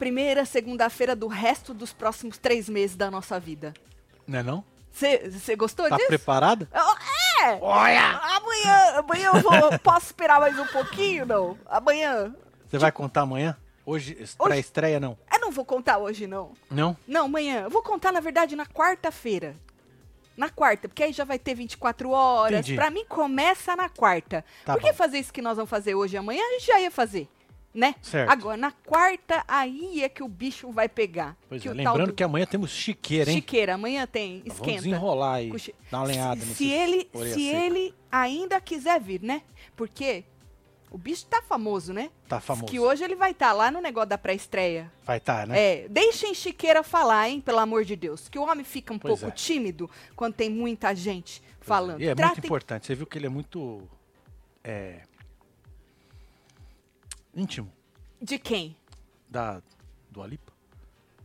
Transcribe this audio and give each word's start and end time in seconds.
primeira 0.00 0.44
segunda-feira 0.46 1.14
do 1.14 1.28
resto 1.28 1.74
dos 1.74 1.92
próximos 1.92 2.38
três 2.38 2.68
meses 2.70 2.96
da 2.96 3.10
nossa 3.10 3.38
vida. 3.38 3.74
Não 4.26 4.38
é 4.38 4.42
não? 4.42 4.64
Você 4.90 5.54
gostou 5.54 5.88
Tá 5.88 5.96
disso? 5.96 6.08
preparada? 6.08 6.68
É! 7.42 7.58
Olha! 7.60 8.00
Amanhã, 8.18 8.98
amanhã 8.98 9.30
eu 9.34 9.40
vou. 9.40 9.78
Posso 9.84 10.06
esperar 10.06 10.40
mais 10.40 10.58
um 10.58 10.66
pouquinho, 10.66 11.24
não? 11.26 11.56
Amanhã. 11.66 12.34
Você 12.68 12.78
vai 12.78 12.90
contar 12.90 13.20
amanhã? 13.22 13.56
Hoje, 13.86 14.16
pra 14.38 14.56
estreia 14.58 14.98
não. 14.98 15.16
Eu 15.32 15.38
não 15.40 15.50
vou 15.50 15.64
contar 15.64 15.98
hoje, 15.98 16.26
não. 16.26 16.52
Não? 16.70 16.96
Não, 17.06 17.26
amanhã. 17.26 17.62
Eu 17.62 17.70
vou 17.70 17.82
contar, 17.82 18.10
na 18.12 18.20
verdade, 18.20 18.56
na 18.56 18.66
quarta-feira. 18.66 19.54
Na 20.36 20.48
quarta, 20.48 20.88
porque 20.88 21.02
aí 21.02 21.12
já 21.12 21.24
vai 21.24 21.38
ter 21.38 21.54
24 21.54 22.10
horas. 22.10 22.60
Entendi. 22.60 22.74
Pra 22.74 22.90
mim, 22.90 23.04
começa 23.06 23.76
na 23.76 23.88
quarta. 23.88 24.44
Tá 24.64 24.72
Por 24.74 24.82
que 24.82 24.90
bom. 24.92 24.96
fazer 24.96 25.18
isso 25.18 25.32
que 25.32 25.42
nós 25.42 25.56
vamos 25.56 25.70
fazer 25.70 25.94
hoje 25.94 26.14
e 26.14 26.18
amanhã? 26.18 26.42
A 26.42 26.52
gente 26.52 26.66
já 26.66 26.80
ia 26.80 26.90
fazer, 26.90 27.28
né? 27.72 27.94
Certo. 28.02 28.30
Agora, 28.30 28.56
na 28.56 28.72
quarta, 28.72 29.44
aí 29.46 30.02
é 30.02 30.08
que 30.08 30.22
o 30.22 30.28
bicho 30.28 30.70
vai 30.72 30.88
pegar. 30.88 31.36
Pois 31.48 31.62
que 31.62 31.68
é, 31.68 31.72
lembrando 31.72 32.08
do- 32.08 32.12
que 32.14 32.22
amanhã 32.24 32.44
temos 32.46 32.70
chiqueira, 32.70 33.30
hein? 33.30 33.36
Chiqueira, 33.36 33.74
amanhã 33.74 34.06
tem, 34.06 34.38
Nós 34.44 34.56
Vamos 34.58 34.60
esquenta. 34.60 34.82
desenrolar 34.82 35.34
aí, 35.34 35.52
dar 35.90 35.98
uma 35.98 36.06
lenhada 36.06 36.40
se, 36.40 36.54
se 36.54 36.68
ele, 36.70 37.08
se 37.12 37.28
seca. 37.34 37.40
ele 37.64 37.94
ainda 38.10 38.60
quiser 38.60 39.00
vir, 39.00 39.22
né? 39.22 39.42
Porque 39.76 40.24
o 40.90 40.98
bicho 40.98 41.24
tá 41.26 41.40
famoso, 41.40 41.92
né? 41.92 42.10
Tá 42.28 42.40
famoso. 42.40 42.66
Que 42.66 42.80
hoje 42.80 43.04
ele 43.04 43.14
vai 43.14 43.30
estar 43.30 43.52
lá 43.52 43.70
no 43.70 43.80
negócio 43.80 44.08
da 44.08 44.18
pré-estreia. 44.18 44.90
Vai 45.06 45.18
estar, 45.18 45.46
né? 45.46 45.56
É, 45.84 45.88
deixem 45.88 46.34
Chiqueira 46.34 46.82
falar, 46.82 47.28
hein, 47.28 47.40
pelo 47.40 47.60
amor 47.60 47.84
de 47.84 47.94
Deus. 47.94 48.28
Que 48.28 48.36
o 48.38 48.42
homem 48.42 48.64
fica 48.64 48.92
um 48.92 48.98
Pois 48.98 49.20
pouco 49.20 49.32
é. 49.32 49.36
tímido 49.36 49.88
quando 50.16 50.34
tem 50.34 50.50
muita 50.50 50.92
gente 50.92 51.40
Pois 51.40 51.52
é. 51.60 51.64
falando. 51.64 52.00
E 52.00 52.04
é 52.04 52.08
muito 52.08 52.16
Tratem- 52.16 52.44
importante. 52.44 52.86
Você 52.86 52.96
viu 52.96 53.06
que 53.06 53.16
ele 53.16 53.26
é 53.26 53.30
muito. 53.30 53.88
É. 54.64 55.02
íntimo 57.34 57.70
De 58.20 58.38
quem? 58.38 58.76
da 59.28 59.62
do 60.10 60.22
Alipa. 60.22 60.52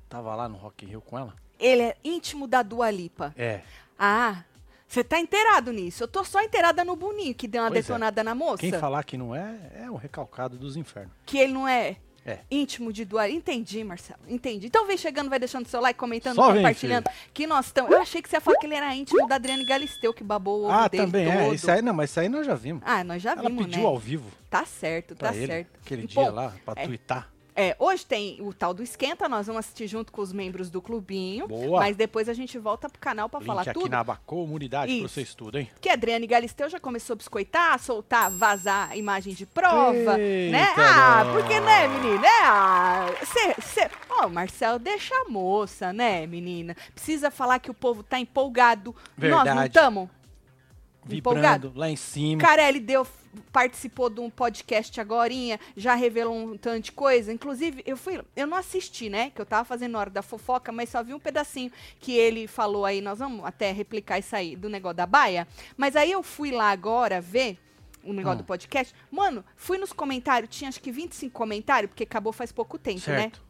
Tava 0.07 0.35
lá 0.35 0.47
no 0.47 0.57
Rock 0.57 0.85
in 0.85 0.89
Rio 0.89 1.01
com 1.01 1.17
ela. 1.17 1.33
Ele 1.59 1.81
é 1.81 1.97
íntimo 2.03 2.47
da 2.47 2.61
Dua 2.61 2.91
Lipa. 2.91 3.33
É. 3.35 3.61
Ah, 3.97 4.43
você 4.87 5.03
tá 5.03 5.19
inteirado 5.19 5.71
nisso. 5.73 6.03
Eu 6.03 6.07
tô 6.07 6.23
só 6.23 6.41
inteirada 6.43 6.85
no 6.85 6.95
Boninho, 6.95 7.33
que 7.33 7.47
deu 7.47 7.63
uma 7.63 7.69
Pois 7.69 7.79
é. 7.79 7.81
detonada 7.81 8.23
na 8.23 8.35
moça. 8.35 8.57
Quem 8.61 8.71
falar 8.73 9.03
que 9.03 9.17
não 9.17 9.35
é, 9.35 9.71
é 9.73 9.89
o 9.89 9.95
recalcado 9.95 10.57
dos 10.57 10.77
infernos. 10.77 11.11
Que 11.25 11.39
ele 11.39 11.53
não 11.53 11.67
é 11.67 11.97
É. 12.25 12.39
íntimo 12.49 12.91
de 12.91 13.05
Dua 13.05 13.29
Entendi, 13.29 13.83
Marcelo. 13.83 14.19
Entendi. 14.27 14.65
Então 14.67 14.87
vem 14.87 14.97
chegando, 14.97 15.29
vai 15.29 15.37
deixando 15.37 15.67
seu 15.67 15.79
like, 15.79 15.99
comentando, 15.99 16.35
Só 16.35 16.47
vem, 16.47 16.55
compartilhando. 16.57 17.07
que 17.33 17.45
nós 17.45 17.67
estamos. 17.67 17.91
Eu 17.91 18.01
achei 18.01 18.21
que 18.21 18.27
você 18.27 18.37
ia 18.37 18.41
falar 18.41 18.57
que 18.57 18.65
ele 18.65 18.73
era 18.73 18.95
íntimo 18.95 19.27
da 19.27 19.35
Adriane 19.35 19.63
Galisteu, 19.63 20.11
que 20.13 20.23
babou 20.23 20.61
o 20.61 20.63
ovo 20.63 20.71
Ah, 20.73 20.87
dele 20.87 21.05
também 21.05 21.25
todo. 21.27 21.37
é. 21.37 21.53
Isso 21.53 21.69
aí, 21.69 21.81
não, 21.83 21.93
mas 21.93 22.09
isso 22.09 22.19
aí 22.19 22.27
nós 22.27 22.45
já 22.45 22.55
vimos. 22.55 22.81
Ah, 22.85 23.03
nós 23.03 23.21
já 23.21 23.33
ela 23.33 23.43
vimos, 23.43 23.65
pediu 23.65 23.83
né? 23.83 23.87
ao 23.87 23.99
vivo 23.99 24.31
Tá 24.49 24.65
certo, 24.65 25.13
tá 25.15 25.35
ele, 25.35 25.45
certo. 25.45 25.69
aquele 25.85 26.07
dia 26.07 26.31
lá, 26.31 26.51
pra 26.65 26.81
é. 26.81 26.85
twittar. 26.87 27.29
É, 27.55 27.73
hoje 27.79 28.05
tem 28.05 28.37
o 28.41 28.53
tal 28.53 28.73
do 28.73 28.83
Esquenta, 28.83 29.29
nós 29.29 29.47
vamos 29.47 29.61
assistir 29.61 29.87
junto 29.87 30.11
com 30.11 30.21
os 30.21 30.33
membros 30.33 30.69
do 30.69 30.81
clubinho. 30.81 31.47
Boa. 31.47 31.79
Mas 31.79 31.95
depois 31.95 32.27
a 32.27 32.33
gente 32.33 32.59
volta 32.59 32.89
pro 32.89 32.99
canal 32.99 33.29
pra 33.29 33.39
Link 33.39 33.47
falar 33.47 33.61
aqui 33.61 33.73
tudo. 33.73 33.89
na 33.89 33.99
aba 33.99 34.19
comunidade 34.25 34.87
pra 34.87 35.05
Isso. 35.05 35.07
vocês 35.07 35.33
tudo, 35.33 35.57
hein? 35.57 35.69
Que 35.79 35.87
a 35.87 35.93
Adriane 35.93 36.27
Galisteu 36.27 36.69
já 36.69 36.81
começou 36.81 37.13
a 37.13 37.17
biscoitar, 37.17 37.79
soltar, 37.79 38.29
vazar 38.29 38.91
a 38.91 38.97
imagem 38.97 39.33
de 39.33 39.45
prova, 39.45 40.19
Eita, 40.19 40.51
né? 40.51 40.73
Ah, 40.77 41.23
porque, 41.31 41.59
né, 41.61 41.87
menina? 41.87 42.27
É, 42.27 42.44
ah, 42.44 43.05
cê, 43.23 43.55
cê... 43.61 43.89
Ó, 44.09 44.27
Marcel, 44.27 44.77
deixa 44.77 45.15
a 45.15 45.29
moça, 45.29 45.94
né, 45.94 46.27
menina? 46.27 46.75
Precisa 46.94 47.31
falar 47.31 47.59
que 47.59 47.71
o 47.71 47.73
povo 47.73 48.03
tá 48.03 48.19
empolgado. 48.19 48.94
Nós 49.17 49.29
não 49.31 49.44
Verdade. 49.44 49.67
estamos? 49.67 50.09
Vibrando 51.05 51.38
Empolgado? 51.39 51.71
lá 51.75 51.89
em 51.89 51.95
cima. 51.95 52.41
Carelli 52.41 52.79
deu, 52.79 53.05
participou 53.51 54.09
de 54.09 54.19
um 54.19 54.29
podcast 54.29 54.99
agorinha, 54.99 55.59
já 55.77 55.93
revelou 55.93 56.35
um 56.35 56.57
tanto 56.57 56.85
de 56.85 56.91
coisa. 56.91 57.31
Inclusive, 57.31 57.83
eu 57.85 57.95
fui, 57.95 58.19
eu 58.35 58.47
não 58.47 58.57
assisti, 58.57 59.07
né? 59.07 59.29
Que 59.29 59.39
eu 59.39 59.45
tava 59.45 59.63
fazendo 59.63 59.97
hora 59.97 60.09
da 60.09 60.21
fofoca, 60.23 60.71
mas 60.71 60.89
só 60.89 61.03
vi 61.03 61.13
um 61.13 61.19
pedacinho 61.19 61.71
que 61.99 62.13
ele 62.13 62.47
falou 62.47 62.85
aí. 62.85 63.01
Nós 63.01 63.19
vamos 63.19 63.45
até 63.45 63.71
replicar 63.71 64.17
isso 64.17 64.35
aí 64.35 64.55
do 64.55 64.67
negócio 64.67 64.97
da 64.97 65.05
baia. 65.05 65.47
Mas 65.77 65.95
aí 65.95 66.11
eu 66.11 66.23
fui 66.23 66.49
lá 66.51 66.71
agora 66.71 67.21
ver 67.21 67.59
o 68.03 68.11
negócio 68.13 68.39
Hum. 68.39 68.41
do 68.41 68.45
podcast. 68.45 68.94
Mano, 69.11 69.44
fui 69.55 69.77
nos 69.77 69.94
comentários, 69.94 70.55
tinha 70.55 70.69
acho 70.69 70.81
que 70.81 70.91
25 70.91 71.31
comentários, 71.33 71.89
porque 71.89 72.03
acabou 72.03 72.33
faz 72.33 72.51
pouco 72.51 72.77
tempo, 72.79 72.99
né? 73.09 73.21
certo. 73.21 73.41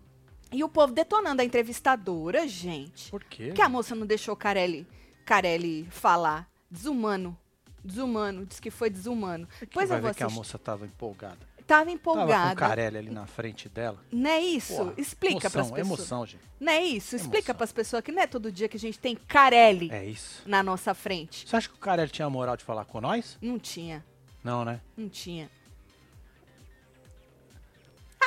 E 0.51 0.63
o 0.63 0.69
povo 0.69 0.94
detonando 0.94 1.41
a 1.41 1.45
entrevistadora, 1.45 2.47
gente. 2.47 3.09
Por 3.11 3.23
quê? 3.23 3.51
Que 3.53 3.61
a 3.61 3.67
moça 3.67 3.95
não 3.95 4.05
deixou 4.05 4.33
o 4.33 4.38
Carelli, 4.38 4.88
Carelli 5.25 5.88
falar. 5.89 6.49
Desumano. 6.71 7.38
Desumano. 7.85 8.46
Diz 8.46 8.59
que 8.59 8.72
foi 8.72 8.90
desumano. 8.90 9.47
Pois 9.72 9.90
vai 9.90 9.97
eu 10.00 10.01
vou 10.01 10.12
ver 10.12 10.18
que 10.18 10.23
a 10.23 10.29
moça 10.29 10.57
tava 10.57 10.85
empolgada. 10.85 11.38
Tava 11.68 11.84
Tava 11.84 11.85
com 11.85 11.91
o 11.91 11.94
empolgada. 11.96 12.56
Carelli 12.56 12.97
ali 12.97 13.09
na 13.09 13.25
frente 13.25 13.68
dela. 13.68 13.97
Não 14.12 14.29
é 14.29 14.40
isso? 14.40 14.75
Porra, 14.75 14.94
Explica 14.97 15.50
pras 15.50 15.68
emoção, 15.68 15.75
pessoas. 15.75 16.00
emoção, 16.00 16.25
gente. 16.28 16.41
Não 16.59 16.72
é 16.72 16.84
isso? 16.84 17.16
Explica 17.16 17.38
Emoção. 17.38 17.56
pras 17.56 17.72
pessoas 17.72 18.03
que 18.03 18.12
não 18.12 18.22
é 18.22 18.28
todo 18.28 18.51
dia 18.51 18.68
que 18.69 18.78
a 18.78 18.79
gente 18.79 19.00
tem 19.00 19.16
Carelli 19.16 19.90
É 19.91 20.06
isso. 20.06 20.44
na 20.45 20.62
nossa 20.62 20.94
frente. 20.94 21.47
Você 21.47 21.56
acha 21.56 21.68
que 21.68 21.74
o 21.74 21.79
Carelli 21.79 22.12
tinha 22.12 22.29
moral 22.29 22.56
de 22.56 22.63
falar 22.63 22.85
com 22.85 23.01
nós? 23.01 23.35
Não 23.41 23.57
tinha. 23.57 24.06
Não, 24.44 24.63
né? 24.63 24.79
Não 24.95 25.09
tinha. 25.09 25.50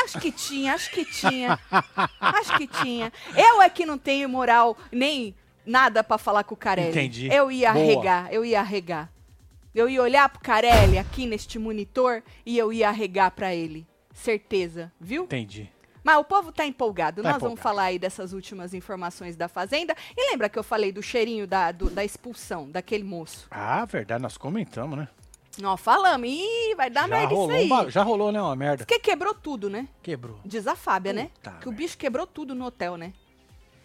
Acho 0.05 0.21
que 0.21 0.33
tinha, 0.33 0.75
acho 0.75 0.91
que 0.91 1.05
tinha. 1.05 1.59
acho 2.21 2.57
que 2.57 2.67
tinha. 2.67 3.13
Eu 3.37 3.63
é 3.63 3.69
que 3.71 3.85
não 3.87 3.99
tenho 3.99 4.29
moral 4.29 4.77
nem 4.91 5.35
nada 5.67 6.03
pra 6.03 6.19
falar 6.19 6.45
com 6.45 6.55
o 6.55 6.57
Carelli. 6.57 6.91
Entendi. 6.91 7.29
Eu 7.33 7.51
ia 7.53 7.73
Boa. 7.73 7.85
arregar, 7.85 8.33
eu 8.33 8.45
ia 8.45 8.61
arregar. 8.61 9.13
Eu 9.75 9.89
ia 9.89 10.03
olhar 10.03 10.29
pro 10.29 10.41
Carelli 10.41 10.99
aqui 10.99 11.27
neste 11.27 11.59
monitor 11.59 12.23
e 12.45 12.57
eu 12.59 12.73
ia 12.73 12.89
arregar 12.89 13.31
pra 13.31 13.55
ele. 13.55 13.87
Certeza, 14.13 14.93
viu? 15.01 15.25
Entendi. 15.25 15.71
Mas 16.03 16.17
o 16.19 16.25
povo 16.25 16.51
tá 16.51 16.65
empolgado. 16.65 17.23
Tá 17.23 17.31
Nós 17.33 17.41
vamos 17.41 17.59
empolgado. 17.59 17.63
falar 17.63 17.83
aí 17.85 17.99
dessas 17.99 18.33
últimas 18.33 18.73
informações 18.73 19.37
da 19.37 19.47
Fazenda. 19.49 19.95
E 20.17 20.31
lembra 20.31 20.49
que 20.49 20.59
eu 20.59 20.63
falei 20.65 20.91
do 20.91 21.03
cheirinho 21.03 21.47
da, 21.47 21.71
do- 21.71 21.91
da 21.91 22.05
expulsão 22.05 22.71
daquele 22.71 23.05
moço? 23.05 23.47
Ah, 23.51 23.85
verdade, 23.85 24.23
nós 24.23 24.37
comentamos, 24.39 24.99
né? 24.99 25.09
Ó, 25.63 25.77
falamos. 25.77 26.29
Ih, 26.29 26.75
vai 26.77 26.89
dar 26.89 27.03
já, 27.03 27.09
merda 27.09 27.27
isso 27.27 27.35
rolou 27.35 27.51
aí. 27.57 27.65
um 27.65 27.69
ba- 27.69 27.91
já 27.91 28.03
rolou, 28.03 28.33
né? 28.33 28.41
Uma 28.41 28.57
merda. 28.57 28.85
Porque 28.87 28.99
quebrou 29.01 29.35
tudo, 29.35 29.69
né? 29.69 29.87
Quebrou. 30.03 30.41
Diz 30.45 30.67
a 30.67 30.75
Fábia, 30.77 31.13
né? 31.13 31.31
Puta 31.35 31.51
Que 31.61 31.69
o 31.69 31.73
bicho 31.73 31.99
quebrou 31.99 32.27
tudo 32.27 32.55
no 32.55 32.65
hotel, 32.65 32.97
né? 32.97 33.13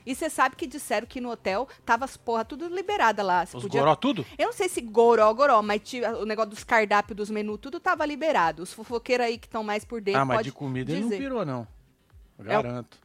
E 0.05 0.13
você 0.15 0.29
sabe 0.29 0.55
que 0.55 0.67
disseram 0.67 1.07
que 1.07 1.21
no 1.21 1.29
hotel 1.31 1.67
tava 1.85 2.05
as 2.05 2.17
porra 2.17 2.43
tudo 2.43 2.67
liberada 2.67 3.23
lá. 3.23 3.45
Você 3.45 3.57
Os 3.57 3.63
podia- 3.63 3.79
goró 3.81 3.95
tudo? 3.95 4.25
Eu 4.37 4.47
não 4.47 4.53
sei 4.53 4.67
se 4.69 4.81
goró, 4.81 5.33
goró, 5.33 5.61
mas 5.61 5.81
o 6.21 6.25
negócio 6.25 6.49
dos 6.51 6.63
cardápios, 6.63 7.15
dos 7.15 7.29
menus, 7.29 7.59
tudo 7.61 7.79
tava 7.79 8.05
liberado. 8.05 8.61
Os 8.63 8.73
fofoqueiros 8.73 9.25
aí 9.25 9.37
que 9.37 9.47
estão 9.47 9.63
mais 9.63 9.85
por 9.85 10.01
dentro 10.01 10.21
ah, 10.21 10.25
mas 10.25 10.37
pode 10.37 10.49
de 10.49 10.55
comida 10.55 10.91
ele 10.91 11.01
não 11.01 11.09
dizer. 11.09 11.21
pirou, 11.21 11.45
não. 11.45 11.67
Eu 12.39 12.51
É 12.51 12.59
o- 12.59 12.63
garanto. 12.63 12.97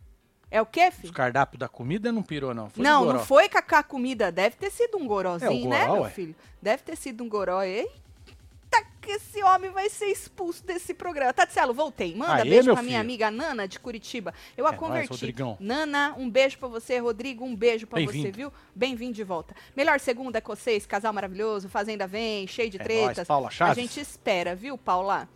É 0.51 0.63
o 0.63 0.67
quê, 0.67 0.89
Os 0.89 0.95
filho? 0.95 1.13
cardápios 1.13 1.61
da 1.61 1.69
comida 1.69 2.11
não 2.11 2.23
pirou, 2.23 2.55
não. 2.55 2.71
Foi 2.71 2.83
não, 2.83 3.05
goró. 3.05 3.19
não 3.19 3.25
foi 3.27 3.49
com 3.51 3.59
a 3.77 3.83
comida. 3.83 4.33
Deve 4.33 4.57
ter 4.57 4.71
sido 4.71 4.97
um 4.97 5.07
gorozinho, 5.07 5.51
É, 5.51 5.67
o 5.67 5.69
né, 5.69 5.81
goró, 5.83 5.93
meu 5.93 6.03
ué. 6.05 6.11
filho? 6.11 6.35
Deve 6.63 6.83
ter 6.83 6.97
sido 6.97 7.23
um 7.23 7.29
goró. 7.29 7.63
Eita, 7.63 7.93
esse 9.09 9.43
homem 9.43 9.71
vai 9.71 9.89
ser 9.89 10.07
expulso 10.07 10.63
desse 10.65 10.93
programa. 10.93 11.33
Tatielo, 11.33 11.73
voltei. 11.73 12.15
Manda 12.15 12.43
Aê, 12.43 12.51
beijo 12.51 12.73
pra 12.75 12.83
minha 12.83 12.99
filho. 12.99 13.01
amiga 13.01 13.31
Nana, 13.31 13.67
de 13.67 13.79
Curitiba. 13.81 14.35
Eu 14.55 14.67
É 14.67 14.71
a 14.71 14.73
converti. 14.75 15.35
Nana, 15.59 16.15
um 16.19 16.29
beijo 16.29 16.59
pra 16.59 16.69
você. 16.69 16.99
Rodrigo, 16.99 17.43
um 17.45 17.57
beijo 17.57 17.87
pra 17.87 18.01
você, 18.03 18.31
viu? 18.31 18.53
Bem-vindo 18.75 19.15
de 19.15 19.25
volta. 19.25 19.55
Melhor 19.75 19.99
segunda 19.99 20.43
com 20.43 20.55
vocês, 20.55 20.85
casal 20.85 21.13
maravilhoso, 21.15 21.69
Fazenda 21.71 22.07
vem, 22.07 22.47
cheio 22.47 22.69
de 22.69 22.79
É 22.79 22.85
tretas. 22.85 23.17
nóis, 23.17 23.29
Paula 23.29 23.51
a 23.61 23.75
gente 23.75 23.99
espera, 23.99 24.55
viu, 24.55 24.77
Paula? 24.77 25.27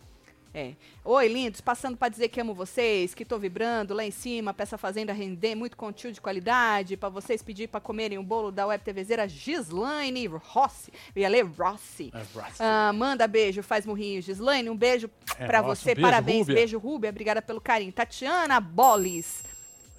É. 0.55 0.73
Oi, 1.03 1.27
lindos, 1.27 1.61
passando 1.61 1.97
pra 1.97 2.09
dizer 2.09 2.27
que 2.29 2.39
amo 2.39 2.53
vocês, 2.53 3.15
que 3.15 3.25
tô 3.25 3.39
vibrando 3.39 3.91
lá 3.93 4.05
em 4.05 4.11
cima 4.11 4.53
essa 4.57 4.77
fazenda 4.77 5.11
render 5.11 5.55
muito 5.55 5.75
conteúdo 5.75 6.13
de 6.13 6.21
qualidade, 6.21 6.95
pra 6.95 7.09
vocês 7.09 7.41
pedir 7.41 7.67
pra 7.67 7.79
comerem 7.81 8.19
o 8.19 8.23
bolo 8.23 8.51
da 8.51 8.67
web 8.67 8.83
TVzeira 8.83 9.27
Gislaine 9.27 10.27
Rossi. 10.27 10.93
Eu 11.15 11.23
ia 11.23 11.29
ler 11.29 11.43
Rossi. 11.45 12.11
É, 12.13 12.23
braço. 12.33 12.55
Ah, 12.59 12.93
manda 12.93 13.27
beijo, 13.27 13.63
faz 13.63 13.83
murrinho, 13.85 14.21
Gislaine. 14.21 14.69
Um 14.69 14.77
beijo 14.77 15.09
É 15.39 15.47
nosso, 15.47 15.63
você, 15.81 15.95
beijo, 15.95 16.01
parabéns. 16.07 16.39
Rúbia. 16.41 16.55
Beijo, 16.55 16.77
Rúbia. 16.77 17.09
Obrigada 17.09 17.41
pelo 17.41 17.59
carinho. 17.59 17.91
Tatiana 17.91 18.59
Bolis. 18.59 19.43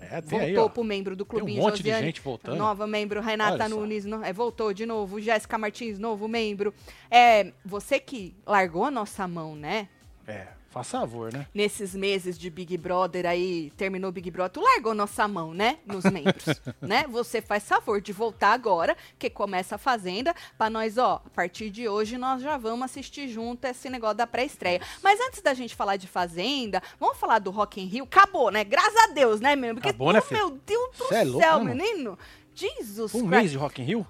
É, 0.01 0.21
Voltou 0.21 0.39
aí, 0.41 0.57
ó. 0.57 0.69
pro 0.69 0.85
membro 0.85 1.17
do 1.17 1.25
Tem 1.25 1.37
um 1.37 1.39
Clubinho 1.41 1.63
monte 1.63 1.77
de 1.83 1.89
Josiane. 1.89 2.07
gente 2.07 2.21
voltando. 2.21 2.57
Nova 2.57 2.87
membro, 2.87 3.21
Renata. 3.21 3.69
Nunes, 3.69 4.05
no- 4.05 4.23
é, 4.23 4.33
voltou 4.33 4.73
de 4.73 4.85
novo. 4.87 5.19
Jéssica 5.21 5.57
Martins, 5.59 5.99
novo 5.99 6.29
membro. 6.29 6.73
É, 7.11 7.53
você 7.65 7.99
que 7.99 8.37
largou 8.47 8.85
a 8.85 8.91
nossa 8.91 9.27
mão, 9.27 9.57
né? 9.57 9.89
É, 10.27 10.47
faz 10.71 10.91
favor, 10.91 11.33
né? 11.33 11.47
Nesses 11.53 11.95
meses 11.95 12.39
de 12.39 12.49
Big 12.49 12.77
Brother 12.79 13.27
aí, 13.27 13.71
terminou 13.77 14.11
Big 14.11 14.31
Brother, 14.31 14.53
tu 14.53 14.61
largou 14.61 14.95
nossa 14.95 15.29
mão, 15.29 15.53
né? 15.53 15.79
Nos 15.87 16.05
membros, 16.05 16.45
né? 16.81 17.05
Você 17.11 17.43
faz 17.43 17.69
favor 17.69 18.01
de 18.01 18.13
voltar 18.13 18.53
agora, 18.55 18.97
que 19.19 19.29
começa 19.29 19.75
a 19.75 19.79
Fazenda, 19.79 20.35
pra 20.57 20.71
nós, 20.71 20.97
ó, 20.97 21.23
a 21.27 21.31
partir 21.31 21.69
de 21.71 21.87
hoje 21.89 22.17
nós 22.17 22.41
já 22.43 22.57
vamos 22.57 22.87
assistir 22.87 23.29
junto 23.29 23.67
esse 23.67 23.91
negócio 23.91 24.17
da 24.17 24.27
pré-estreia. 24.27 24.81
Mas 25.03 25.21
antes 25.21 25.43
da 25.43 25.53
gente 25.53 25.75
falar 25.75 25.97
de 25.97 26.07
Fazenda, 26.09 26.83
vamos 26.99 27.19
falar 27.19 27.39
do 27.39 27.51
Rock 27.51 27.81
in 27.83 27.87
Rio? 27.87 28.05
Acabou, 28.05 28.51
né? 28.51 28.65
Graças 28.65 28.97
a 28.97 29.07
Deus, 29.09 29.41
né, 29.41 29.55
menino? 29.55 29.75
Porque, 29.75 29.91
Acabou, 29.91 30.13
né, 30.13 30.21
filho? 30.23 30.41
meu 30.41 30.59
Deus 30.67 30.97
do 30.97 31.05
Cê 31.09 31.15
é 31.17 31.25
louco, 31.25 31.41
céu, 31.41 31.63
né, 31.63 31.75
menino. 31.75 32.19
Jesus 32.55 33.15
Um 33.15 33.19
Christ. 33.21 33.31
mês 33.31 33.51
de 33.51 33.57
Rock 33.59 33.83
in 33.83 33.85
Rio? 33.85 34.07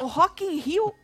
O 0.00 0.06
Rock 0.06 0.44
in 0.44 0.56
Rio 0.58 0.94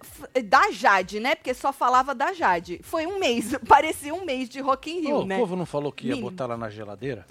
da 0.46 0.70
Jade, 0.70 1.20
né? 1.20 1.35
Porque 1.35 1.52
só 1.55 1.73
falava 1.73 2.14
da 2.14 2.32
Jade. 2.32 2.81
Foi 2.82 3.06
um 3.06 3.19
mês, 3.19 3.52
parecia 3.69 4.14
um 4.14 4.25
mês 4.25 4.49
de 4.49 4.61
Rock 4.61 4.91
in 4.91 5.00
Rio, 5.00 5.17
Ô, 5.20 5.25
né? 5.26 5.37
O 5.37 5.41
povo 5.41 5.56
não 5.56 5.67
falou 5.67 5.91
que 5.93 6.06
ia 6.06 6.14
Mínimo. 6.14 6.31
botar 6.31 6.46
lá 6.46 6.56
na 6.56 6.70
geladeira? 6.70 7.26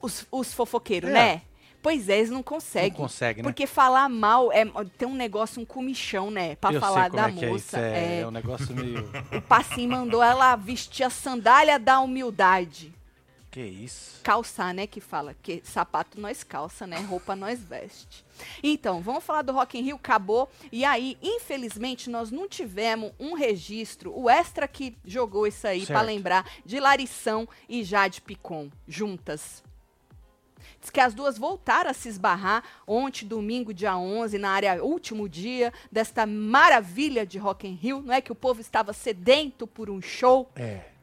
os, 0.00 0.26
os 0.30 0.52
fofoqueiros, 0.52 1.08
É. 1.10 1.12
né? 1.12 1.42
Pois 1.82 2.08
é, 2.08 2.16
eles 2.18 2.30
não 2.30 2.42
conseguem. 2.42 2.90
Não 2.90 2.96
consegue, 2.96 3.42
né? 3.42 3.48
Porque 3.48 3.66
falar 3.66 4.08
mal 4.08 4.50
é 4.50 4.64
tem 4.96 5.06
um 5.06 5.14
negócio, 5.14 5.60
um 5.60 5.66
comichão, 5.66 6.30
né? 6.30 6.56
Pra 6.56 6.72
Eu 6.72 6.80
falar 6.80 7.10
da 7.10 7.28
é 7.28 7.44
é 7.44 7.50
moça. 7.50 7.78
É, 7.78 7.82
É, 7.82 8.20
é 8.20 8.26
um 8.26 8.30
negócio 8.30 8.74
meio. 8.74 9.06
O 9.36 9.42
Passinho 9.42 9.90
mandou 9.90 10.22
ela 10.22 10.56
vestir 10.56 11.04
a 11.04 11.10
sandália 11.10 11.78
da 11.78 12.00
humildade. 12.00 12.90
Que 13.54 13.60
isso? 13.60 14.20
Calçar, 14.24 14.74
né? 14.74 14.84
Que 14.84 15.00
fala 15.00 15.32
que 15.40 15.62
sapato 15.64 16.20
nós 16.20 16.42
calça, 16.42 16.88
né? 16.88 16.98
Roupa 16.98 17.36
nós 17.36 17.60
veste. 17.60 18.24
Então, 18.60 19.00
vamos 19.00 19.22
falar 19.22 19.42
do 19.42 19.52
Rock 19.52 19.78
in 19.78 19.82
Rio, 19.82 19.94
acabou. 19.94 20.50
E 20.72 20.84
aí, 20.84 21.16
infelizmente, 21.22 22.10
nós 22.10 22.32
não 22.32 22.48
tivemos 22.48 23.12
um 23.18 23.34
registro, 23.34 24.12
o 24.12 24.28
Extra 24.28 24.66
que 24.66 24.96
jogou 25.04 25.46
isso 25.46 25.68
aí 25.68 25.86
pra 25.86 26.00
Certo. 26.00 26.06
lembrar, 26.06 26.50
de 26.66 26.80
Larição 26.80 27.48
e 27.68 27.84
Jade 27.84 28.20
Picon, 28.22 28.70
juntas. 28.88 29.62
Diz 30.80 30.90
que 30.90 30.98
as 31.00 31.14
duas 31.14 31.38
voltaram 31.38 31.90
a 31.90 31.94
se 31.94 32.08
esbarrar 32.08 32.64
ontem, 32.84 33.24
domingo, 33.24 33.72
dia 33.72 33.96
11, 33.96 34.36
na 34.36 34.50
área, 34.50 34.82
último 34.82 35.28
dia 35.28 35.72
desta 35.92 36.26
maravilha 36.26 37.24
de 37.24 37.38
Rock 37.38 37.68
in 37.68 37.74
Rio, 37.74 38.02
não 38.02 38.12
é 38.12 38.20
que 38.20 38.32
o 38.32 38.34
povo 38.34 38.60
estava 38.60 38.92
sedento 38.92 39.64
por 39.64 39.88
um 39.88 40.02
show. 40.02 40.50
É. 40.56 40.93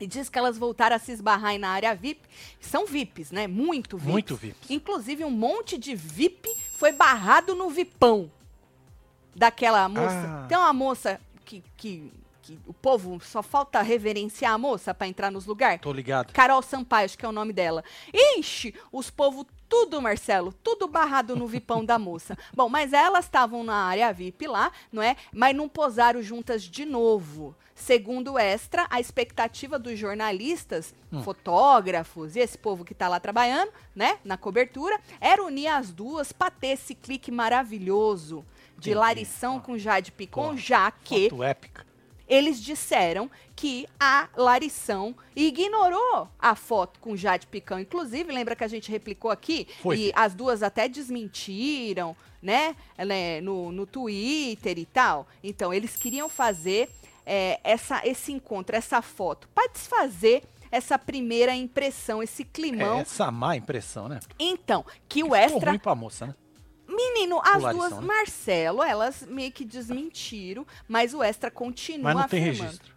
E 0.00 0.06
diz 0.06 0.30
que 0.30 0.38
elas 0.38 0.56
voltaram 0.56 0.96
a 0.96 0.98
se 0.98 1.12
esbarrar 1.12 1.50
aí 1.50 1.58
na 1.58 1.68
área 1.68 1.94
VIP. 1.94 2.22
São 2.58 2.86
VIPs, 2.86 3.30
né? 3.30 3.46
Muito 3.46 3.98
VIPs. 3.98 4.10
Muito 4.10 4.36
VIPs. 4.36 4.70
Inclusive, 4.70 5.24
um 5.24 5.30
monte 5.30 5.76
de 5.76 5.94
VIP 5.94 6.48
foi 6.74 6.90
barrado 6.90 7.54
no 7.54 7.68
VIPão. 7.68 8.30
Daquela 9.36 9.86
moça. 9.88 10.42
Ah. 10.42 10.46
Tem 10.48 10.56
uma 10.56 10.72
moça 10.72 11.20
que, 11.44 11.62
que, 11.76 12.10
que 12.40 12.58
o 12.66 12.72
povo 12.72 13.20
só 13.20 13.42
falta 13.42 13.82
reverenciar 13.82 14.54
a 14.54 14.58
moça 14.58 14.94
pra 14.94 15.06
entrar 15.06 15.30
nos 15.30 15.44
lugares. 15.44 15.82
Tô 15.82 15.92
ligado. 15.92 16.32
Carol 16.32 16.62
Sampaio, 16.62 17.04
acho 17.04 17.18
que 17.18 17.26
é 17.26 17.28
o 17.28 17.32
nome 17.32 17.52
dela. 17.52 17.84
Ixi, 18.12 18.74
os 18.90 19.10
povos 19.10 19.44
tudo, 19.70 20.02
Marcelo, 20.02 20.52
tudo 20.52 20.88
barrado 20.88 21.36
no 21.36 21.46
vipão 21.46 21.84
da 21.84 21.96
moça. 21.96 22.36
Bom, 22.52 22.68
mas 22.68 22.92
elas 22.92 23.26
estavam 23.26 23.62
na 23.62 23.84
área 23.84 24.12
VIP 24.12 24.48
lá, 24.48 24.72
não 24.92 25.00
é? 25.00 25.16
Mas 25.32 25.56
não 25.56 25.68
posaram 25.68 26.20
juntas 26.20 26.64
de 26.64 26.84
novo. 26.84 27.54
Segundo 27.72 28.32
o 28.32 28.38
Extra, 28.38 28.86
a 28.90 29.00
expectativa 29.00 29.78
dos 29.78 29.98
jornalistas, 29.98 30.92
fotógrafos 31.22 32.36
e 32.36 32.40
esse 32.40 32.58
povo 32.58 32.84
que 32.84 32.92
tá 32.92 33.08
lá 33.08 33.18
trabalhando, 33.18 33.70
né, 33.94 34.18
na 34.22 34.36
cobertura, 34.36 35.00
era 35.18 35.42
unir 35.42 35.68
as 35.68 35.90
duas 35.90 36.30
pra 36.32 36.50
ter 36.50 36.68
esse 36.68 36.94
clique 36.94 37.30
maravilhoso 37.30 38.44
de 38.76 38.90
Entendi. 38.90 38.94
Larição 38.94 39.60
com 39.60 39.78
Jade 39.78 40.12
Picon, 40.12 40.50
Pô, 40.50 40.56
já 40.56 40.90
que 40.90 41.30
Foto 41.30 41.42
épica. 41.42 41.86
Eles 42.30 42.62
disseram 42.62 43.28
que 43.56 43.86
a 43.98 44.28
Larição 44.36 45.14
ignorou 45.36 46.28
a 46.38 46.54
foto 46.54 46.98
com 47.00 47.14
Jade 47.16 47.46
Picão. 47.48 47.78
Inclusive, 47.78 48.32
lembra 48.32 48.54
que 48.56 48.64
a 48.64 48.68
gente 48.68 48.90
replicou 48.90 49.30
aqui? 49.30 49.66
Foi, 49.82 49.98
E 49.98 50.12
as 50.14 50.32
duas 50.34 50.62
até 50.62 50.88
desmentiram, 50.88 52.16
né? 52.40 52.74
né, 52.96 53.40
No, 53.40 53.70
no 53.72 53.84
Twitter 53.86 54.78
e 54.78 54.86
tal. 54.86 55.26
Então, 55.42 55.74
eles 55.74 55.96
queriam 55.96 56.28
fazer 56.28 56.88
é, 57.26 57.60
essa, 57.64 58.00
esse 58.06 58.32
encontro, 58.32 58.74
essa 58.76 59.02
foto, 59.02 59.48
para 59.54 59.68
desfazer 59.72 60.42
essa 60.72 60.96
primeira 60.96 61.52
impressão, 61.54 62.22
esse 62.22 62.42
É, 62.42 62.46
climão. 62.50 63.00
essa 63.00 63.28
má 63.30 63.56
impressão, 63.56 64.08
né? 64.08 64.20
Então, 64.38 64.86
que 65.08 65.22
o 65.24 65.34
Extra 65.34 65.70
ruim 65.72 65.78
pra 65.80 65.94
moça, 65.96 66.26
né? 66.28 66.34
Menino, 66.94 67.40
as 67.44 67.62
duas, 67.74 67.92
né? 67.92 68.00
Marcelo, 68.00 68.82
elas 68.82 69.22
meio 69.26 69.52
que 69.52 69.64
desmentiram, 69.64 70.66
mas 70.88 71.14
o 71.14 71.22
Extra 71.22 71.50
continua 71.50 72.12
Mas 72.12 72.22
não 72.22 72.28
tem 72.28 72.40
afirmando. 72.40 72.64
registro 72.64 72.94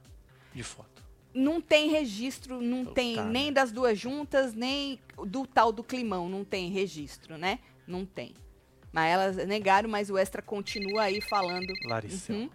de 0.54 0.63
foto. 0.63 1.04
Não 1.34 1.60
tem 1.62 1.90
registro, 1.90 2.62
não 2.62 2.80
Puta 2.86 2.95
tem 2.95 3.16
nem 3.24 3.45
merda. 3.45 3.62
das 3.62 3.72
duas 3.72 3.98
juntas, 3.98 4.54
nem 4.54 5.00
do 5.25 5.48
tal 5.48 5.72
do 5.72 5.84
climão, 5.84 6.30
não 6.30 6.44
tem 6.44 6.69
registro, 6.69 7.38
né? 7.38 7.60
Não 7.88 8.06
tem. 8.06 8.34
Mas 8.92 9.12
elas 9.12 9.48
negaram, 9.48 9.90
mas 9.90 10.10
o 10.12 10.18
Extra 10.18 10.42
continua 10.42 11.04
aí 11.04 11.19
falando 11.22 11.74
Laricel. 11.86 12.36
Uhum. 12.36 12.50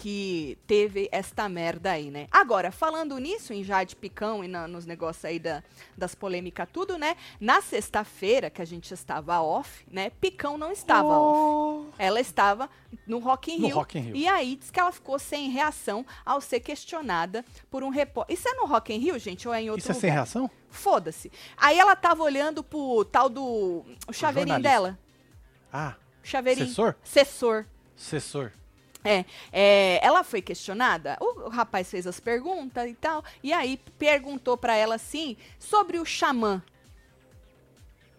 Que 0.00 0.56
teve 0.64 1.08
esta 1.10 1.48
merda 1.48 1.90
aí, 1.90 2.08
né? 2.08 2.28
Agora, 2.30 2.70
falando 2.70 3.18
nisso, 3.18 3.52
em 3.52 3.64
Jade 3.64 3.96
Picão 3.96 4.44
e 4.44 4.48
na- 4.48 4.68
nos 4.68 4.86
negócios 4.86 5.24
aí 5.24 5.40
da- 5.40 5.60
das 5.96 6.14
polêmicas 6.14 6.68
tudo, 6.72 6.96
né? 6.96 7.16
Na 7.40 7.60
sexta-feira, 7.60 8.48
que 8.48 8.62
a 8.62 8.64
gente 8.64 8.94
estava 8.94 9.40
off, 9.40 9.84
né? 9.90 10.10
Picão 10.20 10.56
não 10.56 10.70
estava 10.70 11.08
off. 11.08 11.88
Ela 11.98 12.20
estava 12.20 12.70
no 13.08 13.18
Rock 13.18 13.50
in 13.52 13.58
No 13.58 13.66
Rio. 13.66 13.76
Rock 13.76 13.98
in 13.98 14.02
Rio. 14.02 14.16
E 14.16 14.28
aí 14.28 14.54
diz 14.54 14.70
que 14.70 14.78
ela 14.78 14.92
ficou 14.92 15.18
sem 15.18 15.50
reação 15.50 16.06
ao 16.24 16.40
ser 16.40 16.60
questionada 16.60 17.44
por 17.68 17.82
um 17.82 17.88
repórter. 17.88 18.36
Isso 18.36 18.48
é 18.48 18.54
no 18.54 18.66
Rock 18.66 18.94
in 18.94 18.98
Rio, 18.98 19.18
gente, 19.18 19.48
ou 19.48 19.52
é 19.52 19.62
em 19.62 19.68
outro 19.68 19.80
Isso 19.80 19.90
é 19.90 19.94
lugar? 19.94 20.00
sem 20.00 20.10
reação? 20.12 20.48
Foda-se. 20.70 21.32
Aí 21.56 21.76
ela 21.76 21.96
tava 21.96 22.22
olhando 22.22 22.62
pro 22.62 23.04
tal 23.04 23.28
do 23.28 23.84
o 24.06 24.12
chaveirinho 24.12 24.54
jornalista. 24.56 24.60
dela. 24.62 24.98
Ah, 25.72 25.96
O 26.22 26.26
chaveirinho. 26.26 26.66
Assessor? 26.66 26.94
Assessor. 27.02 27.66
assessor. 27.98 28.52
É, 29.08 29.24
é, 29.50 30.00
ela 30.06 30.22
foi 30.22 30.42
questionada, 30.42 31.16
o, 31.20 31.46
o 31.46 31.48
rapaz 31.48 31.90
fez 31.90 32.06
as 32.06 32.20
perguntas 32.20 32.86
e 32.90 32.94
tal, 32.94 33.24
e 33.42 33.52
aí 33.54 33.80
perguntou 33.98 34.56
pra 34.56 34.76
ela 34.76 34.96
assim 34.96 35.34
sobre 35.58 35.98
o 35.98 36.04
xamã. 36.04 36.62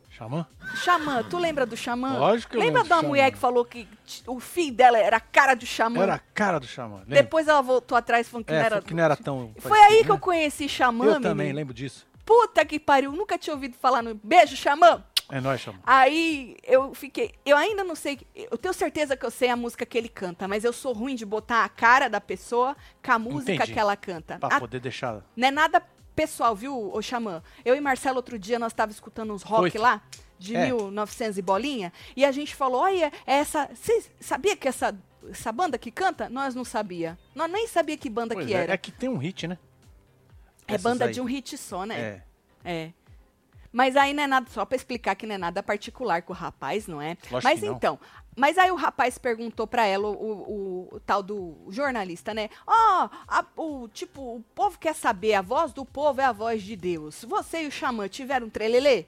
Xamã? 0.09 0.45
Xamã, 0.83 1.23
tu 1.29 1.37
lembra 1.37 1.65
do 1.65 1.77
xamã? 1.77 2.17
Lógico 2.17 2.51
que 2.51 2.57
eu 2.57 2.61
Lembra 2.61 2.81
lembro 2.81 2.89
da 2.97 3.01
mulher 3.07 3.25
xamã. 3.25 3.31
que 3.31 3.37
falou 3.37 3.63
que 3.63 3.87
o 4.27 4.39
filho 4.39 4.75
dela 4.75 4.97
era 4.97 5.15
a 5.17 5.19
cara 5.21 5.53
do 5.55 5.65
xamã? 5.65 6.01
Era 6.03 6.15
a 6.15 6.19
cara 6.19 6.59
do 6.59 6.65
xamã. 6.67 6.97
lembra? 7.07 7.23
Depois 7.23 7.47
ela 7.47 7.61
voltou 7.61 7.97
atrás 7.97 8.27
falando 8.27 8.45
que 8.45 8.51
é, 8.53 8.57
não 8.57 8.65
era. 8.65 8.81
que 8.81 8.93
não 8.93 9.03
era 9.03 9.15
tão. 9.15 9.53
Foi 9.57 9.69
parecido, 9.69 9.93
aí 9.93 10.01
que 10.03 10.09
né? 10.09 10.15
eu 10.15 10.19
conheci 10.19 10.67
xamã, 10.67 11.05
Eu 11.05 11.11
menino. 11.11 11.29
também 11.29 11.53
lembro 11.53 11.73
disso. 11.73 12.05
Puta 12.25 12.65
que 12.65 12.77
pariu, 12.79 13.11
nunca 13.13 13.37
tinha 13.37 13.53
ouvido 13.53 13.75
falar 13.77 14.01
no 14.03 14.13
beijo 14.15 14.57
xamã. 14.57 15.03
É 15.31 15.39
nóis, 15.39 15.61
xamã. 15.61 15.77
Aí 15.85 16.57
eu 16.63 16.93
fiquei, 16.95 17.33
eu 17.45 17.55
ainda 17.55 17.83
não 17.83 17.95
sei, 17.95 18.19
eu 18.35 18.57
tenho 18.57 18.73
certeza 18.73 19.15
que 19.15 19.23
eu 19.25 19.29
sei 19.29 19.49
a 19.49 19.55
música 19.55 19.85
que 19.85 19.97
ele 19.97 20.09
canta, 20.09 20.47
mas 20.47 20.63
eu 20.63 20.73
sou 20.73 20.91
ruim 20.91 21.13
de 21.15 21.25
botar 21.25 21.63
a 21.63 21.69
cara 21.69 22.07
da 22.09 22.19
pessoa 22.19 22.75
com 23.03 23.11
a 23.11 23.19
música 23.19 23.53
Entendi. 23.53 23.73
que 23.73 23.79
ela 23.79 23.95
canta. 23.95 24.39
Pra 24.39 24.57
A- 24.57 24.59
poder 24.59 24.79
deixar. 24.79 25.23
não 25.35 25.47
é 25.47 25.51
nada 25.51 25.81
pessoal, 26.15 26.55
viu, 26.55 26.75
ô 26.93 27.01
Xamã? 27.01 27.43
Eu 27.63 27.75
e 27.75 27.79
Marcelo 27.79 28.17
outro 28.17 28.39
dia 28.39 28.57
nós 28.57 28.73
tava 28.73 28.91
escutando 28.91 29.31
uns 29.33 29.43
rock 29.43 29.71
Foi. 29.71 29.79
lá 29.81 30.01
de 30.39 30.55
É. 30.55 30.65
1900 30.65 31.37
e 31.37 31.41
bolinha, 31.41 31.93
e 32.15 32.25
a 32.25 32.31
gente 32.31 32.55
falou: 32.55 32.81
"Olha, 32.81 33.11
essa, 33.25 33.69
você 33.73 34.03
sabia 34.19 34.55
que 34.57 34.67
essa 34.67 34.97
essa 35.29 35.51
banda 35.51 35.77
que 35.77 35.91
canta? 35.91 36.27
Nós 36.29 36.55
não 36.55 36.63
sabia. 36.63 37.19
Nós 37.35 37.51
nem 37.51 37.67
sabia 37.67 37.97
que 37.97 38.09
banda 38.09 38.33
Pois 38.33 38.47
que 38.47 38.53
é, 38.53 38.57
era. 38.63 38.73
é 38.73 38.77
que 38.77 38.89
tem 38.91 39.09
um 39.09 39.17
hit, 39.17 39.47
né? 39.47 39.57
É 40.65 40.73
Essas 40.75 40.81
banda 40.83 41.05
aí. 41.05 41.11
de 41.11 41.19
um 41.21 41.25
hit 41.25 41.57
só, 41.57 41.85
né? 41.85 41.99
É. 41.99 42.23
É. 42.63 42.91
Mas 43.71 43.95
aí 43.95 44.13
não 44.13 44.23
é 44.23 44.27
nada, 44.27 44.49
só 44.49 44.65
pra 44.65 44.75
explicar 44.75 45.15
que 45.15 45.27
não 45.27 45.35
é 45.35 45.37
nada 45.37 45.61
particular 45.61 46.21
com 46.23 46.33
o 46.33 46.35
rapaz, 46.35 46.87
não 46.87 46.99
é? 47.01 47.15
Lógico 47.29 47.43
mas 47.43 47.61
não. 47.61 47.73
então, 47.75 47.99
mas 48.35 48.57
aí 48.57 48.71
o 48.71 48.75
rapaz 48.75 49.17
perguntou 49.19 49.67
pra 49.67 49.85
ela, 49.85 50.07
o, 50.07 50.11
o- 50.13 50.89
o 50.95 50.99
tal 51.01 51.21
do 51.21 51.55
jornalista, 51.69 52.33
né? 52.33 52.49
Ó, 52.65 53.09
a- 53.27 53.45
o 53.55 53.87
tipo, 53.89 54.21
o 54.37 54.43
povo 54.55 54.77
quer 54.79 54.95
saber, 54.95 55.35
a 55.35 55.41
voz 55.41 55.71
do 55.71 55.85
povo 55.85 56.19
é 56.19 56.25
a 56.25 56.31
voz 56.31 56.63
de 56.63 56.75
Deus. 56.75 57.23
Você 57.25 57.63
e 57.63 57.67
o 57.67 57.71
xamã 57.71 58.07
tiveram 58.07 58.47
um 58.47 58.49
trelelê? 58.49 59.05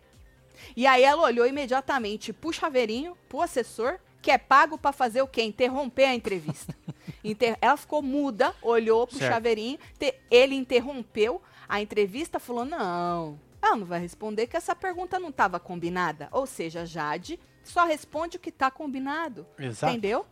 E 0.75 0.85
aí 0.85 1.01
ela 1.01 1.23
olhou 1.23 1.47
imediatamente 1.47 2.31
pro 2.31 2.53
chaveirinho, 2.53 3.17
pro 3.27 3.41
assessor, 3.41 3.97
que 4.21 4.29
é 4.29 4.37
pago 4.37 4.77
pra 4.77 4.91
fazer 4.91 5.23
o 5.23 5.27
quê? 5.27 5.41
Interromper 5.41 6.03
a 6.05 6.13
entrevista. 6.13 6.75
Inter- 7.23 7.57
ela 7.59 7.77
ficou 7.77 8.03
muda, 8.03 8.53
olhou 8.61 9.07
pro 9.07 9.17
Certo. 9.17 9.31
chaveirinho, 9.33 9.79
te- 9.97 10.13
ele 10.29 10.53
interrompeu 10.53 11.41
a 11.67 11.81
entrevista, 11.81 12.39
falou: 12.39 12.63
não, 12.65 13.39
ela 13.61 13.75
não 13.75 13.85
vai 13.85 13.99
responder 13.99 14.47
que 14.47 14.57
essa 14.57 14.75
pergunta 14.75 15.19
não 15.19 15.29
estava 15.29 15.59
combinada. 15.59 16.27
Ou 16.31 16.45
seja, 16.45 16.85
Jade 16.85 17.39
só 17.63 17.85
responde 17.85 18.37
o 18.37 18.39
que 18.39 18.49
está 18.49 18.71
combinado. 18.71 19.45
Exato. 19.59 19.91
Entendeu? 19.93 20.25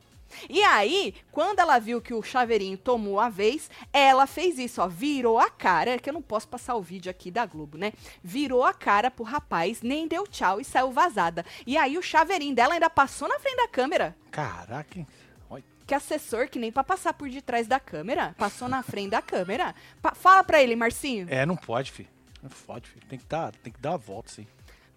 E 0.47 0.61
aí, 0.63 1.15
quando 1.31 1.57
ela 1.59 1.79
viu 1.79 1.99
que 1.99 2.13
o 2.13 2.21
chaveirinho 2.21 2.77
tomou 2.77 3.19
a 3.19 3.29
vez, 3.29 3.67
ela 3.91 4.27
fez 4.27 4.59
isso, 4.59 4.79
ó, 4.79 4.87
virou 4.87 5.39
a 5.39 5.49
cara, 5.49 5.89
é 5.91 5.97
que 5.97 6.07
eu 6.07 6.13
não 6.13 6.21
posso 6.21 6.47
passar 6.47 6.75
o 6.75 6.81
vídeo 6.83 7.09
aqui 7.09 7.31
da 7.31 7.47
Globo, 7.47 7.79
né? 7.79 7.93
Virou 8.23 8.63
a 8.63 8.71
cara 8.71 9.09
pro 9.09 9.23
rapaz, 9.23 9.81
nem 9.81 10.07
deu 10.07 10.27
tchau 10.27 10.61
e 10.61 10.63
saiu 10.63 10.91
vazada. 10.91 11.43
E 11.65 11.75
aí 11.77 11.97
o 11.97 12.01
chaveirinho 12.03 12.53
dela 12.53 12.75
ainda 12.75 12.91
passou 12.91 13.27
na 13.27 13.39
frente 13.39 13.57
da 13.57 13.67
câmera. 13.67 14.15
Caraca, 14.29 15.03
Que 15.87 15.95
assessor, 15.95 16.47
que 16.47 16.59
nem 16.59 16.71
pra 16.71 16.83
passar 16.83 17.13
por 17.15 17.27
detrás 17.27 17.65
da 17.65 17.79
câmera, 17.79 18.35
passou 18.37 18.69
na 18.69 18.83
frente 18.83 19.09
da 19.09 19.23
câmera. 19.23 19.73
Pa- 19.99 20.13
fala 20.13 20.43
pra 20.43 20.61
ele, 20.61 20.75
Marcinho. 20.75 21.25
É, 21.27 21.43
não 21.47 21.55
pode, 21.55 21.91
filho. 21.91 22.07
Não 22.41 22.49
pode, 22.65 22.89
filho. 22.89 23.05
Tem 23.07 23.19
que 23.19 23.25
dar, 23.25 23.51
tem 23.51 23.71
que 23.71 23.79
dar 23.79 23.93
a 23.93 23.97
volta, 23.97 24.31
sim. 24.31 24.47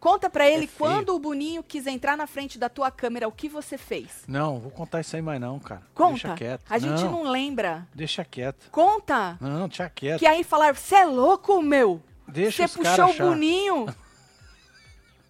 Conta 0.02 0.28
pra 0.28 0.50
ele 0.50 0.64
É 0.64 0.68
quando 0.76 1.14
o 1.14 1.18
Boninho 1.20 1.62
quis 1.62 1.86
entrar 1.86 2.16
na 2.16 2.26
frente 2.26 2.58
da 2.58 2.68
tua 2.68 2.90
câmera, 2.90 3.28
o 3.28 3.32
que 3.32 3.48
você 3.48 3.78
fez. 3.78 4.24
Não, 4.26 4.58
vou 4.58 4.70
contar 4.70 5.00
isso 5.00 5.14
aí 5.14 5.22
mais 5.22 5.40
não, 5.40 5.60
cara. 5.60 5.82
Conta. 5.94 6.10
Deixa 6.10 6.34
quieto. 6.34 6.64
A 6.68 6.78
gente 6.78 7.04
não, 7.04 7.12
não 7.12 7.22
lembra. 7.30 7.86
Deixa 7.94 8.24
quieto. 8.24 8.68
Conta. 8.72 9.38
Não, 9.40 9.68
deixa 9.68 9.88
quieto. 9.88 10.18
Que 10.18 10.26
aí 10.26 10.42
falaram, 10.42 10.74
você 10.74 10.96
é 10.96 11.04
louco, 11.04 11.62
meu. 11.62 12.02
Deixa 12.26 12.66
Você 12.66 12.78
puxou 12.78 13.10
o. 13.10 13.14
Boninho. 13.14 13.86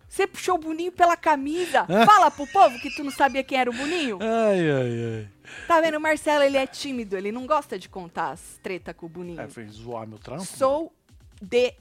Você 0.08 0.26
puxou 0.26 0.56
o 0.56 0.58
Boninho 0.58 0.92
pela 0.92 1.16
camisa. 1.16 1.86
Fala 2.04 2.30
pro 2.30 2.46
povo 2.46 2.78
que 2.80 2.94
tu 2.94 3.02
não 3.02 3.10
sabia 3.10 3.42
quem 3.42 3.58
era 3.58 3.70
o 3.70 3.72
Boninho. 3.72 4.18
Ai, 4.20 4.70
ai, 4.70 5.04
ai. 5.16 5.28
Tá 5.66 5.80
vendo? 5.80 5.96
O 5.96 6.00
Marcelo, 6.00 6.44
ele 6.44 6.58
é 6.58 6.66
tímido. 6.66 7.16
Ele 7.16 7.32
não 7.32 7.46
gosta 7.46 7.78
de 7.78 7.88
contar 7.88 8.32
as 8.32 8.58
treta 8.62 8.92
com 8.92 9.06
o 9.06 9.08
Boninho. 9.08 9.40
É, 9.40 9.48
foi 9.48 9.66
zoar 9.68 10.06
meu 10.06 10.18
trampo? 10.18 10.44
Sou 10.44 10.92
de 11.40 11.74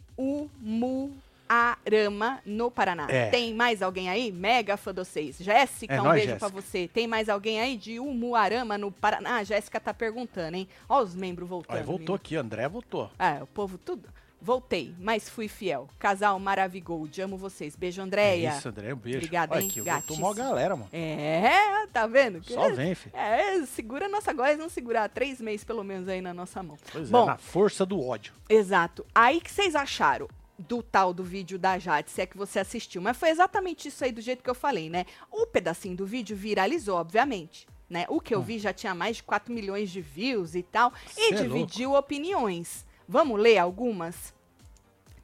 Umuarama, 1.49 2.39
no 2.45 2.69
Paraná. 2.71 3.07
É. 3.09 3.29
Tem 3.29 3.53
mais 3.53 3.81
alguém 3.81 4.09
aí? 4.09 4.31
Mega 4.31 4.77
fã 4.77 4.93
de 4.93 4.99
vocês. 4.99 5.37
Jéssica, 5.39 5.93
É 5.95 6.01
um 6.01 6.03
nóis, 6.05 6.15
beijo 6.15 6.29
Jéssica. 6.33 6.49
pra 6.51 6.61
você. 6.61 6.87
Tem 6.87 7.07
mais 7.07 7.27
alguém 7.29 7.59
aí 7.59 7.75
de 7.77 7.99
Umuarama, 7.99 8.77
no 8.77 8.91
Paraná? 8.91 9.37
Ah, 9.37 9.43
Jéssica 9.43 9.79
tá 9.79 9.93
perguntando, 9.93 10.55
hein? 10.55 10.67
Ó 10.87 11.01
os 11.01 11.15
membros 11.15 11.47
voltando. 11.49 11.77
Voltou 11.77 11.97
menino. 11.99 12.15
aqui, 12.15 12.35
André 12.35 12.67
voltou. 12.69 13.09
É, 13.19 13.41
o 13.43 13.47
povo 13.47 13.77
tudo. 13.77 14.07
Voltei, 14.41 14.95
mas 14.97 15.29
fui 15.29 15.47
fiel. 15.47 15.87
Casal 15.99 16.39
Maravigold, 16.39 17.21
amo 17.21 17.37
vocês. 17.37 17.75
Beijo, 17.75 18.01
Andréia. 18.01 18.49
É 18.49 18.57
Isso, 18.57 18.69
André, 18.69 18.91
um 18.91 18.97
beijo. 18.97 19.19
Obrigada, 19.19 19.53
Olha 19.53 19.61
hein? 19.61 19.69
voltou 19.69 19.83
Gatíssimo. 19.85 20.19
mó 20.19 20.33
galera, 20.33 20.75
mano. 20.75 20.89
É, 20.91 21.85
tá 21.93 22.07
vendo? 22.07 22.43
Só 22.43 22.71
vem, 22.71 22.95
filho. 22.95 23.15
É, 23.15 23.63
segura 23.67 24.07
a 24.07 24.09
nossa 24.09 24.33
goela, 24.33 24.57
não 24.57 24.67
segurar 24.67 25.07
três 25.09 25.39
meses 25.39 25.63
pelo 25.63 25.83
menos 25.83 26.07
aí 26.07 26.21
na 26.21 26.33
nossa 26.33 26.63
mão. 26.63 26.75
Pois 26.91 27.09
Bom, 27.11 27.23
é, 27.23 27.27
na 27.27 27.37
força 27.37 27.85
do 27.85 28.01
ódio. 28.01 28.33
Exato. 28.49 29.05
Aí 29.13 29.39
que 29.39 29.51
vocês 29.51 29.75
acharam 29.75 30.27
do 30.57 30.81
tal 30.81 31.13
do 31.13 31.23
vídeo 31.23 31.59
da 31.59 31.77
Jade, 31.77 32.09
se 32.09 32.21
é 32.21 32.25
que 32.25 32.37
você 32.37 32.59
assistiu. 32.59 32.99
Mas 32.99 33.17
foi 33.17 33.29
exatamente 33.29 33.87
isso 33.89 34.03
aí 34.03 34.11
do 34.11 34.21
jeito 34.21 34.43
que 34.43 34.49
eu 34.49 34.55
falei, 34.55 34.89
né? 34.89 35.05
O 35.31 35.45
pedacinho 35.45 35.95
do 35.95 36.05
vídeo 36.05 36.35
viralizou, 36.35 36.97
obviamente. 36.97 37.67
Né? 37.87 38.05
O 38.07 38.21
que 38.21 38.33
eu 38.33 38.41
vi 38.41 38.57
já 38.57 38.71
tinha 38.71 38.95
mais 38.95 39.17
de 39.17 39.23
4 39.23 39.53
milhões 39.53 39.89
de 39.91 40.01
views 40.01 40.55
e 40.55 40.63
tal. 40.63 40.93
Cê 41.07 41.29
e 41.29 41.33
é 41.33 41.41
dividiu 41.43 41.93
opiniões. 41.93 42.85
Vamos 43.11 43.37
ler 43.41 43.57
algumas? 43.57 44.33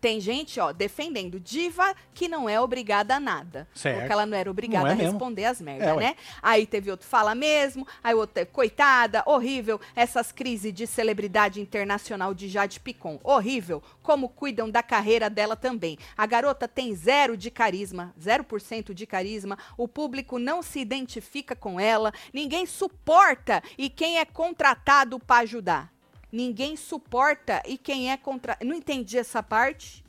Tem 0.02 0.20
gente, 0.20 0.60
ó, 0.60 0.74
defendendo 0.74 1.40
diva 1.40 1.96
que 2.14 2.28
não 2.28 2.48
é 2.50 2.60
obrigada 2.60 3.16
a 3.16 3.20
nada. 3.20 3.66
Certo. 3.74 3.98
Porque 4.00 4.12
ela 4.12 4.26
não 4.26 4.38
era 4.38 4.52
obrigada 4.52 4.84
Não 4.84 4.92
é 4.92 4.94
a 4.94 4.96
mesmo. 4.98 5.12
responder 5.14 5.46
as 5.46 5.62
merdas, 5.62 5.88
É, 5.88 5.94
ué. 5.94 6.04
né? 6.04 6.16
Aí 6.42 6.68
teve 6.68 6.92
outro 6.92 7.08
fala 7.08 7.34
mesmo, 7.34 7.88
aí 8.04 8.14
outro, 8.14 8.46
coitada, 8.48 9.24
horrível, 9.26 9.80
essas 9.96 10.34
crises 10.34 10.72
de 10.74 10.86
celebridade 10.86 11.62
internacional 11.62 12.34
de 12.34 12.48
Jade 12.50 12.80
Picon, 12.82 13.20
horrível, 13.24 13.82
como 14.04 14.28
cuidam 14.30 14.70
da 14.70 14.84
carreira 14.84 15.30
dela 15.30 15.56
também. 15.56 15.98
A 16.16 16.26
garota 16.28 16.68
tem 16.68 16.94
zero 16.94 17.36
de 17.38 17.50
carisma, 17.50 18.14
0% 18.22 18.94
de 18.94 19.06
carisma, 19.08 19.58
o 19.78 19.88
público 19.88 20.38
não 20.38 20.62
se 20.62 20.80
identifica 20.80 21.56
com 21.56 21.80
ela, 21.80 22.14
ninguém 22.34 22.66
suporta 22.66 23.64
e 23.78 23.90
quem 23.90 24.20
é 24.20 24.26
contratado 24.26 25.18
para 25.20 25.42
ajudar? 25.42 25.97
Ninguém 26.32 26.76
suporta 26.76 27.62
e 27.66 27.78
quem 27.78 28.12
é 28.12 28.18
contra... 28.18 28.58
Não 28.64 28.76
entendi 28.76 29.18
essa 29.18 29.42
parte. 29.42 30.04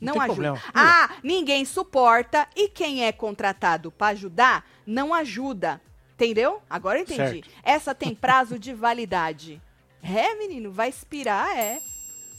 Não 0.00 0.14
Não, 0.14 0.20
ajuda. 0.22 0.34
problema. 0.34 0.62
Ah, 0.74 1.16
ninguém 1.22 1.64
suporta 1.64 2.48
e 2.54 2.68
quem 2.68 3.04
é 3.04 3.12
contratado 3.12 3.90
para 3.90 4.08
ajudar 4.08 4.68
não 4.86 5.12
ajuda. 5.14 5.80
Entendeu? 6.14 6.60
Agora 6.68 6.98
eu 6.98 7.02
entendi. 7.02 7.44
Certo. 7.44 7.50
Essa 7.62 7.94
tem 7.94 8.14
prazo 8.14 8.58
de 8.58 8.72
validade. 8.74 9.60
É, 10.00 10.32
menino, 10.36 10.70
vai 10.70 10.88
expirar, 10.90 11.58
é. 11.58 11.82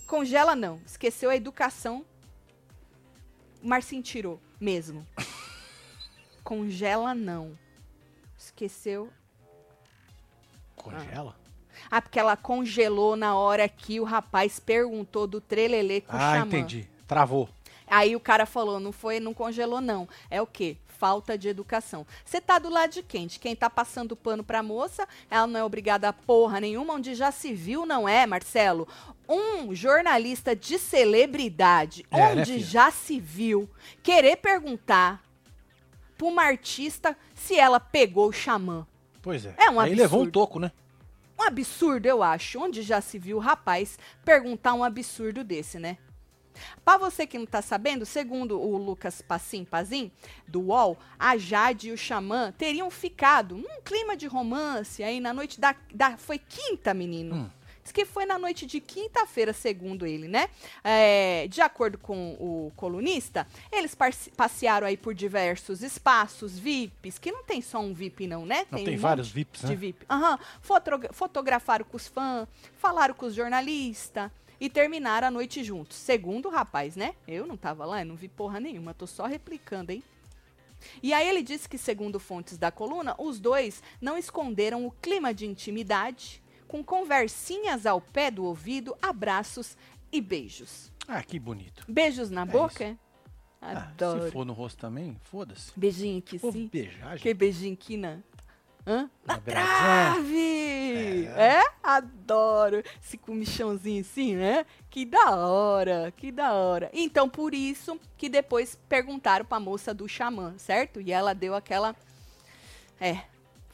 Congela 0.07 0.55
não. 0.55 0.81
Esqueceu 0.85 1.29
a 1.29 1.35
educação. 1.35 2.05
Marcinho 3.61 4.01
tirou 4.01 4.39
mesmo. 4.61 5.05
Congela 6.41 7.13
não. 7.13 7.59
Esqueceu. 8.37 9.11
Congela? 10.77 11.35
Ah, 11.37 11.38
porque 11.99 12.19
ela 12.19 12.37
congelou 12.37 13.15
na 13.15 13.35
hora 13.35 13.67
que 13.67 13.99
o 13.99 14.03
rapaz 14.03 14.59
perguntou 14.59 15.25
do 15.25 15.41
trelelê 15.41 16.01
com 16.01 16.13
o 16.13 16.19
Ah, 16.19 16.35
xamã. 16.35 16.45
entendi. 16.47 16.87
Travou. 17.07 17.49
Aí 17.87 18.15
o 18.15 18.19
cara 18.19 18.45
falou, 18.45 18.79
não 18.79 18.91
foi, 18.91 19.19
não 19.19 19.33
congelou 19.33 19.81
não. 19.81 20.07
É 20.29 20.39
o 20.41 20.45
quê? 20.45 20.77
Falta 20.85 21.37
de 21.37 21.47
educação. 21.47 22.05
Você 22.25 22.39
tá 22.41 22.59
do 22.59 22.69
lado 22.69 22.91
de 22.91 23.01
quem? 23.01 23.25
De 23.25 23.39
quem 23.39 23.55
tá 23.55 23.69
passando 23.69 24.15
pano 24.15 24.43
pra 24.43 24.61
moça, 24.61 25.07
ela 25.31 25.47
não 25.47 25.59
é 25.59 25.63
obrigada 25.63 26.09
a 26.09 26.13
porra 26.13 26.59
nenhuma, 26.59 26.93
onde 26.93 27.15
já 27.15 27.31
se 27.31 27.53
viu, 27.53 27.85
não 27.85 28.07
é, 28.07 28.27
Marcelo? 28.27 28.87
Um 29.27 29.73
jornalista 29.73 30.55
de 30.55 30.77
celebridade, 30.77 32.05
É, 32.11 32.17
né, 32.17 32.31
onde 32.41 32.53
filha? 32.53 32.65
já 32.65 32.91
se 32.91 33.19
viu, 33.19 33.67
querer 34.03 34.35
perguntar 34.37 35.23
pra 36.17 36.27
uma 36.27 36.43
artista 36.43 37.15
se 37.33 37.57
ela 37.57 37.79
pegou 37.79 38.27
o 38.27 38.33
xamã. 38.33 38.85
Pois 39.21 39.45
é. 39.45 39.53
É 39.57 39.69
um 39.69 39.79
Aí 39.79 39.95
levou 39.95 40.19
um 40.19 40.23
absurdo. 40.23 40.31
toco, 40.31 40.59
né? 40.59 40.71
Um 41.39 41.43
absurdo, 41.43 42.05
eu 42.05 42.21
acho. 42.21 42.59
Onde 42.59 42.81
já 42.81 42.99
se 42.99 43.17
viu 43.17 43.37
o 43.37 43.39
rapaz 43.39 43.97
perguntar 44.25 44.73
um 44.73 44.83
absurdo 44.83 45.43
desse, 45.43 45.79
né? 45.79 45.97
Pra 46.83 46.97
você 46.97 47.25
que 47.25 47.37
não 47.37 47.45
tá 47.45 47.61
sabendo, 47.61 48.05
segundo 48.05 48.59
o 48.59 48.77
Lucas 48.77 49.21
Passim 49.21 49.63
Pazim, 49.63 50.11
do 50.45 50.61
UOL, 50.61 50.97
a 51.17 51.37
Jade 51.37 51.89
e 51.89 51.91
o 51.93 51.97
Xamã 51.97 52.51
teriam 52.57 52.89
ficado 52.89 53.55
num 53.55 53.81
clima 53.83 54.17
de 54.17 54.27
romance 54.27 55.01
aí 55.01 55.21
na 55.21 55.33
noite 55.33 55.59
da. 55.61 55.73
da 55.93 56.17
foi 56.17 56.37
quinta, 56.37 56.93
menino. 56.93 57.35
Hum. 57.35 57.49
Diz 57.89 57.91
que 57.91 58.05
foi 58.05 58.23
na 58.23 58.37
noite 58.37 58.67
de 58.67 58.79
quinta-feira, 58.79 59.51
segundo 59.51 60.05
ele, 60.05 60.27
né? 60.27 60.47
É, 60.83 61.47
de 61.47 61.59
acordo 61.59 61.97
com 61.97 62.33
o 62.33 62.71
colunista, 62.75 63.47
eles 63.71 63.97
passearam 64.37 64.85
aí 64.85 64.95
por 64.95 65.15
diversos 65.15 65.81
espaços, 65.81 66.59
VIPs, 66.59 67.17
que 67.17 67.31
não 67.31 67.43
tem 67.43 67.63
só 67.63 67.79
um 67.79 67.91
VIP, 67.91 68.27
não, 68.27 68.45
né? 68.45 68.67
Não 68.69 68.79
um 68.79 68.83
tem 68.83 68.93
monte 68.93 69.01
vários 69.01 69.31
VIPs, 69.31 69.61
de 69.61 69.67
né? 69.69 69.75
VIP. 69.75 70.05
Aham. 70.07 70.37
Fotogra- 70.61 71.11
fotografaram 71.11 71.83
com 71.83 71.97
os 71.97 72.07
fãs, 72.07 72.47
falaram 72.77 73.15
com 73.15 73.25
os 73.25 73.33
jornalistas 73.33 74.29
e 74.61 74.69
terminaram 74.69 75.29
a 75.29 75.31
noite 75.31 75.63
juntos. 75.63 75.97
Segundo 75.97 76.47
o 76.47 76.51
rapaz, 76.51 76.95
né? 76.95 77.15
Eu 77.27 77.47
não 77.47 77.57
tava 77.57 77.85
lá, 77.85 78.01
eu 78.01 78.05
não 78.05 78.15
vi 78.15 78.27
porra 78.27 78.59
nenhuma, 78.59 78.93
tô 78.93 79.07
só 79.07 79.25
replicando, 79.25 79.91
hein? 79.91 80.03
E 81.01 81.11
aí 81.11 81.27
ele 81.27 81.41
disse 81.41 81.67
que, 81.67 81.77
segundo 81.77 82.19
fontes 82.19 82.55
da 82.55 82.69
coluna, 82.69 83.15
os 83.17 83.39
dois 83.39 83.81
não 83.99 84.15
esconderam 84.15 84.85
o 84.85 84.91
clima 85.01 85.33
de 85.33 85.47
intimidade, 85.47 86.39
com 86.69 86.83
conversinhas 86.83 87.85
ao 87.87 87.99
pé 87.99 88.29
do 88.29 88.45
ouvido, 88.45 88.95
abraços 89.01 89.75
e 90.11 90.21
beijos. 90.21 90.91
Ah, 91.07 91.23
que 91.23 91.39
bonito. 91.39 91.83
Beijos 91.87 92.29
na 92.29 92.43
É 92.43 92.45
boca? 92.45 92.83
é? 92.83 92.95
Ah, 93.59 93.71
Adoro. 93.89 94.25
se 94.25 94.31
for 94.31 94.45
no 94.45 94.53
rosto 94.53 94.77
também, 94.77 95.17
foda-se. 95.23 95.71
Beijinho 95.75 96.19
aqui, 96.19 96.37
Vou 96.37 96.51
sim. 96.51 96.69
beijar, 96.71 97.17
Que 97.17 97.29
gente. 97.29 97.33
beijinho 97.37 97.73
aqui 97.73 97.97
na. 97.97 98.19
Hã? 98.87 99.09
Na 99.25 99.33
Na 99.35 99.39
trave! 99.39 101.25
É. 101.35 101.61
Adoro 101.83 102.83
esse 103.03 103.17
comichãozinho 103.17 104.01
assim, 104.01 104.35
né? 104.35 104.65
Que 104.89 105.05
da 105.05 105.35
hora, 105.35 106.13
que 106.15 106.31
da 106.31 106.53
hora. 106.53 106.89
Então, 106.93 107.27
por 107.27 107.53
isso 107.53 107.99
que 108.17 108.29
depois 108.29 108.75
perguntaram 108.87 109.43
pra 109.43 109.59
moça 109.59 109.93
do 109.93 110.07
xamã, 110.07 110.53
certo? 110.57 111.01
E 111.01 111.11
ela 111.11 111.33
deu 111.33 111.55
aquela. 111.55 111.95
É. 113.01 113.23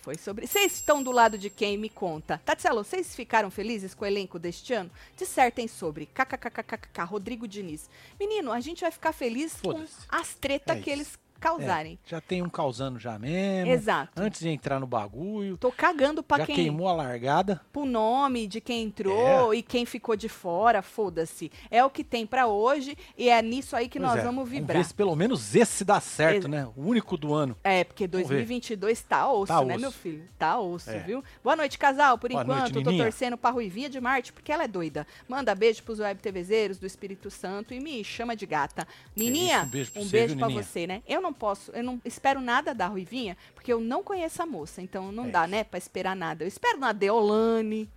Foi 0.05 0.19
sobre. 0.19 0.45
Vocês 0.45 0.73
estão 0.73 1.01
do 1.01 1.09
lado 1.11 1.35
de 1.35 1.49
quem 1.49 1.79
me 1.79 1.89
conta? 1.89 2.39
Tatselo, 2.45 2.83
vocês 2.83 3.15
ficaram 3.15 3.49
felizes 3.49 3.95
com 3.95 4.05
o 4.05 4.07
elenco 4.07 4.37
deste 4.37 4.71
ano? 4.71 4.91
Dissertem 5.17 5.67
sobre. 5.67 6.05
KKKKK, 6.05 7.01
Rodrigo 7.05 7.47
Diniz. 7.47 7.89
Menino, 8.19 8.51
a 8.51 8.59
gente 8.59 8.81
vai 8.81 8.91
ficar 8.91 9.13
feliz 9.13 9.59
com 9.59 9.83
as 10.09 10.35
tretas 10.35 10.77
É 10.77 10.79
que 10.79 10.91
eles 10.91 11.17
causarem. 11.49 11.99
É, 12.05 12.09
já 12.09 12.21
tem 12.21 12.41
um 12.41 12.49
causando 12.49 12.99
já 12.99 13.17
mesmo. 13.19 13.71
Exato. 13.71 14.11
Antes 14.21 14.39
de 14.41 14.49
entrar 14.49 14.79
no 14.79 14.87
bagulho. 14.87 15.57
Tô 15.57 15.71
cagando 15.71 16.23
pra 16.23 16.39
já 16.39 16.45
quem. 16.47 16.55
queimou 16.55 16.87
a 16.87 16.93
largada. 16.93 17.61
Pro 17.71 17.85
nome 17.85 18.47
de 18.47 18.59
quem 18.59 18.83
entrou 18.83 19.53
É. 19.53 19.57
e 19.57 19.61
quem 19.61 19.85
ficou 19.85 20.15
de 20.15 20.27
fora, 20.29 20.81
foda-se. 20.81 21.51
É 21.69 21.83
o 21.83 21.89
que 21.89 22.03
tem 22.03 22.25
pra 22.25 22.47
hoje 22.47 22.97
e 23.17 23.29
é 23.29 23.41
nisso 23.41 23.75
aí 23.75 23.87
que 23.87 23.99
Pois 23.99 24.11
nós 24.11 24.19
é, 24.19 24.23
vamos 24.23 24.47
vibrar. 24.49 24.77
ver 24.77 24.83
se 24.85 24.93
pelo 24.93 25.15
menos 25.15 25.55
esse 25.55 25.83
dá 25.85 25.99
certo, 25.99 26.47
né? 26.47 26.67
O 26.75 26.81
único 26.81 27.17
do 27.17 27.33
ano. 27.33 27.55
É, 27.63 27.83
porque 27.83 28.07
Vamos 28.07 28.27
ver. 28.27 28.35
2022 28.35 29.01
tá 29.03 29.31
osso, 29.31 29.47
Tá 29.47 29.63
né, 29.63 29.73
osso. 29.75 29.81
meu 29.81 29.91
filho? 29.91 30.23
Tá 30.37 30.59
osso, 30.59 30.89
É. 30.89 30.99
viu? 30.99 31.23
Boa 31.43 31.55
noite, 31.55 31.77
casal. 31.77 32.17
Por 32.17 32.29
Boa 32.29 32.43
enquanto, 32.43 32.59
noite, 32.59 32.73
tô 32.73 32.79
Nininha. 32.89 33.03
torcendo 33.03 33.37
pra 33.37 33.49
Ruivinha 33.51 33.89
de 33.89 33.99
Marte, 34.01 34.33
porque 34.33 34.51
ela 34.51 34.63
é 34.63 34.67
doida. 34.67 35.05
Manda 35.27 35.53
beijo 35.53 35.83
pros 35.83 35.99
web 35.99 36.19
TVzeiros 36.21 36.77
do 36.77 36.85
Espírito 36.85 37.29
Santo 37.29 37.73
e 37.73 37.79
me 37.79 38.03
chama 38.03 38.35
de 38.35 38.45
gata. 38.45 38.87
Nininha, 39.15 39.61
isso, 39.63 39.67
um 39.67 39.69
beijo 39.69 39.91
pra 39.91 40.01
um 40.01 40.05
você, 40.05 40.11
beijo 40.11 40.35
viu, 40.35 40.45
pra 40.45 40.47
você, 40.49 40.87
né? 40.87 41.01
Eu 41.07 41.21
não 41.21 41.33
posso, 41.35 41.71
eu 41.71 41.83
não 41.83 42.01
espero 42.03 42.41
nada 42.41 42.73
da 42.73 42.87
Ruivinha, 42.87 43.37
porque 43.53 43.71
eu 43.71 43.79
não 43.79 44.01
conheço 44.03 44.41
a 44.41 44.45
moça, 44.45 44.81
então 44.81 45.11
não 45.11 45.25
É 45.27 45.29
dá, 45.29 45.41
isso. 45.41 45.51
né, 45.51 45.63
pra 45.63 45.77
esperar 45.77 46.15
nada. 46.15 46.43
Eu 46.43 46.47
espero 46.47 46.79
na 46.79 46.91
Deolane, 46.91 47.87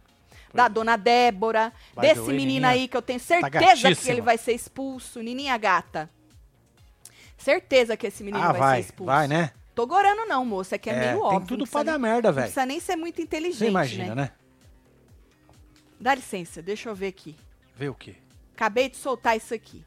Pois 0.50 0.54
da 0.54 0.66
é. 0.66 0.68
dona 0.68 0.96
Débora, 0.96 1.72
the 1.94 2.00
desse 2.14 2.32
menino 2.32 2.66
aí 2.66 2.88
que 2.88 2.96
eu 2.96 3.02
tenho 3.02 3.20
certeza 3.20 3.50
que 3.50 3.82
gatíssima. 3.82 4.12
ele 4.12 4.20
vai 4.20 4.36
ser 4.38 4.52
expulso. 4.52 5.20
Nininha 5.22 5.56
gata. 5.56 6.10
Certeza 7.36 7.96
que 7.96 8.06
esse 8.06 8.22
menino 8.24 8.42
ah, 8.42 8.52
vai, 8.52 8.60
vai. 8.60 8.74
ser 8.82 8.86
expulso. 8.88 9.06
Vai, 9.06 9.28
né? 9.28 9.52
Tô 9.74 9.86
gorando 9.86 10.26
não, 10.26 10.44
moça, 10.44 10.74
é 10.74 10.78
que 10.78 10.90
é, 10.90 10.92
É, 10.92 10.98
meio 10.98 11.12
tem 11.12 11.20
óbvio. 11.22 11.46
tudo 11.48 11.60
não 11.60 11.66
pra 11.66 11.82
dar 11.84 11.92
nem- 11.92 12.00
merda, 12.00 12.28
Não 12.28 12.34
velho. 12.34 12.44
precisa 12.46 12.66
nem 12.66 12.80
ser 12.80 12.96
muito 12.96 13.22
inteligente, 13.22 13.58
Você 13.58 13.68
imagina, 13.68 14.14
né? 14.14 14.22
né? 14.22 14.30
Dá 16.00 16.14
licença, 16.14 16.60
deixa 16.62 16.88
eu 16.88 16.94
ver 16.94 17.08
aqui. 17.08 17.36
Ver 17.76 17.88
o 17.90 17.94
quê? 17.94 18.16
Acabei 18.54 18.88
de 18.88 18.96
soltar 18.96 19.36
isso 19.36 19.54
aqui. 19.54 19.84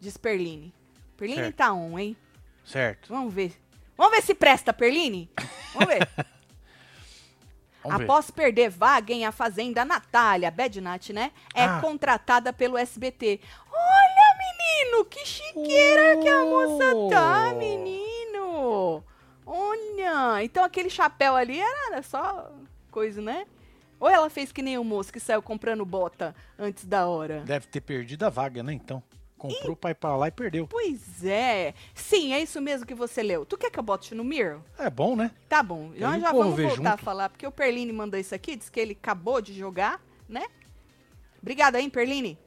Diz 0.00 0.16
Perline. 0.16 0.74
Perline 1.16 1.42
Certo. 1.42 1.56
tá 1.56 1.72
on, 1.72 1.98
hein? 1.98 2.16
Certo. 2.64 3.08
Vamos 3.08 3.32
ver. 3.32 3.52
Vamos 3.96 4.12
ver 4.16 4.22
se 4.22 4.34
presta, 4.34 4.72
Perline? 4.72 5.30
Vamos 5.74 5.88
ver. 5.88 6.08
Vamos 7.82 7.98
ver. 7.98 8.04
Após 8.04 8.30
perder 8.30 8.70
vaga 8.70 9.12
em 9.12 9.26
A 9.26 9.32
Fazenda, 9.32 9.84
Natália, 9.84 10.50
Bednat, 10.50 11.10
né? 11.12 11.30
É 11.54 11.64
Ah. 11.64 11.80
contratada 11.80 12.52
pelo 12.52 12.78
SBT. 12.78 13.40
Olha, 13.70 14.38
menino, 14.38 15.04
que 15.04 15.24
chiqueira 15.26 16.16
que 16.18 16.28
a 16.28 16.44
moça 16.44 16.84
tá, 17.10 17.50
Oh. 17.52 17.56
menino. 17.58 19.04
Olha, 19.46 20.42
então 20.42 20.64
aquele 20.64 20.88
chapéu 20.88 21.36
ali 21.36 21.60
era 21.60 22.02
só 22.02 22.50
coisa, 22.90 23.20
né? 23.20 23.46
Ou 24.00 24.08
ela 24.08 24.30
fez 24.30 24.50
que 24.50 24.62
nem 24.62 24.78
o 24.78 24.84
moço 24.84 25.12
que 25.12 25.20
saiu 25.20 25.42
comprando 25.42 25.84
bota 25.84 26.34
antes 26.58 26.86
da 26.86 27.06
hora. 27.06 27.40
Deve 27.40 27.66
ter 27.66 27.80
perdido 27.82 28.24
a 28.24 28.30
vaga, 28.30 28.62
né? 28.62 28.72
Então. 28.72 29.02
Comprou 29.48 29.76
pra 29.76 29.90
ir 29.90 29.94
pra 29.94 30.16
lá 30.16 30.28
e 30.28 30.30
perdeu. 30.30 30.66
Pois 30.66 31.24
é. 31.24 31.74
Sim, 31.94 32.32
é 32.32 32.40
isso 32.40 32.60
mesmo 32.60 32.86
que 32.86 32.94
você 32.94 33.22
leu. 33.22 33.44
Tu 33.44 33.56
quer 33.56 33.70
que 33.70 33.78
eu 33.78 33.82
bote 33.82 34.14
no 34.14 34.24
Mirror? 34.24 34.60
É 34.78 34.88
bom, 34.88 35.14
né? 35.16 35.30
Tá 35.48 35.62
bom. 35.62 35.90
Nós 35.96 36.18
o 36.18 36.20
já 36.20 36.32
vamos 36.32 36.60
voltar 36.60 36.88
a 36.88 36.90
junto. 36.92 37.04
falar, 37.04 37.28
porque 37.28 37.46
o 37.46 37.52
Perline 37.52 37.92
mandou 37.92 38.18
isso 38.18 38.34
aqui, 38.34 38.56
disse 38.56 38.70
que 38.70 38.80
ele 38.80 38.92
acabou 39.00 39.40
de 39.40 39.52
jogar, 39.52 40.00
né? 40.28 40.44
Obrigada, 41.40 41.80
hein, 41.80 41.90
Perline? 41.90 42.38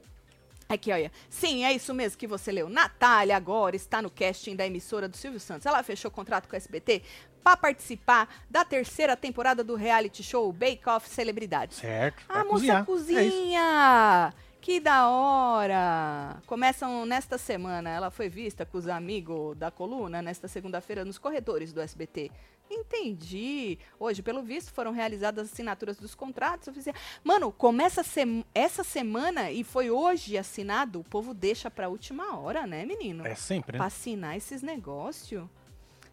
Aqui, 0.68 0.92
olha. 0.92 1.10
Sim, 1.30 1.64
é 1.64 1.72
isso 1.72 1.94
mesmo 1.94 2.18
que 2.18 2.26
você 2.26 2.52
leu. 2.52 2.68
Natália 2.68 3.36
agora 3.36 3.74
está 3.74 4.02
no 4.02 4.10
casting 4.10 4.54
da 4.54 4.66
emissora 4.66 5.08
do 5.08 5.16
Silvio 5.16 5.40
Santos. 5.40 5.64
Ela 5.64 5.82
fechou 5.82 6.10
contrato 6.10 6.46
com 6.46 6.54
a 6.54 6.58
SBT 6.58 7.02
para 7.42 7.56
participar 7.56 8.28
da 8.50 8.64
terceira 8.64 9.16
temporada 9.16 9.64
do 9.64 9.74
reality 9.74 10.22
show 10.22 10.52
Bake 10.52 10.86
Off 10.86 11.08
Celebridades. 11.08 11.78
Certo. 11.78 12.22
A 12.28 12.34
vai 12.34 12.44
moça 12.44 12.54
cozinhar. 12.58 12.82
É 12.82 12.84
cozinha! 12.84 14.34
Que 14.68 14.80
da 14.80 15.08
hora! 15.08 16.42
Começam 16.46 17.06
nesta 17.06 17.38
semana. 17.38 17.88
Ela 17.88 18.10
foi 18.10 18.28
vista 18.28 18.66
com 18.66 18.76
os 18.76 18.86
amigos 18.86 19.56
da 19.56 19.70
coluna 19.70 20.20
nesta 20.20 20.46
segunda-feira 20.46 21.06
nos 21.06 21.16
corredores 21.16 21.72
do 21.72 21.80
SBT. 21.80 22.30
Entendi. 22.70 23.78
Hoje, 23.98 24.22
pelo 24.22 24.42
visto, 24.42 24.70
foram 24.70 24.92
realizadas 24.92 25.46
as 25.46 25.52
assinaturas 25.54 25.96
dos 25.96 26.14
contratos 26.14 26.68
oficiais. 26.68 26.98
Mano, 27.24 27.50
começa 27.50 28.02
sem- 28.02 28.44
essa 28.54 28.84
semana 28.84 29.50
e 29.50 29.64
foi 29.64 29.90
hoje 29.90 30.36
assinado. 30.36 31.00
O 31.00 31.04
povo 31.04 31.32
deixa 31.32 31.70
pra 31.70 31.88
última 31.88 32.36
hora, 32.38 32.66
né, 32.66 32.84
menino? 32.84 33.26
É 33.26 33.34
sempre, 33.34 33.72
Pra 33.72 33.80
né? 33.80 33.86
assinar 33.86 34.36
esses 34.36 34.60
negócios. 34.60 35.48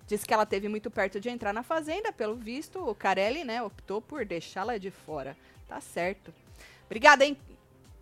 Diz 0.08 0.24
que 0.24 0.34
ela 0.34 0.46
teve 0.46 0.70
muito 0.70 0.90
perto 0.90 1.20
de 1.20 1.28
entrar 1.28 1.52
na 1.52 1.62
fazenda, 1.62 2.14
pelo 2.14 2.36
visto, 2.36 2.80
o 2.80 2.96
Carelli, 2.96 3.44
né, 3.44 3.62
optou 3.62 4.02
por 4.02 4.24
deixá-la 4.24 4.78
de 4.78 4.92
fora. 4.92 5.36
Tá 5.68 5.82
certo. 5.82 6.34
Obrigada, 6.86 7.26
hein, 7.26 7.36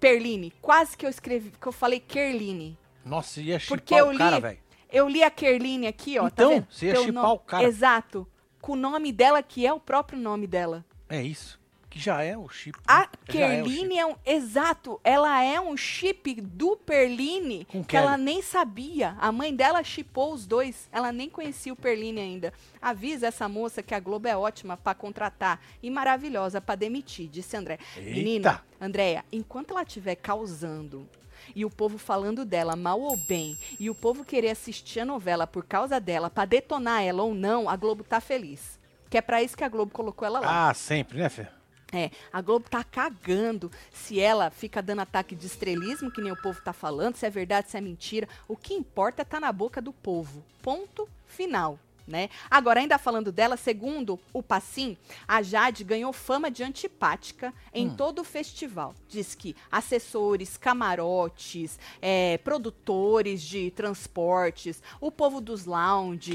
Perline. 0.03 0.51
Quase 0.61 0.97
que 0.97 1.05
eu 1.05 1.09
escrevi, 1.09 1.51
que 1.59 1.65
eu 1.67 1.71
falei 1.71 1.99
Kerline. 1.99 2.77
Nossa, 3.05 3.39
ia 3.41 3.57
chipar 3.57 3.77
Porque 3.77 3.95
eu 3.95 4.09
o 4.09 4.17
cara, 4.17 4.39
velho. 4.39 4.59
Eu 4.91 5.07
li 5.07 5.23
a 5.23 5.31
Kerline 5.31 5.87
aqui, 5.87 6.19
ó. 6.19 6.23
tá 6.23 6.27
Então, 6.33 6.49
vendo? 6.49 6.67
você 6.69 6.85
ia 6.87 6.93
Teu 6.93 7.03
chipar 7.05 7.23
nome- 7.23 7.35
o 7.35 7.39
cara. 7.39 7.63
Exato. 7.63 8.27
Com 8.61 8.73
o 8.73 8.75
nome 8.75 9.11
dela, 9.13 9.41
que 9.41 9.65
é 9.65 9.71
o 9.73 9.79
próprio 9.79 10.19
nome 10.19 10.45
dela. 10.45 10.85
É 11.09 11.21
isso. 11.21 11.59
Que 11.93 11.99
já 11.99 12.23
é 12.23 12.35
o 12.35 12.49
chip. 12.49 12.75
A 12.87 13.01
né? 13.01 13.05
É 13.05 13.07
chip. 13.07 13.31
Kerline 13.31 13.99
é 13.99 14.05
um. 14.07 14.15
Exato, 14.25 14.99
ela 15.03 15.43
é 15.43 15.61
um 15.61 15.77
chip 15.77 16.41
do 16.41 16.75
Perline 16.75 17.65
Com 17.65 17.83
que 17.83 17.95
ela 17.95 18.13
Kelly. 18.13 18.23
nem 18.23 18.41
sabia. 18.41 19.15
A 19.19 19.31
mãe 19.31 19.55
dela 19.55 19.83
chipou 19.83 20.33
os 20.33 20.47
dois. 20.47 20.89
Ela 20.91 21.11
nem 21.11 21.29
conhecia 21.29 21.71
o 21.71 21.75
Perline 21.75 22.19
ainda. 22.19 22.51
Avisa 22.81 23.27
essa 23.27 23.47
moça 23.47 23.83
que 23.83 23.93
a 23.93 23.99
Globo 23.99 24.27
é 24.27 24.35
ótima 24.35 24.75
pra 24.75 24.95
contratar 24.95 25.61
e 25.83 25.91
maravilhosa 25.91 26.59
pra 26.59 26.73
demitir, 26.73 27.27
disse 27.29 27.55
André. 27.55 27.77
Eita. 27.95 28.09
Menina, 28.09 28.63
Andréia, 28.81 29.23
enquanto 29.31 29.69
ela 29.69 29.83
estiver 29.83 30.15
causando 30.15 31.07
e 31.55 31.63
o 31.63 31.69
povo 31.69 31.99
falando 31.99 32.43
dela 32.43 32.75
mal 32.75 32.99
ou 32.99 33.15
bem, 33.15 33.55
e 33.79 33.87
o 33.87 33.93
povo 33.93 34.25
querer 34.25 34.49
assistir 34.49 35.01
a 35.01 35.05
novela 35.05 35.45
por 35.45 35.63
causa 35.63 35.99
dela, 35.99 36.27
pra 36.27 36.45
detonar 36.45 37.03
ela 37.03 37.21
ou 37.21 37.35
não, 37.35 37.69
a 37.69 37.75
Globo 37.75 38.03
tá 38.03 38.19
feliz. 38.19 38.79
Que 39.11 39.17
é 39.19 39.21
pra 39.21 39.43
isso 39.43 39.55
que 39.55 39.63
a 39.63 39.69
Globo 39.69 39.91
colocou 39.91 40.25
ela 40.25 40.39
lá. 40.39 40.69
Ah, 40.69 40.73
sempre, 40.73 41.19
né, 41.19 41.29
Fê? 41.29 41.47
É, 41.93 42.09
a 42.31 42.41
Globo 42.41 42.67
tá 42.67 42.83
cagando 42.83 43.71
se 43.91 44.19
ela 44.19 44.49
fica 44.49 44.81
dando 44.81 45.01
ataque 45.01 45.35
de 45.35 45.45
estrelismo, 45.45 46.11
que 46.11 46.21
nem 46.21 46.31
o 46.31 46.41
povo 46.41 46.59
tá 46.61 46.73
falando, 46.73 47.15
se 47.15 47.25
é 47.25 47.29
verdade, 47.29 47.69
se 47.69 47.77
é 47.77 47.81
mentira. 47.81 48.27
O 48.47 48.57
que 48.57 48.73
importa 48.73 49.23
tá 49.23 49.39
na 49.39 49.51
boca 49.51 49.79
do 49.79 49.93
povo. 49.93 50.43
Ponto 50.61 51.07
final. 51.27 51.77
Né? 52.05 52.29
Agora, 52.51 52.81
ainda 52.81 52.97
falando 52.97 53.31
dela, 53.31 53.55
segundo 53.55 54.19
o 54.33 54.43
Passim, 54.43 54.97
a 55.25 55.41
Jade 55.41 55.85
ganhou 55.85 56.11
fama 56.11 56.51
de 56.51 56.61
antipática 56.61 57.53
em 57.73 57.87
Hum. 57.87 57.95
todo 57.95 58.19
o 58.19 58.23
festival. 58.25 58.93
Diz 59.07 59.33
que 59.35 59.55
assessores, 59.71 60.57
camarotes, 60.57 61.79
é, 62.01 62.37
produtores 62.39 63.41
de 63.41 63.71
transportes, 63.71 64.83
o 64.99 65.09
povo 65.11 65.39
dos 65.39 65.65
lounge, 65.65 66.33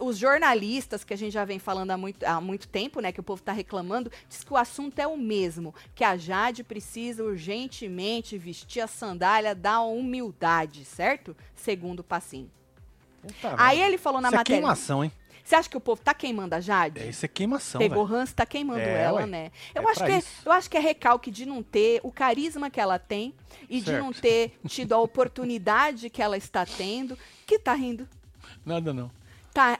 os 0.00 0.16
jornalistas, 0.16 1.04
que 1.04 1.12
a 1.12 1.16
gente 1.16 1.32
já 1.32 1.44
vem 1.44 1.58
falando 1.58 1.90
há 1.90 1.96
muito, 1.98 2.24
há 2.24 2.40
muito 2.40 2.66
tempo, 2.68 3.00
né? 3.00 3.12
Que 3.12 3.20
o 3.20 3.24
povo 3.24 3.42
tá 3.42 3.52
reclamando, 3.52 4.10
diz 4.28 4.42
que 4.42 4.52
o 4.52 4.56
assunto 4.56 4.98
é 4.98 5.06
o 5.06 5.18
mesmo. 5.18 5.74
Que 5.94 6.04
a 6.04 6.16
Jade 6.16 6.64
precisa 6.64 7.22
urgentemente 7.22 8.38
vestir 8.38 8.80
a 8.80 8.86
sandália 8.86 9.54
da 9.54 9.80
humildade, 9.82 10.84
certo? 10.86 11.36
Segundo 11.54 12.00
o 12.00 12.04
Passim. 12.04 12.50
Puta 13.22 13.54
Aí 13.56 13.80
ele 13.80 13.96
falou 13.98 14.20
na 14.20 14.28
Isso 14.28 14.34
é 14.34 14.38
matéria. 14.38 14.60
queimação, 14.60 15.04
hein? 15.04 15.12
Você 15.44 15.56
acha 15.56 15.68
que 15.68 15.76
o 15.76 15.80
povo 15.80 16.00
tá 16.00 16.14
queimando 16.14 16.54
a 16.54 16.60
Jade? 16.60 17.00
É, 17.00 17.06
isso 17.08 17.24
é 17.24 17.28
queimação, 17.28 17.78
Pegou 17.80 18.06
velho. 18.06 18.18
ranço, 18.20 18.34
tá 18.34 18.46
queimando 18.46 18.78
É, 18.80 19.02
ela, 19.02 19.20
ué. 19.22 19.26
né? 19.26 19.50
Eu, 19.74 19.82
É 19.82 19.90
acho 19.90 20.04
que 20.04 20.12
é, 20.12 20.22
eu 20.46 20.52
acho 20.52 20.70
que 20.70 20.76
é 20.76 20.80
recalque 20.80 21.30
de 21.32 21.44
não 21.44 21.62
ter 21.64 22.00
o 22.04 22.12
carisma 22.12 22.70
que 22.70 22.80
ela 22.80 22.96
tem 22.98 23.34
e 23.68 23.80
de 23.80 23.86
Certo. 23.86 24.04
não 24.04 24.12
ter 24.12 24.56
tido 24.68 24.92
a 24.92 24.98
oportunidade 24.98 26.08
que 26.10 26.22
ela 26.22 26.36
está 26.36 26.64
tendo. 26.64 27.18
Que 27.46 27.58
tá 27.58 27.74
rindo? 27.74 28.08
Nada 28.64 28.92
não. 28.94 29.10
Tá. 29.52 29.78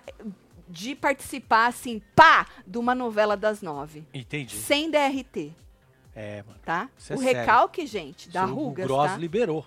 De 0.68 0.94
participar, 0.96 1.66
assim, 1.68 2.00
pá, 2.16 2.46
de 2.66 2.78
uma 2.78 2.94
novela 2.94 3.37
das 3.37 3.62
nove. 3.62 4.05
Entendi. 4.12 4.57
Sem 4.57 4.90
DRT, 4.90 5.52
É, 6.14 6.42
mano. 6.42 6.59
tá? 6.64 6.88
Isso 6.98 7.12
é 7.12 7.16
o 7.16 7.18
sério. 7.20 7.40
recalque, 7.40 7.87
gente, 7.87 8.28
da 8.31 8.44
rugas, 8.44 8.85
O 8.85 8.88
Gross 8.88 9.12
tá? 9.12 9.16
liberou. 9.16 9.66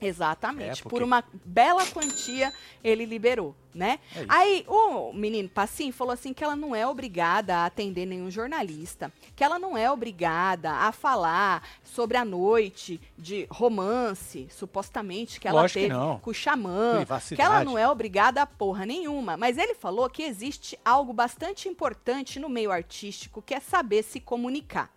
Exatamente. 0.00 0.80
É, 0.80 0.82
porque- 0.82 0.88
Por 0.90 1.02
uma 1.02 1.24
bela 1.44 1.86
quantia, 1.86 2.52
ele 2.84 3.06
liberou, 3.06 3.56
né? 3.74 3.98
É. 4.14 4.24
Aí, 4.28 4.64
o 4.68 5.10
menino 5.12 5.48
Passim 5.48 5.90
falou 5.90 6.12
assim 6.12 6.34
que 6.34 6.44
ela 6.44 6.54
não 6.54 6.76
é 6.76 6.86
obrigada 6.86 7.56
a 7.56 7.66
atender 7.66 8.04
nenhum 8.04 8.30
jornalista, 8.30 9.10
que 9.34 9.42
ela 9.42 9.58
não 9.58 9.76
é 9.76 9.90
obrigada 9.90 10.70
a 10.70 10.92
falar 10.92 11.66
sobre 11.82 12.18
a 12.18 12.24
noite 12.26 13.00
de 13.16 13.46
romance, 13.50 14.46
supostamente, 14.50 15.40
que 15.40 15.48
ela 15.48 15.62
Lógico 15.62 15.80
que 15.80 15.86
teve 15.86 15.98
não. 15.98 16.18
com 16.18 16.30
o 16.30 16.34
xamã, 16.34 17.04
que 17.34 17.40
ela 17.40 17.64
não 17.64 17.78
é 17.78 17.88
obrigada 17.88 18.42
a 18.42 18.46
porra 18.46 18.84
nenhuma. 18.84 19.36
Mas 19.36 19.56
ele 19.56 19.74
falou 19.74 20.10
que 20.10 20.22
existe 20.22 20.78
algo 20.84 21.12
bastante 21.14 21.68
importante 21.70 22.38
no 22.38 22.50
meio 22.50 22.70
artístico, 22.70 23.40
que 23.40 23.54
é 23.54 23.60
saber 23.60 24.02
se 24.02 24.20
comunicar, 24.20 24.90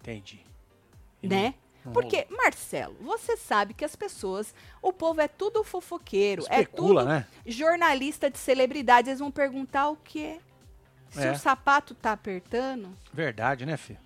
Entendi. 0.00 0.40
né? 1.22 1.54
Não 1.54 1.65
Porque, 1.92 2.26
Marcelo, 2.30 2.96
você 3.00 3.36
sabe 3.36 3.74
que 3.74 3.84
as 3.84 3.94
pessoas, 3.96 4.54
o 4.82 4.92
povo 4.92 5.20
é 5.20 5.28
tudo 5.28 5.62
fofoqueiro, 5.64 6.42
é 6.48 6.60
Especula, 6.60 7.02
tudo 7.02 7.08
né? 7.12 7.26
jornalista 7.44 8.30
de 8.30 8.38
celebridade, 8.38 9.08
eles 9.08 9.20
vão 9.20 9.30
perguntar 9.30 9.88
o 9.88 9.96
quê? 9.96 10.40
Se 11.10 11.26
É. 11.26 11.32
o 11.32 11.38
sapato 11.38 11.94
tá 11.94 12.12
apertando, 12.12 12.88
Verdade, 13.12 13.64
né, 13.64 13.76
Fê? 13.76 13.96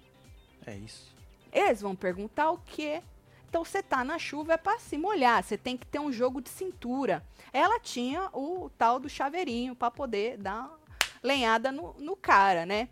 É 0.67 0.75
isso. 0.77 1.15
eles 1.53 1.81
vão 1.81 1.97
perguntar 1.97 2.51
o 2.51 2.59
quê? 2.59 3.03
Então 3.49 3.65
você 3.65 3.83
tá 3.83 4.05
na 4.05 4.17
chuva 4.19 4.53
é 4.53 4.57
pra 4.57 4.79
se 4.79 4.97
molhar, 4.97 5.43
você 5.43 5.59
tem 5.59 5.77
que 5.77 5.85
ter 5.87 5.99
um 5.99 6.13
jogo 6.13 6.41
de 6.41 6.49
cintura. 6.49 7.25
Ela 7.53 7.81
tinha 7.81 8.29
o 8.33 8.71
tal 8.79 9.01
do 9.01 9.09
chaveirinho 9.09 9.75
pra 9.75 9.91
poder 9.91 10.37
dar 10.39 10.61
uma 10.61 10.79
lenhada 11.21 11.73
no, 11.73 11.93
no 11.99 12.15
cara, 12.15 12.65
né? 12.65 12.89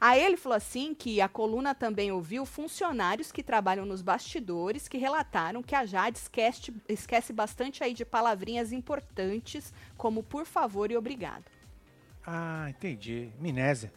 Aí 0.00 0.22
ele 0.22 0.36
falou 0.36 0.56
assim 0.56 0.94
que 0.94 1.20
a 1.20 1.28
coluna 1.28 1.74
também 1.74 2.10
ouviu 2.10 2.44
funcionários 2.44 3.32
que 3.32 3.42
trabalham 3.42 3.86
nos 3.86 4.02
bastidores 4.02 4.88
que 4.88 4.98
relataram 4.98 5.62
que 5.62 5.74
a 5.74 5.86
Jade 5.86 6.18
esquece, 6.18 6.72
esquece 6.88 7.32
bastante 7.32 7.82
aí 7.82 7.92
de 7.92 8.04
palavrinhas 8.04 8.72
importantes 8.72 9.72
como 9.96 10.22
por 10.22 10.46
favor 10.46 10.90
e 10.90 10.96
obrigado. 10.96 11.44
Ah, 12.26 12.66
entendi. 12.68 13.30
Minésia. 13.38 13.92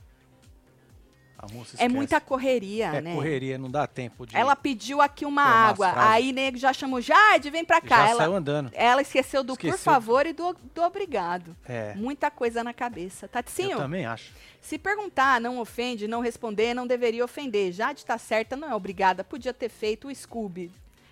É 1.77 1.87
muita 1.87 2.19
correria, 2.19 2.87
É 2.87 3.01
né? 3.01 3.13
correria, 3.15 3.57
não 3.57 3.69
dá 3.69 3.87
tempo 3.87 4.25
de. 4.25 4.35
Ela 4.35 4.55
pediu 4.55 5.01
aqui 5.01 5.25
uma 5.25 5.43
água, 5.43 5.93
aí 5.95 6.31
nego 6.31 6.57
já 6.57 6.73
chamou 6.73 6.99
Jade, 7.01 7.49
vem 7.49 7.63
pra 7.63 7.79
cá. 7.79 7.97
Já 8.05 8.09
Ela, 8.09 8.17
saiu 8.23 8.35
andando. 8.35 8.71
ela 8.73 9.01
esqueceu 9.01 9.43
do 9.43 9.55
por 9.55 9.65
Esqueceu. 9.67 9.77
favor 9.93 10.25
e 10.25 10.33
do, 10.33 10.55
do 10.75 10.81
obrigado. 10.81 11.55
É. 11.67 11.93
Muita 11.95 12.29
coisa 12.29 12.63
na 12.63 12.73
cabeça. 12.73 13.25
Eu 13.25 13.29
Taticinho, 13.29 13.77
também 13.77 14.05
acho. 14.05 14.31
se 14.61 14.77
perguntar, 14.77 15.39
não 15.39 15.59
ofende, 15.59 16.07
não 16.07 16.21
responder, 16.21 16.73
não 16.73 16.85
deveria 16.85 17.23
ofender. 17.23 17.71
Jade 17.71 18.05
tá 18.05 18.17
certa, 18.17 18.55
não 18.57 18.69
é 18.69 18.75
obrigada. 18.75 19.23
Podia 19.23 19.53
ter 19.53 19.69
feito 19.69 20.07
o 20.09 20.15
Scooby. 20.15 20.71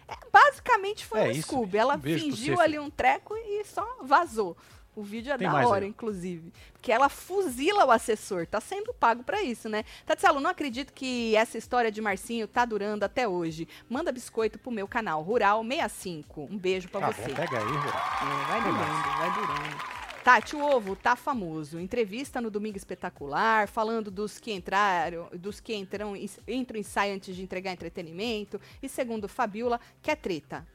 É, 0.10 0.14
basicamente 0.32 1.06
foi 1.06 1.20
É 1.20 1.24
um 1.28 1.32
isso. 1.32 1.42
Scooby. 1.44 1.78
Ela 1.78 1.96
Um 1.98 2.02
fingiu 2.02 2.60
ali 2.62 2.80
um 2.80 2.90
treco 2.90 3.36
e 3.36 3.64
só 3.66 3.86
vazou. 4.04 4.56
O 4.98 5.04
vídeo 5.04 5.32
é 5.32 5.38
Tem 5.38 5.48
da 5.48 5.68
hora, 5.68 5.86
aí. 5.86 5.90
inclusive. 5.92 6.52
Porque 6.74 6.92
ela 6.92 7.08
fuzila 7.08 7.86
o 7.86 7.92
assessor. 7.92 8.48
Tá 8.48 8.60
sendo 8.60 8.92
pago 8.96 9.24
pra 9.24 9.44
isso, 9.44 9.70
né? 9.70 9.84
Tatselo, 10.08 10.40
não 10.40 10.50
acredito 10.50 10.92
que 10.92 11.36
essa 11.36 11.56
história 11.56 11.92
de 11.92 12.02
Marcinho 12.02 12.48
tá 12.48 12.66
durando 12.66 13.04
até 13.04 13.28
hoje. 13.28 13.68
Manda 13.88 14.12
biscoito 14.12 14.58
pro 14.58 14.72
meu 14.72 14.88
canal, 14.88 15.22
Rural 15.22 15.64
65. 15.64 16.48
Um 16.52 16.58
beijo 16.58 16.90
pra 16.90 17.00
Tá 17.02 17.12
você. 17.12 17.22
bom, 17.30 17.36
pega 17.36 17.60
aí, 17.60 17.64
Rural. 17.64 17.86
É, 17.86 18.46
vai 18.48 18.64
Tem 18.64 18.72
durando, 18.74 19.18
vai 19.20 19.34
durando. 19.36 19.98
Tati, 20.24 20.56
o 20.56 20.62
ovo 20.66 20.96
tá 20.96 21.16
famoso. 21.16 21.80
Entrevista 21.80 22.42
no 22.42 22.50
Domingo 22.50 22.76
Espetacular, 22.76 23.68
falando 23.68 24.10
dos 24.10 24.40
que 24.40 24.52
entraram, 24.52 25.30
dos 25.32 25.60
que 25.60 25.76
entram, 25.76 26.16
entram 26.48 26.76
em 26.76 26.80
ensaio 26.82 27.14
antes 27.14 27.36
de 27.36 27.44
entregar 27.44 27.72
entretenimento. 27.72 28.60
E 28.82 28.90
segundo 28.90 29.28
Fabiola, 29.30 29.80
quer 30.02 30.16
treta. 30.18 30.68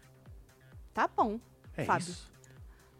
Tá 0.94 1.08
bom, 1.08 1.40
É 1.76 1.84
Fábio. 1.84 2.04
isso. 2.08 2.31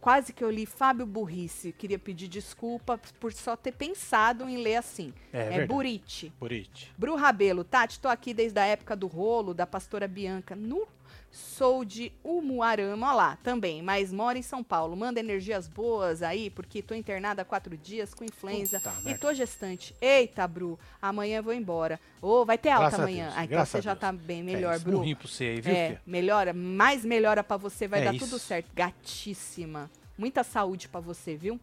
Quase 0.02 0.32
que 0.32 0.42
eu 0.42 0.50
li 0.50 0.66
Fábio 0.66 1.06
Burrice. 1.06 1.70
Queria 1.70 1.96
pedir 1.96 2.26
desculpa 2.26 3.00
por 3.20 3.32
só 3.32 3.54
ter 3.54 3.70
pensado 3.70 4.48
em 4.48 4.56
ler 4.56 4.74
assim. 4.74 5.14
É, 5.32 5.42
É, 5.42 5.44
verdade. 5.44 5.68
Burite. 5.68 6.32
Burite. 6.40 6.92
Bru 6.98 7.14
Rabelo, 7.14 7.62
Tati, 7.62 8.00
tô 8.00 8.08
aqui 8.08 8.34
desde 8.34 8.58
a 8.58 8.66
época 8.66 8.96
do 8.96 9.06
rolo 9.06 9.54
da 9.54 9.64
pastora 9.64 10.08
Bianca. 10.08 10.56
Nu, 10.56 10.88
Sou 11.34 11.82
de 11.82 12.12
Umuarama, 12.22 13.10
ó 13.10 13.16
lá, 13.16 13.38
também, 13.42 13.80
mas 13.80 14.12
moro 14.12 14.36
em 14.36 14.42
São 14.42 14.62
Paulo. 14.62 14.94
Manda 14.94 15.18
energias 15.18 15.66
boas 15.66 16.22
aí, 16.22 16.50
porque 16.50 16.82
tô 16.82 16.94
internada 16.94 17.40
há 17.40 17.44
quatro 17.44 17.74
dias 17.74 18.12
com 18.12 18.22
influenza 18.22 18.78
Puta 18.80 19.10
e 19.10 19.16
tô 19.16 19.32
gestante. 19.32 19.94
Eita, 19.98 20.46
Bru, 20.46 20.78
amanhã 21.00 21.38
eu 21.38 21.42
vou 21.42 21.54
embora. 21.54 21.98
Ô, 22.20 22.44
vai 22.44 22.58
ter 22.58 22.68
alta 22.68 22.82
Graças 22.82 23.00
amanhã. 23.00 23.32
Ah, 23.34 23.44
então 23.44 23.64
você 23.64 23.80
já 23.80 23.96
tá 23.96 24.12
bem 24.12 24.42
melhor, 24.42 24.74
é, 24.74 24.78
Bru. 24.78 25.00
pra 25.16 25.26
você 25.28 25.44
aí, 25.44 25.60
viu, 25.62 25.74
É, 25.74 25.98
melhora, 26.06 26.52
mais 26.52 27.02
melhora 27.02 27.42
pra 27.42 27.56
você, 27.56 27.88
vai 27.88 28.02
É 28.02 28.04
dar 28.04 28.14
isso. 28.14 28.26
tudo 28.26 28.38
certo. 28.38 28.68
Gatíssima. 28.74 29.90
Muita 30.18 30.44
saúde 30.44 30.86
pra 30.86 31.00
você, 31.00 31.34
viu? 31.34 31.58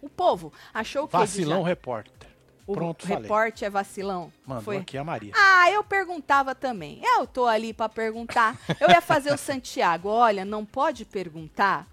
O 0.00 0.08
povo 0.08 0.52
achou 0.74 1.04
o 1.04 1.06
quê? 1.06 1.16
Vacilão 1.16 1.50
Djalma? 1.58 1.68
repórter. 1.68 2.28
O 2.66 2.74
Pronto, 2.74 3.04
reporte 3.06 3.64
é 3.64 3.70
vacilão? 3.70 4.32
Mandou 4.46 4.62
Foi. 4.64 4.76
aqui 4.78 4.96
a 4.96 5.02
Maria. 5.02 5.32
Ah, 5.36 5.70
eu 5.70 5.82
perguntava 5.82 6.54
também. 6.54 7.00
Eu 7.02 7.26
tô 7.26 7.46
ali 7.46 7.72
pra 7.72 7.88
perguntar. 7.88 8.56
Eu 8.80 8.88
ia 8.88 9.00
fazer 9.00 9.32
o 9.32 9.36
Santiago. 9.38 10.08
Olha, 10.08 10.44
não 10.44 10.64
pode 10.64 11.04
perguntar. 11.04 11.86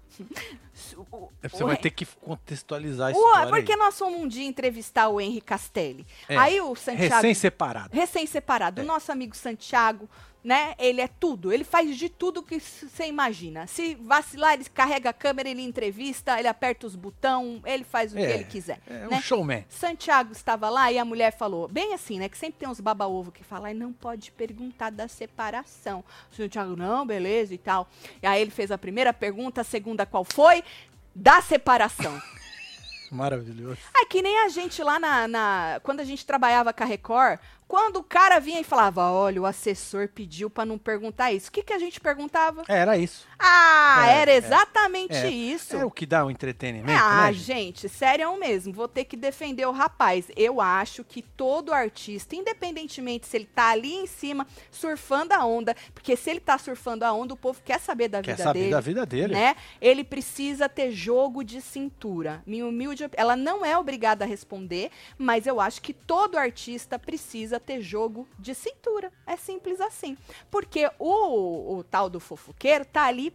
O- 1.12 1.28
É, 1.42 1.48
Você 1.48 1.62
o- 1.62 1.66
vai 1.66 1.76
ter 1.76 1.90
que 1.90 2.06
contextualizar 2.06 3.08
a 3.08 3.10
o- 3.10 3.14
história 3.14 3.48
porque 3.50 3.72
aí. 3.72 3.78
nós 3.78 3.98
fomos 3.98 4.20
um 4.20 4.28
dia 4.28 4.46
entrevistar 4.46 5.08
o 5.08 5.20
Henri 5.20 5.40
Castelli. 5.40 6.06
É, 6.28 6.36
Aí 6.36 6.60
o 6.60 6.74
Santiago. 6.74 7.14
Recém-separado. 7.14 7.90
recém-separado. 7.94 8.80
É. 8.80 8.84
O 8.84 8.86
nosso 8.86 9.10
amigo 9.12 9.36
Santiago, 9.36 10.08
né? 10.42 10.74
Ele 10.78 11.00
é 11.00 11.08
tudo. 11.08 11.52
Ele 11.52 11.64
faz 11.64 11.96
de 11.96 12.08
tudo 12.08 12.42
que 12.42 12.58
você 12.58 13.06
imagina. 13.06 13.66
Se 13.66 13.94
vacilar, 13.96 14.54
ele 14.54 14.64
carrega 14.64 15.10
a 15.10 15.12
câmera, 15.12 15.48
ele 15.48 15.62
entrevista, 15.62 16.38
ele 16.38 16.48
aperta 16.48 16.86
os 16.86 16.96
botões, 16.96 17.60
ele 17.64 17.84
faz 17.84 18.12
o 18.12 18.16
que 18.16 18.22
É, 18.22 18.34
ele 18.36 18.44
quiser. 18.44 18.80
É 18.86 19.06
né? 19.06 19.08
um 19.16 19.20
showman. 19.20 19.64
Santiago 19.68 20.32
estava 20.32 20.68
lá 20.70 20.90
e 20.90 20.98
a 20.98 21.04
mulher 21.04 21.32
falou, 21.36 21.68
bem 21.68 21.92
assim, 21.92 22.18
né? 22.18 22.28
Que 22.28 22.38
sempre 22.38 22.58
tem 22.60 22.68
uns 22.68 22.80
baba-ovo 22.80 23.30
que 23.30 23.44
falam, 23.44 23.66
"Ai, 23.66 23.74
não 23.74 23.92
pode 23.92 24.30
perguntar 24.32 24.90
da 24.90 25.06
separação. 25.08 26.02
O 26.32 26.34
Santiago, 26.36 26.74
não, 26.76 27.06
beleza 27.06 27.52
e 27.54 27.58
tal. 27.58 27.88
E 28.22 28.26
aí 28.26 28.40
ele 28.40 28.50
fez 28.50 28.70
a 28.70 28.78
primeira 28.78 29.12
pergunta, 29.12 29.60
a 29.60 29.64
segunda 29.64 30.06
qual 30.06 30.24
foi? 30.24 30.64
Da 31.14 31.42
separação. 31.42 32.20
Maravilhoso. 33.10 33.80
É 33.96 34.04
que 34.04 34.22
nem 34.22 34.38
a 34.40 34.48
gente 34.48 34.82
lá 34.82 34.98
na, 35.00 35.26
na- 35.26 35.80
Quando 35.82 36.00
a 36.00 36.04
gente 36.04 36.24
trabalhava 36.24 36.72
com 36.72 36.82
a 36.82 36.86
Record, 36.86 37.40
quando 37.70 37.98
o 37.98 38.02
cara 38.02 38.40
vinha 38.40 38.58
e 38.60 38.64
falava, 38.64 39.12
olha, 39.12 39.40
o 39.40 39.46
assessor 39.46 40.08
pediu 40.08 40.50
pra 40.50 40.64
não 40.66 40.76
perguntar 40.76 41.30
isso. 41.30 41.50
O 41.50 41.52
que, 41.52 41.62
que 41.62 41.72
a 41.72 41.78
gente 41.78 42.00
perguntava? 42.00 42.64
É, 42.66 42.78
Era 42.78 42.98
isso. 42.98 43.28
Ah, 43.38 44.06
É, 44.08 44.22
era 44.22 44.32
é, 44.32 44.34
exatamente 44.34 45.14
é. 45.14 45.30
isso. 45.30 45.76
É 45.76 45.84
o 45.84 45.90
que 45.90 46.04
dá 46.04 46.24
o 46.26 46.32
entretenimento, 46.32 47.00
Ah, 47.00 47.26
né, 47.26 47.32
gente? 47.32 47.88
sério 47.88 48.36
mesmo, 48.40 48.72
vou 48.72 48.88
ter 48.88 49.04
que 49.04 49.16
defender 49.16 49.66
o 49.66 49.70
rapaz. 49.70 50.26
Eu 50.36 50.60
acho 50.60 51.04
que 51.04 51.22
todo 51.22 51.72
artista, 51.72 52.34
independentemente 52.34 53.28
se 53.28 53.36
ele 53.36 53.46
tá 53.46 53.68
ali 53.70 53.94
em 53.94 54.06
cima 54.08 54.44
surfando 54.68 55.32
a 55.32 55.46
onda, 55.46 55.76
porque 55.94 56.16
se 56.16 56.28
ele 56.28 56.40
tá 56.40 56.58
surfando 56.58 57.04
a 57.04 57.12
onda, 57.12 57.34
o 57.34 57.36
povo 57.36 57.60
quer 57.64 57.78
saber 57.78 58.08
da 58.08 58.20
Quer 58.20 58.32
vida 58.32 58.42
saber 58.42 58.58
dele. 58.58 58.70
da 58.72 58.80
vida 58.80 59.06
dele. 59.06 59.34
Né? 59.34 59.54
Ele 59.80 60.02
precisa 60.02 60.68
ter 60.68 60.90
jogo 60.90 61.44
de 61.44 61.60
cintura. 61.60 62.42
Minha 62.44 62.66
humilde, 62.66 63.08
ela 63.12 63.36
não 63.36 63.64
é 63.64 63.78
obrigada 63.78 64.24
a 64.24 64.28
responder, 64.28 64.90
mas 65.16 65.46
eu 65.46 65.60
acho 65.60 65.80
que 65.80 65.92
todo 65.92 66.36
artista 66.36 66.98
precisa 66.98 67.59
ter 67.60 67.80
jogo 67.80 68.26
de 68.38 68.54
cintura. 68.54 69.12
É 69.26 69.36
simples 69.36 69.80
assim. 69.80 70.16
Porque 70.50 70.90
o, 70.98 71.76
o 71.78 71.84
tal 71.84 72.10
do 72.10 72.18
fofoqueiro 72.18 72.84
tá 72.84 73.04
ali 73.04 73.32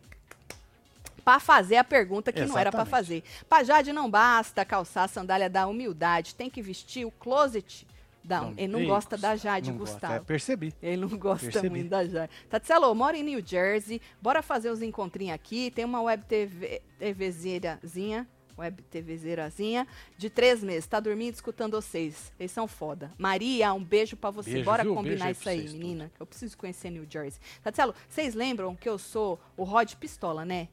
pra 1.23 1.39
fazer 1.39 1.77
a 1.77 1.83
pergunta 1.83 2.31
que 2.31 2.45
não 2.45 2.57
era 2.57 2.71
pra 2.71 2.85
fazer. 2.85 3.15
Exatamente. 3.15 3.45
Pra 3.45 3.63
Jade 3.63 3.91
não 3.91 4.09
basta 4.09 4.63
calçar 4.63 5.05
a 5.05 5.07
sandália 5.07 5.49
da 5.49 5.65
humildade, 5.65 6.35
tem 6.35 6.49
que 6.49 6.61
vestir 6.61 7.03
o 7.05 7.11
closet 7.11 7.87
Não, 8.23 8.53
Ele 8.55 8.67
não 8.67 8.85
gosta 8.85 9.17
da 9.17 9.35
Jade, 9.35 9.71
não 9.71 9.77
gosta, 9.77 9.93
Gustavo. 9.93 10.13
É, 10.13 10.19
percebi. 10.19 10.73
Ele 10.81 10.97
não 10.97 11.17
gosta 11.17 11.45
Percebi. 11.45 11.69
muito 11.69 11.89
da 11.89 12.05
Jade. 12.05 12.31
Tatselo, 12.49 12.93
mora 12.93 13.17
em 13.17 13.23
New 13.23 13.41
Jersey. 13.45 13.99
Bora 14.21 14.41
fazer 14.43 14.69
os 14.69 14.81
encontrinhos 14.83 15.33
aqui. 15.33 15.71
Tem 15.71 15.83
uma 15.83 16.01
web 16.01 16.23
TV, 16.25 16.81
TVzerazinha. 16.99 18.27
Web 18.57 18.81
TVzerazinha. 18.83 19.87
De 20.17 20.29
três 20.29 20.63
meses. 20.63 20.87
Tá 20.87 20.99
dormindo 20.99 21.33
escutando 21.33 21.73
vocês. 21.73 22.31
Eles 22.39 22.51
são 22.51 22.67
foda. 22.67 23.11
Maria, 23.17 23.73
um 23.73 23.83
beijo 23.83 24.15
pra 24.15 24.29
você. 24.29 24.51
Beijo, 24.51 24.65
Bora 24.65 24.83
viu? 24.83 24.95
combinar 24.95 25.25
Beijo 25.25 25.25
aí 25.25 25.31
isso 25.31 25.49
aí, 25.49 25.61
vocês 25.61 25.73
menina. 25.73 26.11
Eu 26.19 26.25
preciso 26.25 26.57
conhecer 26.57 26.89
New 26.89 27.05
Jersey. 27.09 27.41
Tatselo, 27.63 27.93
vocês 28.07 28.33
lembram 28.33 28.75
que 28.75 28.87
eu 28.87 28.97
sou 28.97 29.39
o 29.57 29.63
Rod 29.63 29.93
Pistola, 29.95 30.45
né? 30.45 30.69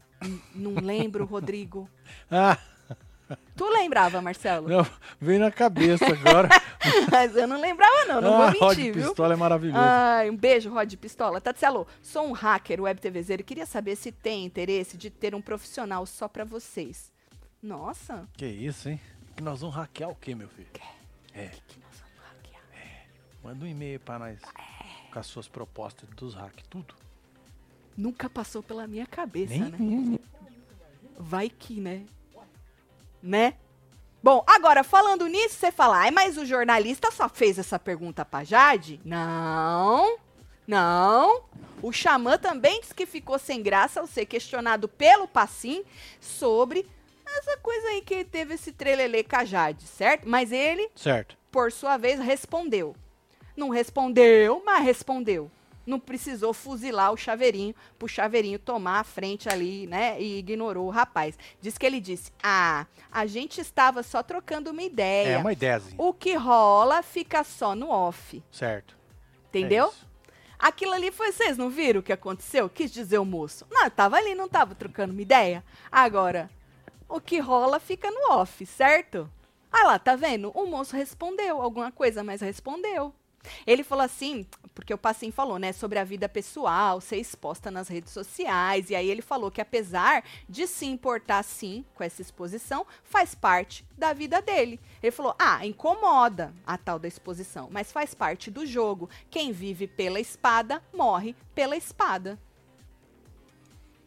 Não 0.55 0.75
lembro, 0.75 1.25
Rodrigo. 1.25 1.88
Ah, 2.31 2.59
Tu 3.57 3.68
lembrava, 3.68 4.21
Marcelo? 4.21 4.68
não, 4.68 4.87
veio 5.21 5.40
na 5.40 5.51
cabeça 5.51 6.07
agora. 6.07 6.49
Mas 7.11 7.37
eu 7.37 7.47
não 7.47 7.61
lembrava, 7.61 8.05
não. 8.07 8.21
Não 8.21 8.35
ah, 8.35 8.51
vou 8.51 8.61
Rod 8.61 8.77
mentir, 8.77 8.95
viu? 8.95 9.09
Pistola 9.09 9.35
é 9.35 9.37
maravilhoso. 9.37 9.79
Ai, 9.81 10.31
um 10.31 10.37
beijo, 10.37 10.71
Rod 10.71 10.92
Pistola. 10.95 11.40
Tatselo, 11.40 11.87
sou 12.03 12.27
um 12.27 12.33
hacker 12.33 12.81
web 12.83 13.01
TVzeiro 13.01 13.42
e 13.42 13.45
queria 13.45 13.66
saber 13.66 13.97
se 13.97 14.11
tem 14.11 14.45
interesse 14.45 14.97
de 14.97 15.11
ter 15.11 15.35
um 15.35 15.40
profissional 15.40 16.05
só 16.07 16.29
pra 16.29 16.45
vocês. 16.45 17.12
Nossa, 17.62 18.29
Que 18.37 18.46
isso, 18.46 18.88
hein? 18.88 19.01
Que 19.37 19.42
nós 19.42 19.61
vamos 19.61 19.77
hackear 19.77 20.11
o 20.11 20.16
quê, 20.16 20.35
meu 20.35 20.48
filho? 20.48 20.68
É, 21.33 21.48
que 21.68 21.79
nós 21.79 21.94
vamos 22.01 22.18
hackear. 22.27 22.62
manda 23.42 23.64
um 23.64 23.68
e-mail 23.68 24.01
pra 24.01 24.18
nós 24.18 24.40
com 25.12 25.18
as 25.18 25.27
suas 25.27 25.46
propostas 25.46 26.09
dos 26.11 26.35
hacks, 26.35 26.64
tudo. 26.68 26.94
Nunca 27.96 28.29
passou 28.29 28.62
pela 28.62 28.87
minha 28.87 29.07
cabeça, 29.07 29.55
Nem, 29.55 30.01
né? 30.01 30.18
Vai 31.16 31.48
que, 31.48 31.81
né? 31.81 32.05
Né? 33.22 33.55
Bom, 34.22 34.42
agora, 34.46 34.83
falando 34.83 35.27
nisso, 35.27 35.57
você 35.57 35.70
fala, 35.70 35.98
ai, 35.98 36.11
mas 36.11 36.37
o 36.37 36.44
jornalista 36.44 37.11
só 37.11 37.29
fez 37.29 37.59
essa 37.59 37.79
pergunta 37.79 38.25
pra 38.25 38.42
Jade? 38.42 39.01
Não, 39.05 40.18
não. 40.66 41.44
O 41.83 41.92
Xamã 41.92 42.38
também 42.38 42.81
disse 42.81 42.94
que 42.94 43.07
ficou 43.07 43.38
sem 43.38 43.62
graça 43.62 44.01
ao 44.01 44.07
ser 44.07 44.27
questionado 44.27 44.88
pelo 44.88 45.29
Passim 45.29 45.85
sobre 46.20 46.88
essa 47.38 47.57
coisa 47.59 47.88
aí 47.88 48.01
que 48.03 48.25
teve 48.25 48.55
esse 48.55 48.73
trelelê 48.73 49.23
com 49.25 49.37
a 49.37 49.45
Jade, 49.45 49.87
certo? 49.87 50.29
Mas 50.29 50.53
ele 50.53 50.90
Certo. 50.95 51.37
por 51.51 51.71
sua 51.73 51.97
vez, 51.97 52.18
respondeu. 52.21 52.95
Não 53.57 53.68
respondeu, 53.68 54.62
mas 54.64 54.85
respondeu. 54.85 55.51
Não 55.85 55.99
precisou 55.99 56.53
fuzilar 56.55 57.12
o 57.12 57.16
chaveirinho 57.16 57.75
pro 57.99 58.07
chaveirinho 58.07 58.57
tomar 58.59 59.01
a 59.01 59.05
frente 59.05 59.49
ali, 59.49 59.87
né? 59.88 60.16
E 60.21 60.38
ignorou 60.38 60.87
o 60.87 60.90
rapaz. 60.90 61.37
Diz 61.61 61.77
que 61.77 61.85
ele 61.85 62.01
disse: 62.01 62.31
Ah, 62.40 62.87
a 63.11 63.27
gente 63.27 63.61
estava 63.61 64.03
só 64.05 64.23
trocando 64.23 64.71
uma 64.71 64.83
ideia. 64.83 65.35
É 65.35 65.38
uma 65.38 65.53
ideiazinha. 65.53 65.97
O 65.99 66.12
que 66.14 66.35
rola 66.35 67.03
fica 67.03 67.42
só 67.42 67.75
no 67.75 67.90
off. 67.90 68.40
Certo. 68.53 68.97
Entendeu? 69.49 69.88
É. 69.88 70.12
Aquilo 70.57 70.92
ali 70.92 71.11
foi, 71.11 71.33
vocês 71.33 71.59
não 71.59 71.68
viram 71.68 71.99
o 71.99 72.03
que 72.05 72.12
aconteceu? 72.12 72.68
Quis 72.71 72.92
dizer 72.92 73.18
o 73.18 73.25
moço. 73.25 73.66
Não, 73.68 73.83
eu 73.83 73.90
tava 73.90 74.16
ali, 74.16 74.33
não 74.37 74.49
tava 74.49 74.77
trocando 74.77 75.12
uma 75.12 75.21
ideia. 75.21 75.64
Agora, 75.90 76.49
o 77.12 77.20
que 77.20 77.38
rola 77.38 77.79
fica 77.79 78.11
no 78.11 78.33
off, 78.33 78.64
certo? 78.64 79.31
Ah 79.70 79.85
lá, 79.85 79.98
tá 79.98 80.16
vendo? 80.16 80.51
O 80.55 80.66
moço 80.66 80.96
respondeu 80.96 81.61
alguma 81.61 81.92
coisa, 81.92 82.25
mas 82.25 82.40
respondeu. 82.40 83.14
Ele 83.66 83.83
falou 83.83 84.05
assim, 84.05 84.46
porque 84.75 84.94
o 84.94 84.98
Passim 84.98 85.31
falou, 85.31 85.59
né, 85.59 85.72
sobre 85.72 85.98
a 85.98 86.05
vida 86.05 86.29
pessoal, 86.29 87.01
ser 87.01 87.16
exposta 87.16 87.70
nas 87.70 87.88
redes 87.88 88.12
sociais, 88.12 88.88
e 88.88 88.94
aí 88.94 89.11
ele 89.11 89.20
falou 89.20 89.51
que 89.51 89.61
apesar 89.61 90.25
de 90.48 90.66
se 90.66 90.87
importar 90.87 91.42
sim 91.42 91.85
com 91.94 92.03
essa 92.03 92.22
exposição, 92.22 92.87
faz 93.03 93.35
parte 93.35 93.85
da 93.98 94.12
vida 94.12 94.40
dele. 94.40 94.81
Ele 95.03 95.12
falou: 95.12 95.35
"Ah, 95.38 95.66
incomoda 95.66 96.55
a 96.66 96.79
tal 96.79 96.98
da 96.98 97.09
exposição, 97.09 97.68
mas 97.70 97.92
faz 97.92 98.14
parte 98.14 98.51
do 98.51 98.64
jogo. 98.64 99.11
Quem 99.29 99.53
vive 99.53 99.87
pela 99.87 100.20
espada 100.20 100.83
morre 100.94 101.37
pela 101.55 101.77
espada." 101.77 102.38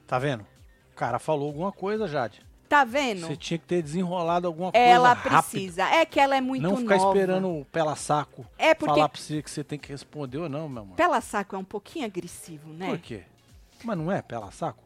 Tá 0.08 0.18
vendo? 0.18 0.46
O 0.92 0.96
cara 0.96 1.20
falou 1.20 1.48
alguma 1.48 1.72
coisa, 1.72 2.08
Jade. 2.08 2.46
Tá 2.76 2.84
vendo? 2.84 3.28
Você 3.28 3.38
tinha 3.38 3.58
que 3.58 3.66
ter 3.66 3.82
desenrolado 3.82 4.48
alguma 4.48 4.70
coisa 4.70 4.86
Ela 4.86 5.16
precisa. 5.16 5.84
É 5.86 6.06
que 6.06 6.20
ela 6.20 6.36
é 6.36 6.42
muito 6.42 6.62
Não 6.62 6.76
ficar 6.76 6.98
nova. 6.98 7.08
esperando 7.18 7.48
o 7.62 7.66
pela 7.72 7.96
saco 7.96 8.46
É 8.58 8.74
porque 8.74 8.94
falar 8.96 9.08
pra 9.08 9.22
você 9.22 9.42
que 9.42 9.50
você 9.50 9.64
tem 9.64 9.80
que 9.80 9.88
responder 9.90 10.40
ou 10.40 10.50
não, 10.50 10.68
meu 10.68 10.84
amor. 10.84 10.96
pela 10.98 11.22
saco 11.22 11.56
é 11.56 11.60
um 11.60 11.64
pouquinho 11.64 12.06
agressivo, 12.06 12.74
né? 12.74 12.90
Por 12.90 13.00
quê? 13.00 13.24
Mas 13.82 13.98
não 13.98 14.12
é 14.12 14.22
pela 14.22 14.52
saco? 14.52 14.84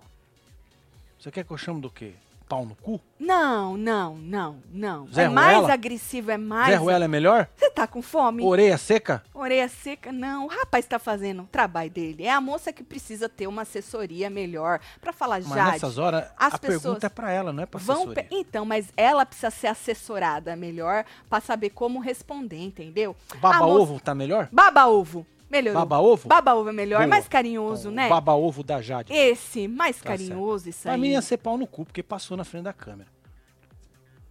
Você 1.17 1.31
quer 1.31 1.43
que 1.43 1.49
eu 1.49 1.57
chame 1.57 1.81
do 1.81 1.89
quê? 1.89 2.13
Pau 2.49 2.65
no 2.65 2.73
cu? 2.75 2.99
Não, 3.19 3.77
não, 3.77 4.15
não, 4.17 4.57
não. 4.71 5.07
Zé 5.13 5.25
é 5.25 5.29
mais 5.29 5.57
Ruela? 5.57 5.73
agressivo, 5.73 6.31
é 6.31 6.37
mais. 6.37 6.69
Zé 6.71 6.75
Ruela 6.77 7.05
é 7.05 7.07
melhor? 7.07 7.47
Você 7.55 7.69
tá 7.69 7.85
com 7.85 8.01
fome? 8.01 8.43
Orelha 8.43 8.75
seca? 8.75 9.21
Orelha 9.35 9.69
seca? 9.69 10.11
Não, 10.11 10.45
o 10.45 10.47
rapaz 10.47 10.83
tá 10.87 10.97
fazendo 10.97 11.43
o 11.43 11.45
trabalho 11.45 11.91
dele. 11.91 12.23
É 12.25 12.31
a 12.31 12.41
moça 12.41 12.73
que 12.73 12.83
precisa 12.83 13.29
ter 13.29 13.45
uma 13.45 13.61
assessoria 13.61 14.31
melhor 14.31 14.79
pra 14.99 15.13
falar, 15.13 15.35
Mas 15.41 15.47
Jade. 15.49 15.71
nessas 15.73 15.99
horas, 15.99 16.23
as 16.35 16.55
a 16.55 16.57
pessoas 16.57 16.81
pergunta 16.81 17.05
é 17.05 17.09
pra 17.09 17.31
ela, 17.31 17.53
não 17.53 17.61
é 17.61 17.65
pra 17.67 17.79
Vão 17.79 17.97
assessoria. 17.97 18.27
Então, 18.31 18.65
mas 18.65 18.91
ela 18.97 19.27
precisa 19.27 19.51
ser 19.51 19.67
assessorada 19.67 20.55
melhor 20.55 21.05
pra 21.29 21.39
saber 21.39 21.69
como 21.69 21.99
responder, 21.99 22.57
entendeu? 22.57 23.15
A 23.29 23.35
moça- 23.35 23.59
Baba-ovo 23.59 23.99
tá 23.99 24.15
melhor? 24.15 24.49
Baba-ovo. 24.51 25.23
Melhorou. 25.49 25.81
Baba-ovo? 25.81 26.27
Baba-ovo 26.27 26.69
é 26.69 26.73
melhor, 26.73 26.99
Boa. 26.99 27.07
mais 27.07 27.27
carinhoso, 27.27 27.89
né? 27.89 28.07
Baba-ovo 28.07 28.63
da 28.63 28.81
Jade. 28.81 29.11
Esse, 29.11 29.67
mais 29.67 29.97
Tá 29.99 30.09
carinhoso, 30.09 30.69
isso 30.69 30.83
Pra 30.83 30.93
aí. 30.93 30.99
mim 31.01 31.09
ia 31.09 31.21
ser 31.21 31.37
pau 31.37 31.57
no 31.57 31.65
cu, 31.65 31.85
porque 31.85 32.03
passou 32.03 32.37
na 32.37 32.43
frente 32.43 32.63
da 32.65 32.73
câmera. 32.73 33.09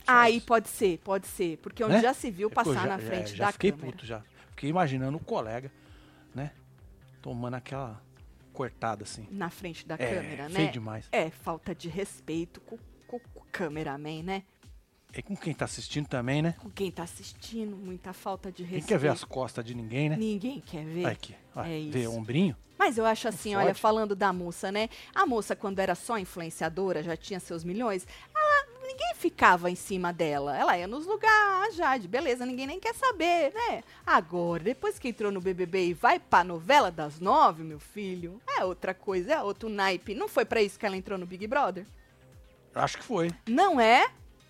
Só 0.05 0.13
Aí 0.13 0.37
isso. 0.39 0.47
pode 0.47 0.69
ser, 0.69 0.99
pode 0.99 1.27
ser. 1.27 1.59
Porque 1.59 1.83
onde 1.85 1.95
Né? 1.95 2.01
já 2.03 2.15
se 2.15 2.31
viu 2.31 2.49
É 2.49 2.53
passar 2.53 2.73
já- 2.75 2.87
na 2.87 2.99
frente 2.99 3.33
é, 3.33 3.37
já 3.37 3.47
da 3.47 3.53
fiquei 3.53 3.73
câmera. 3.73 3.91
puto 3.93 4.07
já. 4.07 4.23
Fiquei 4.51 4.71
imaginando 4.71 5.17
o 5.17 5.21
colega, 5.21 5.71
né? 6.35 6.53
Tomando 7.21 7.55
aquela 7.55 8.01
cortada 8.53 9.03
assim. 9.05 9.27
na 9.31 9.51
frente 9.51 9.87
da 9.87 9.95
É, 9.95 9.99
câmera, 9.99 10.49
feio 10.51 10.67
né? 10.67 10.73
demais. 10.73 11.09
É 11.13 11.31
falta 11.31 11.75
de 11.75 11.89
respeito 11.89 12.61
com 12.63 12.77
o 13.35 13.43
cameraman, 13.53 14.23
né? 14.23 14.43
E 15.19 15.23
com 15.23 15.37
quem 15.37 15.53
tá 15.53 15.65
assistindo 15.65 16.07
também, 16.07 16.41
né? 16.41 16.55
Com 16.61 16.71
quem 16.71 16.93
tá 16.93 17.03
assistindo, 17.03 17.77
muita 17.77 18.13
falta 18.13 18.53
de 18.53 18.59
Quem 18.59 18.67
respeito. 18.67 18.87
quer 18.87 18.99
ver 19.01 19.09
as 19.09 19.25
costas 19.25 19.65
de 19.65 19.75
ninguém, 19.75 20.09
né? 20.09 20.17
Ninguém 20.17 20.61
quer 20.65 20.85
ver. 20.85 21.07
Aqui, 21.07 21.35
ó, 21.57 21.63
É 21.65 21.69
vê 21.91 22.03
isso. 22.03 22.11
o 22.13 22.17
ombrinho. 22.17 22.57
Mas 22.79 22.97
eu 22.97 23.05
acho 23.05 23.27
assim, 23.27 23.57
olha, 23.57 23.75
falando 23.75 24.15
da 24.15 24.33
moça, 24.33 24.71
né? 24.71 24.89
A 25.13 25.27
moça, 25.27 25.57
quando 25.57 25.81
era 25.81 25.97
só 25.97 26.17
influenciadora, 26.19 27.03
já 27.03 27.17
tinha 27.17 27.41
seus 27.41 27.65
milhões, 27.65 28.07
ela, 28.33 28.67
ninguém 28.87 29.13
ficava 29.17 29.69
em 29.69 29.75
cima 29.75 30.13
dela. 30.13 30.57
Ela 30.57 30.79
ia 30.79 30.87
nos 30.87 31.05
lugares, 31.05 31.75
Jade, 31.75 32.07
beleza, 32.07 32.47
ninguém 32.47 32.69
nem 32.69 32.79
quer 32.79 32.95
saber, 32.95 33.53
né? 33.53 33.83
Agora, 34.07 34.63
depois 34.63 35.01
que 35.01 35.09
entrou 35.09 35.33
no 35.33 35.41
BBB 35.41 35.87
e 35.89 35.95
vai 35.95 36.21
pra 36.21 36.45
novela 36.45 36.93
das 36.93 37.19
nove, 37.19 37.65
meu 37.65 37.81
filho, 37.81 38.41
é 38.57 38.65
outra 38.65 38.95
coisa, 38.95 39.33
é 39.33 39.43
outro 39.43 39.69
naipe. 39.69 40.15
Não 40.15 40.29
foi 40.29 40.45
pra 40.45 40.63
isso 40.63 40.79
que 40.79 40.87
ela 40.87 40.97
entrou 40.97 41.19
no 41.19 41.27
Big 41.27 41.45
Brother? 41.49 41.85
Acho 42.73 42.99
que 42.99 43.03
foi. 43.05 43.33
Não 43.49 43.81
é? 43.81 44.09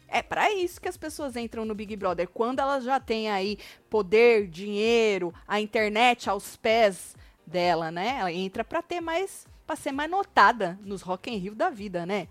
É 0.09 0.23
pra 0.23 0.51
isso 0.51 0.81
que 0.81 0.89
as 0.89 0.97
pessoas 0.97 1.37
entram 1.37 1.65
no 1.65 1.75
Big 1.75 1.95
Brother. 1.95 2.29
Quando 2.29 2.61
elas 2.61 2.83
já 2.83 2.99
têm 2.99 3.31
aí 3.31 3.59
poder, 3.91 4.49
dinheiro, 4.49 5.35
a 5.47 5.61
internet 5.61 6.31
aos 6.31 6.57
pés 6.57 7.15
dela, 7.47 7.91
né? 7.91 8.17
Ela 8.21 8.33
entra 8.33 8.65
pra 8.65 8.81
ter 8.83 9.01
mais, 9.01 9.47
para 9.67 9.77
ser 9.77 9.93
mais 9.93 10.11
notada 10.11 10.79
nos 10.83 11.03
Rock 11.03 11.31
in 11.31 11.37
Rio 11.37 11.55
da 11.55 11.69
vida, 11.71 12.07
né? 12.07 12.27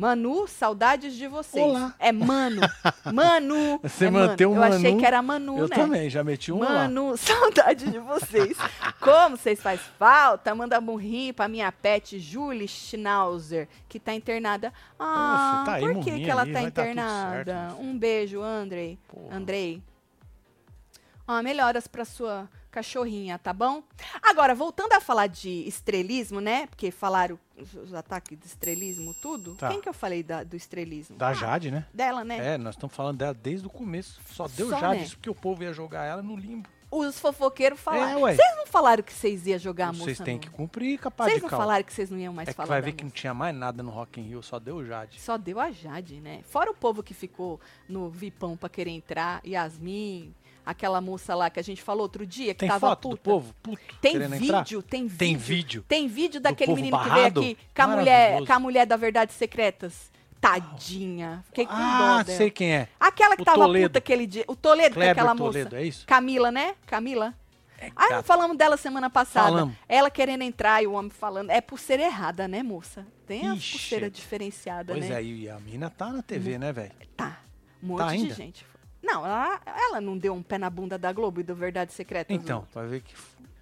Manu, 0.00 0.48
saudades 0.48 1.14
de 1.14 1.28
vocês. 1.28 1.62
Olá. 1.62 1.94
É 1.98 2.10
Mano. 2.10 2.62
Manu. 3.12 3.78
Você 3.82 4.06
é 4.06 4.10
manteu 4.10 4.54
Mano. 4.54 4.62
Eu 4.62 4.78
achei 4.78 4.90
Manu. 4.92 4.98
que 4.98 5.06
era 5.06 5.20
Manu, 5.20 5.58
eu 5.58 5.68
né? 5.68 5.76
também, 5.76 6.08
já 6.08 6.24
meti 6.24 6.50
um 6.50 6.60
lá. 6.60 6.70
Mano, 6.70 7.16
saudade 7.20 7.90
de 7.90 7.98
vocês. 7.98 8.56
Como 8.98 9.36
vocês 9.36 9.60
faz 9.60 9.78
falta? 9.98 10.54
Manda 10.54 10.80
burrinho 10.80 11.34
pra 11.34 11.48
minha 11.48 11.70
pet 11.70 12.18
Julie 12.18 12.66
Schnauzer, 12.66 13.68
que 13.90 14.00
tá 14.00 14.14
internada. 14.14 14.72
Ah, 14.98 15.64
tá 15.66 15.74
aí, 15.74 15.82
por 15.82 16.02
que, 16.02 16.18
que 16.20 16.30
ela 16.30 16.44
aí, 16.44 16.52
tá 16.54 16.58
tudo 16.60 16.68
internada? 16.68 17.32
certo, 17.34 17.52
meu 17.52 17.76
filho. 17.76 17.90
um 17.90 17.98
beijo, 17.98 18.40
Andrei. 18.40 18.98
Porra. 19.06 19.36
Andrei. 19.36 19.82
Ah, 21.28 21.42
melhoras 21.42 21.86
pra 21.86 22.06
sua 22.06 22.48
cachorrinha, 22.70 23.38
tá 23.38 23.52
bom? 23.52 23.82
Agora, 24.22 24.54
voltando 24.54 24.92
a 24.92 25.00
falar 25.00 25.26
de 25.26 25.66
estrelismo, 25.66 26.40
né? 26.40 26.66
Porque 26.68 26.90
falaram 26.90 27.38
os, 27.56 27.74
os 27.74 27.94
ataques 27.94 28.38
de 28.38 28.46
estrelismo, 28.46 29.14
tudo. 29.20 29.54
Tá. 29.56 29.68
Quem 29.68 29.80
que 29.80 29.88
eu 29.88 29.92
falei 29.94 30.22
da- 30.22 30.44
do 30.44 30.56
estrelismo? 30.56 31.16
Da 31.16 31.28
Ah, 31.28 31.34
Jade, 31.34 31.70
né? 31.70 31.86
Dela, 31.92 32.24
né? 32.24 32.54
É, 32.54 32.58
nós 32.58 32.74
estamos 32.74 32.94
falando 32.94 33.18
dela 33.18 33.34
desde 33.34 33.66
o 33.66 33.70
começo. 33.70 34.20
Só 34.26 34.46
deu 34.48 34.68
Só, 34.70 34.78
Jade 34.78 34.98
né? 34.98 35.04
isso 35.04 35.16
porque 35.16 35.30
o 35.30 35.34
povo 35.34 35.62
ia 35.62 35.72
jogar 35.72 36.04
ela 36.04 36.22
no 36.22 36.36
limbo. 36.36 36.68
Os 36.92 37.20
fofoqueiros 37.20 37.78
falaram. 37.78 38.26
É. 38.26 38.34
Vocês 38.34 38.56
não 38.56 38.66
falaram 38.66 39.00
que 39.00 39.12
vocês 39.12 39.46
iam 39.46 39.58
jogar 39.60 39.90
a 39.90 39.92
moça 39.92 40.06
Vocês 40.06 40.18
têm 40.18 40.36
que 40.36 40.50
cumprir, 40.50 40.98
capaz 40.98 41.30
Vocês 41.30 41.40
de 41.40 41.48
não 41.48 41.56
falaram 41.56 41.84
que 41.84 41.92
vocês 41.92 42.10
não 42.10 42.18
iam 42.18 42.32
mais 42.34 42.48
É 42.48 42.52
que 42.52 42.56
falar 42.56 42.66
vai 42.68 42.80
da 42.80 42.84
ver 42.86 42.92
que 42.94 43.04
não 43.04 43.10
tinha 43.12 43.32
mais 43.32 43.54
nada 43.54 43.80
no 43.80 43.90
Rock 43.92 44.20
in 44.20 44.24
Rio, 44.24 44.42
só 44.42 44.58
deu 44.58 44.84
Jade. 44.84 45.20
Só 45.20 45.38
deu 45.38 45.60
a 45.60 45.70
Jade, 45.70 46.16
né? 46.20 46.40
Fora 46.48 46.68
o 46.68 46.74
povo 46.74 47.00
que 47.00 47.14
ficou 47.14 47.60
no 47.88 48.10
Vipão 48.10 48.56
pra 48.56 48.68
querer 48.68 48.90
entrar, 48.90 49.40
Yasmin, 49.46 50.34
aquela 50.70 51.00
moça 51.00 51.34
lá 51.34 51.50
que 51.50 51.60
a 51.60 51.62
gente 51.62 51.82
falou 51.82 52.02
outro 52.02 52.26
dia, 52.26 52.54
que 52.54 52.60
Tem 52.60 52.68
tava 52.68 52.88
foto 52.88 53.02
puta. 53.10 53.16
do 53.16 53.20
povo? 53.22 53.54
Puto, 53.62 53.82
Tem 54.00 54.18
vídeo, 54.18 54.34
entrar? 54.44 54.64
tem 54.64 55.06
vídeo. 55.06 55.16
Tem 55.18 55.36
vídeo. 55.36 55.84
Tem 55.88 56.08
vídeo 56.08 56.40
daquele 56.40 56.74
menino 56.74 56.98
que 56.98 57.08
barrado? 57.08 57.40
veio 57.40 57.52
aqui 57.54 57.62
com 57.74 57.82
a 57.82 57.86
mulher, 57.88 58.44
com 58.46 58.52
a 58.52 58.58
mulher 58.60 58.86
da 58.86 58.96
Verdades 58.96 59.34
Secretas. 59.36 60.10
Tadinha. 60.40 61.44
Fiquei 61.48 61.66
com 61.66 61.74
dó 61.74 61.78
Ah, 61.80 62.22
dela. 62.22 62.36
sei 62.38 62.50
quem 62.50 62.72
é. 62.74 62.88
Aquela 62.98 63.36
que 63.36 63.42
O 63.42 63.44
tava 63.44 63.58
Toledo. 63.58 63.88
puta 63.90 63.98
aquele 63.98 64.26
dia. 64.26 64.44
O 64.48 64.56
Toledo, 64.56 64.94
que 64.94 65.00
é 65.00 65.04
Kleber 65.04 65.10
aquela 65.22 65.36
Toledo, 65.36 65.70
moça. 65.70 65.82
é 65.82 65.86
isso? 65.86 66.06
Camila, 66.06 66.50
né? 66.50 66.74
Camila. 66.86 67.34
Ah, 67.96 68.08
gata. 68.10 68.22
falamos 68.22 68.56
dela 68.58 68.76
semana 68.76 69.08
passada. 69.08 69.48
Falamos. 69.48 69.74
Ela 69.88 70.10
querendo 70.10 70.42
entrar 70.42 70.82
e 70.82 70.86
o 70.86 70.92
homem 70.92 71.10
falando. 71.10 71.50
É 71.50 71.60
pulseira 71.62 72.02
errada, 72.04 72.46
né, 72.46 72.62
moça? 72.62 73.06
Tem 73.26 73.46
a 73.48 73.52
pulseira 73.52 74.10
diferenciada, 74.10 74.92
Pois 74.92 75.08
né? 75.08 75.16
é, 75.20 75.24
e 75.24 75.48
a 75.48 75.58
mina 75.60 75.88
tá 75.88 76.10
na 76.12 76.22
TV, 76.22 76.58
né, 76.58 76.72
velho? 76.72 76.92
Tá. 77.16 77.38
Um 77.82 77.86
monte 77.88 77.98
Tá 77.98 78.12
de 78.14 78.30
gente. 78.34 78.66
Não, 79.02 79.24
ela, 79.24 79.60
ela 79.66 80.00
não 80.00 80.16
deu 80.16 80.34
um 80.34 80.42
pé 80.42 80.58
na 80.58 80.68
bunda 80.70 80.98
da 80.98 81.12
Globo 81.12 81.40
e 81.40 81.42
do 81.42 81.54
Verdade 81.54 81.92
Secreta. 81.92 82.32
Então, 82.32 82.66
vai 82.74 82.86
ver 82.86 83.00
que 83.02 83.14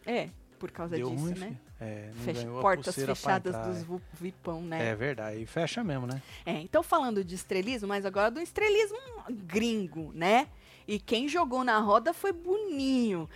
É, 0.07 0.29
por 0.59 0.70
causa 0.70 0.96
deu 0.96 1.11
disso, 1.11 1.22
ruim, 1.24 1.35
né? 1.38 1.57
É, 1.81 2.11
não 2.14 2.24
Fecha- 2.24 2.46
portas 2.61 2.94
fechadas 2.94 3.57
dos 3.66 3.83
vu- 3.85 4.03
vipão, 4.20 4.59
é. 4.59 4.62
né? 4.66 4.88
É 4.88 4.96
verdade, 4.96 5.40
e 5.40 5.46
fecha 5.46 5.85
mesmo, 5.85 6.07
né? 6.09 6.20
É, 6.44 6.53
então 6.55 6.83
falando 6.83 7.22
de 7.22 7.37
estrelismo, 7.37 7.87
mas 7.87 8.05
agora 8.05 8.31
do 8.33 8.40
estrelismo 8.40 8.98
gringo, 9.31 10.11
né? 10.12 10.48
E 10.88 10.98
quem 10.98 11.29
jogou 11.29 11.62
na 11.62 11.79
roda 11.81 12.14
foi 12.14 12.33
Boninho. 12.33 13.29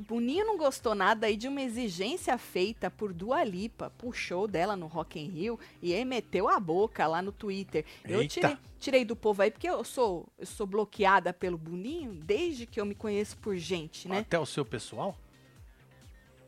Boninho 0.00 0.44
não 0.44 0.58
gostou 0.58 0.94
nada 0.94 1.26
aí 1.26 1.38
de 1.38 1.48
uma 1.48 1.62
exigência 1.62 2.36
feita 2.36 2.90
por 2.90 3.14
Dua 3.14 3.42
Lipa, 3.42 3.90
show 4.12 4.46
dela 4.46 4.76
no 4.76 4.86
Rock 4.86 5.18
in 5.18 5.28
Rio, 5.30 5.58
e 5.80 5.94
aí 5.94 6.04
meteu 6.04 6.50
a 6.50 6.60
boca 6.60 7.06
lá 7.06 7.22
no 7.22 7.32
Twitter. 7.32 7.86
Eu 8.04 8.20
Eita. 8.20 8.34
tirei, 8.34 8.56
tirei 8.78 9.04
do 9.06 9.16
povo 9.16 9.40
aí, 9.40 9.50
porque 9.50 9.66
eu 9.66 9.82
sou, 9.84 10.26
eu 10.38 10.44
sou 10.44 10.66
bloqueada 10.66 11.32
pelo 11.32 11.56
Boninho 11.56 12.12
desde 12.12 12.66
que 12.66 12.78
eu 12.78 12.84
me 12.84 12.94
conheço 12.94 13.38
por 13.38 13.56
gente, 13.56 14.06
né? 14.06 14.18
Até 14.18 14.38
o 14.38 14.44
seu 14.44 14.64
pessoal? 14.64 15.16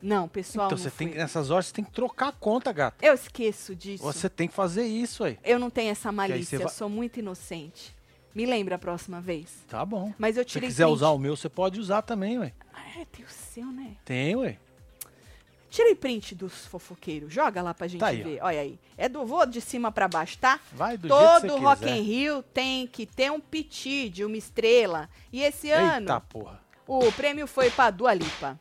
Não, 0.02 0.28
pessoal, 0.28 0.66
então 0.66 0.76
você 0.76 0.90
tem, 0.90 1.08
nessas 1.08 1.50
horas 1.50 1.66
você 1.66 1.74
tem 1.74 1.84
que 1.84 1.92
trocar 1.92 2.28
a 2.28 2.32
conta, 2.32 2.70
gato. 2.70 3.02
Eu 3.02 3.14
esqueço 3.14 3.74
disso. 3.74 4.02
Você 4.02 4.28
tem 4.28 4.46
que 4.48 4.54
fazer 4.54 4.84
isso 4.86 5.24
aí. 5.24 5.38
Eu 5.42 5.58
não 5.58 5.70
tenho 5.70 5.90
essa 5.90 6.12
malícia, 6.12 6.56
eu 6.56 6.62
vai- 6.62 6.70
sou 6.70 6.88
muito 6.90 7.18
inocente. 7.18 7.94
Me 8.34 8.46
lembra 8.46 8.76
a 8.76 8.78
próxima 8.78 9.20
vez. 9.20 9.64
Tá 9.68 9.84
bom. 9.84 10.12
Mas 10.18 10.36
eu 10.36 10.44
Se 10.44 10.50
tirei 10.50 10.68
quiser 10.68 10.84
print. 10.84 10.94
usar 10.94 11.08
o 11.10 11.18
meu, 11.18 11.36
você 11.36 11.48
pode 11.48 11.80
usar 11.80 12.02
também, 12.02 12.38
ué. 12.38 12.52
Ah, 12.72 13.00
é, 13.00 13.04
tem 13.04 13.24
o 13.24 13.28
seu, 13.28 13.66
né? 13.66 13.96
Tem, 14.04 14.36
ué. 14.36 14.56
Tirei 15.68 15.94
print 15.94 16.34
dos 16.34 16.66
fofoqueiros. 16.66 17.32
Joga 17.32 17.62
lá 17.62 17.72
pra 17.72 17.86
gente 17.86 18.00
Tá 18.00 18.08
aí, 18.08 18.20
ó. 18.20 18.24
ver. 18.24 18.42
Olha 18.42 18.60
aí. 18.60 18.78
É 18.96 19.08
do 19.08 19.24
vou 19.24 19.46
de 19.46 19.60
cima 19.60 19.92
pra 19.92 20.08
baixo, 20.08 20.36
tá? 20.38 20.58
Vai 20.72 20.96
do 20.96 21.06
jeito 21.08 21.40
que 21.42 21.46
Todo 21.48 21.60
Rock 21.62 21.82
quiser. 21.82 21.96
in 21.96 22.02
Rio 22.02 22.42
tem 22.42 22.86
que 22.88 23.06
ter 23.06 23.30
um 23.30 23.38
piti 23.40 24.08
de 24.08 24.24
uma 24.24 24.36
estrela. 24.36 25.08
E 25.32 25.42
esse 25.42 25.70
ano, 25.70 26.00
Eita 26.02 26.20
porra. 26.20 26.60
o 26.88 27.12
prêmio 27.12 27.46
foi 27.46 27.70
pra 27.70 27.90
Dua 27.90 28.12
Lipa. 28.12 28.58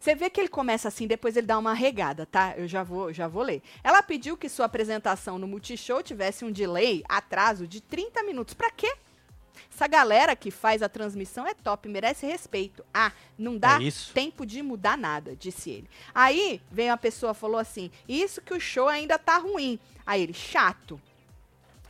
Você 0.00 0.14
vê 0.16 0.30
que 0.30 0.40
ele 0.40 0.48
começa 0.48 0.86
assim, 0.88 1.06
depois 1.08 1.36
ele 1.36 1.46
dá 1.46 1.58
uma 1.58 1.74
regada, 1.74 2.24
tá? 2.26 2.54
Eu 2.56 2.66
já 2.68 2.82
vou, 2.84 3.12
já 3.12 3.26
vou 3.28 3.42
ler. 3.42 3.62
Ela 3.82 4.02
pediu 4.02 4.36
que 4.36 4.48
sua 4.48 4.66
apresentação 4.66 5.38
no 5.38 5.46
Multishow 5.46 6.02
tivesse 6.02 6.44
um 6.44 6.50
delay, 6.52 7.02
atraso 7.08 7.66
de 7.68 7.80
30 7.80 8.22
minutos. 8.24 8.54
Pra 8.54 8.70
quê? 8.70 8.92
Essa 9.72 9.86
galera 9.86 10.34
que 10.36 10.50
faz 10.50 10.82
a 10.82 10.88
transmissão 10.88 11.46
é 11.46 11.54
top, 11.54 11.88
merece 11.88 12.26
respeito. 12.26 12.84
Ah, 12.92 13.12
não 13.38 13.56
dá 13.58 13.78
É 13.82 13.88
tempo 14.12 14.44
de 14.46 14.62
mudar 14.62 14.96
nada, 14.98 15.34
disse 15.36 15.70
ele. 15.70 15.88
Aí 16.14 16.60
veio 16.70 16.92
a 16.92 16.96
pessoa 16.96 17.34
falou 17.34 17.58
assim: 17.58 17.90
Isso 18.08 18.40
que 18.42 18.54
o 18.54 18.60
show 18.60 18.88
ainda 18.88 19.18
tá 19.18 19.38
ruim. 19.38 19.78
Aí 20.06 20.22
ele, 20.22 20.32
chato. 20.34 21.00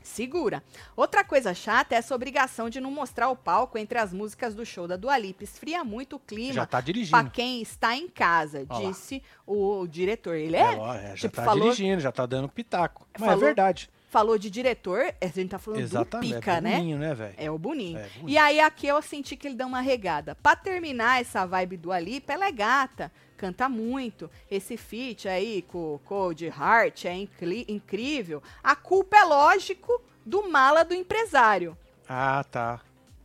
Segura. 0.02 0.62
Outra 0.96 1.22
coisa 1.22 1.52
chata 1.52 1.94
é 1.94 1.98
essa 1.98 2.14
obrigação 2.14 2.70
de 2.70 2.80
não 2.80 2.90
mostrar 2.90 3.28
o 3.28 3.36
palco 3.36 3.76
entre 3.76 3.98
as 3.98 4.10
músicas 4.10 4.54
do 4.54 4.64
show 4.64 4.88
da 4.88 4.96
Dua 4.96 5.18
Lipa. 5.18 5.44
Esfria 5.44 5.84
muito 5.84 6.16
o 6.16 6.18
clima 6.18 6.54
Já 6.54 6.62
tá 6.64 6.78
pra 6.78 6.80
dirigindo. 6.80 7.30
quem 7.30 7.60
está 7.60 7.94
em 7.94 8.08
casa, 8.08 8.64
disse 8.64 9.22
o, 9.46 9.86
diretor. 9.86 10.34
Ele 10.34 10.56
É, 10.56 10.60
é, 10.60 10.64
é, 10.64 11.08
já 11.10 11.16
tipo, 11.16 11.36
tá 11.36 11.44
falou- 11.44 11.64
dirigindo, 11.64 12.00
já 12.00 12.10
tá 12.10 12.24
dando 12.24 12.48
pitaco. 12.48 13.06
Mas 13.18 13.20
Falou- 13.28 13.42
é 13.42 13.46
verdade. 13.46 13.90
Falou 14.08 14.38
de 14.38 14.50
diretor, 14.50 15.14
a 15.20 15.26
gente 15.26 15.50
tá 15.50 15.58
falando 15.58 15.80
Exatamente. 15.80 16.32
do 16.32 16.36
pica, 16.38 16.56
é 16.56 16.60
né? 16.60 16.76
boninho, 16.76 16.98
né, 16.98 17.14
velho? 17.14 17.34
É 17.36 17.50
o 17.50 17.58
Boninho. 17.58 17.98
É, 17.98 18.08
Boninho. 18.08 18.28
E 18.28 18.38
aí 18.38 18.60
aqui 18.60 18.86
eu 18.86 19.00
senti 19.02 19.36
que 19.36 19.46
ele 19.46 19.54
deu 19.54 19.66
uma 19.66 19.80
regada. 19.80 20.34
Pra 20.34 20.56
terminar 20.56 21.20
essa 21.20 21.46
vibe 21.46 21.76
do 21.76 21.92
Alipa, 21.92 22.32
ela 22.32 22.46
é 22.46 22.52
gata, 22.52 23.12
canta 23.36 23.68
muito. 23.68 24.30
Esse 24.50 24.76
feat 24.76 25.28
aí 25.28 25.62
com 25.62 25.94
o 25.94 25.98
Cold 26.00 26.44
Heart 26.46 27.04
é 27.04 27.14
incrível. 27.68 28.42
A 28.62 28.74
culpa 28.74 29.18
é 29.18 29.24
lógico 29.24 30.02
do 30.24 30.48
mala 30.48 30.84
do 30.84 30.94
empresário. 30.94 31.76
Ah, 32.08 32.44
tá. 32.50 32.80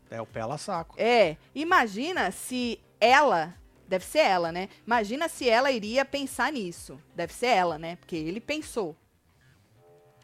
É 0.09 0.21
o 0.21 0.25
pela 0.25 0.57
saco. 0.57 0.95
É, 0.97 1.37
imagina 1.55 2.29
se 2.29 2.79
ela, 2.99 3.55
deve 3.87 4.05
ser 4.05 4.19
ela, 4.19 4.51
né? 4.51 4.69
Imagina 4.85 5.27
se 5.27 5.49
ela 5.49 5.71
iria 5.71 6.05
pensar 6.05 6.51
nisso. 6.51 6.99
Deve 7.15 7.33
ser 7.33 7.47
ela, 7.47 7.79
né? 7.79 7.95
Porque 7.95 8.15
ele 8.15 8.39
pensou 8.39 8.95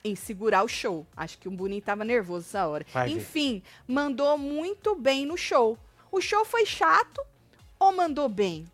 em 0.03 0.15
segurar 0.15 0.63
o 0.63 0.67
show. 0.67 1.05
Acho 1.15 1.37
que 1.37 1.47
o 1.47 1.51
Boninho 1.51 1.81
tava 1.81 2.03
nervoso 2.03 2.47
essa 2.47 2.67
hora. 2.67 2.85
Vai 2.91 3.09
ver. 3.09 3.15
Enfim, 3.15 3.63
mandou 3.87 4.37
muito 4.37 4.95
bem 4.95 5.25
no 5.25 5.37
show. 5.37 5.77
O 6.11 6.21
show 6.21 6.43
foi 6.45 6.65
chato 6.65 7.21
ou 7.77 7.95
mandou 7.95 8.27
bem? 8.27 8.65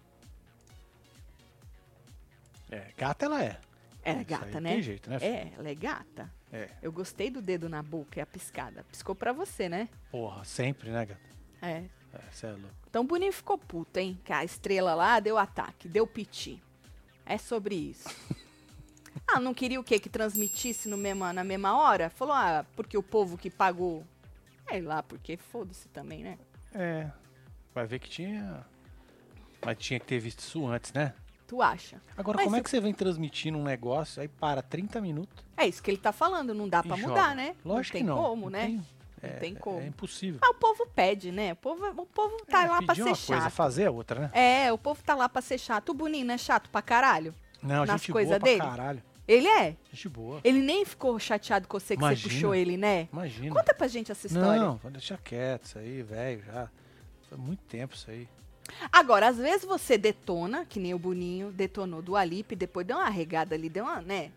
É, 2.71 2.91
gata 2.97 3.25
ela 3.25 3.43
é. 3.43 3.59
É 4.03 4.23
gata, 4.23 4.45
não 4.53 4.61
né? 4.61 4.73
Tem 4.73 4.81
jeito, 4.83 5.09
né? 5.09 5.19
filho? 5.19 5.31
É, 5.31 5.51
ela 5.57 5.69
é 5.69 5.75
gata. 5.75 6.31
É. 6.53 6.69
Eu 6.81 6.91
gostei 6.91 7.29
do 7.29 7.41
dedo 7.41 7.67
na 7.67 7.81
boca 7.81 8.19
e 8.19 8.21
a 8.21 8.25
piscada. 8.25 8.83
Piscou 8.83 9.15
pra 9.15 9.33
você, 9.33 9.67
né? 9.67 9.89
Porra, 10.11 10.45
sempre, 10.45 10.91
né, 10.91 11.05
gata? 11.05 11.21
É. 11.61 11.83
É, 12.13 12.21
cê 12.31 12.47
é 12.47 12.51
louco. 12.51 12.69
Então 12.89 13.01
o 13.01 13.05
Boninho 13.05 13.33
ficou 13.33 13.57
puto, 13.57 13.99
hein? 13.99 14.19
Que 14.23 14.31
a 14.31 14.43
estrela 14.43 14.93
lá 14.93 15.19
deu 15.19 15.37
ataque, 15.37 15.89
deu 15.89 16.07
piti. 16.07 16.61
É 17.25 17.37
sobre 17.37 17.75
isso. 17.75 18.07
ah, 19.27 19.39
não 19.39 19.53
queria 19.53 19.79
o 19.79 19.83
quê? 19.83 19.99
Que 19.99 20.09
transmitisse 20.09 20.87
no 20.87 20.97
mesma, 20.97 21.31
na 21.33 21.43
mesma 21.43 21.77
hora? 21.77 22.09
Falou, 22.09 22.33
ah, 22.33 22.65
porque 22.75 22.97
o 22.97 23.03
povo 23.03 23.37
que 23.37 23.49
pagou. 23.49 24.05
Sei 24.69 24.81
lá, 24.81 25.03
porque 25.03 25.37
foda-se 25.37 25.87
também, 25.89 26.23
né? 26.23 26.37
É. 26.73 27.09
Vai 27.73 27.85
ver 27.85 27.99
que 27.99 28.09
tinha. 28.09 28.65
Mas 29.63 29.77
tinha 29.77 29.99
que 29.99 30.05
ter 30.05 30.19
visto 30.19 30.39
isso 30.39 30.65
antes, 30.67 30.91
né? 30.93 31.13
Tu 31.47 31.61
acha? 31.61 32.01
Agora, 32.17 32.37
Mas 32.37 32.45
como 32.45 32.55
é 32.55 32.61
que 32.63 32.69
você 32.69 32.79
vem 32.79 32.93
transmitindo 32.93 33.57
um 33.57 33.63
negócio, 33.63 34.19
aí 34.21 34.27
para 34.27 34.63
30 34.63 34.99
minutos 34.99 35.45
É 35.55 35.67
isso 35.67 35.81
que 35.83 35.91
ele 35.91 35.97
tá 35.99 36.11
falando, 36.11 36.55
não 36.55 36.67
dá 36.67 36.81
pra 36.81 36.95
joga? 36.95 37.07
mudar, 37.09 37.35
né? 37.35 37.55
Lógico 37.63 37.97
não 37.97 37.99
tem 37.99 38.01
que 38.01 38.07
não. 38.07 38.17
como, 38.17 38.41
não 38.45 38.49
né? 38.49 38.65
Tem, 38.65 38.75
não 38.77 38.83
é, 39.21 39.27
tem 39.33 39.53
como. 39.55 39.79
É 39.79 39.85
impossível. 39.87 40.39
Ah, 40.43 40.49
o 40.49 40.55
povo 40.55 40.87
pede, 40.95 41.31
né? 41.31 41.53
O 41.53 41.55
povo, 41.57 41.85
o 42.01 42.05
povo 42.07 42.37
tá 42.49 42.63
É, 42.63 42.67
lá 42.67 42.81
pra 42.81 42.95
ser 42.95 43.01
uma 43.03 43.09
coisa, 43.15 43.41
chato. 43.43 43.51
fazer 43.51 43.83
é 43.83 43.89
outra, 43.91 44.21
né? 44.21 44.31
É, 44.33 44.73
o 44.73 44.77
povo 44.77 45.03
tá 45.03 45.13
lá 45.13 45.29
pra 45.29 45.39
ser 45.41 45.59
chato. 45.59 45.89
O 45.89 45.93
Boninho 45.93 46.25
não 46.25 46.33
é 46.33 46.37
chato 46.37 46.67
pra 46.71 46.81
caralho? 46.81 47.33
Não, 47.65 47.85
nas 47.85 48.01
gente 48.01 48.11
coisa 48.11 48.29
boa 48.31 48.39
pra 48.39 48.49
dele? 48.49 48.61
caralho. 48.61 49.03
Ele 49.27 49.47
é. 49.47 49.75
Gente 49.91 50.07
boa. 50.07 50.39
Ele 50.43 50.59
nem 50.59 50.85
ficou 50.85 51.17
chateado 51.19 51.67
com 51.67 51.79
você 51.79 51.95
que 51.95 52.01
Imagina. 52.01 52.29
você 52.29 52.35
puxou 52.35 52.53
ele, 52.53 52.77
né? 52.77 53.07
Imagina. 53.11 53.55
Conta 53.55 53.73
pra 53.73 53.87
gente 53.87 54.11
essa 54.11 54.27
história. 54.27 54.61
Não, 54.61 54.77
vou 54.77 54.91
deixar 54.91 55.17
quieto 55.17 55.63
isso 55.65 55.79
aí, 55.79 56.03
velho, 56.03 56.43
já. 56.45 56.69
Foi 57.27 57.37
muito 57.37 57.63
tempo 57.63 57.95
isso 57.95 58.09
aí. 58.11 58.27
Agora, 58.91 59.27
às 59.27 59.37
vezes 59.37 59.65
você 59.65 59.97
detona, 59.97 60.63
que 60.65 60.79
nem 60.79 60.93
o 60.93 60.99
Boninho 60.99 61.51
detonou 61.51 62.01
do 62.03 62.15
Alipe, 62.15 62.55
depois 62.55 62.85
deu 62.85 62.97
uma 62.97 63.09
regada 63.09 63.55
ali, 63.55 63.67
deu 63.67 63.83
uma, 63.85 63.99
né? 64.01 64.31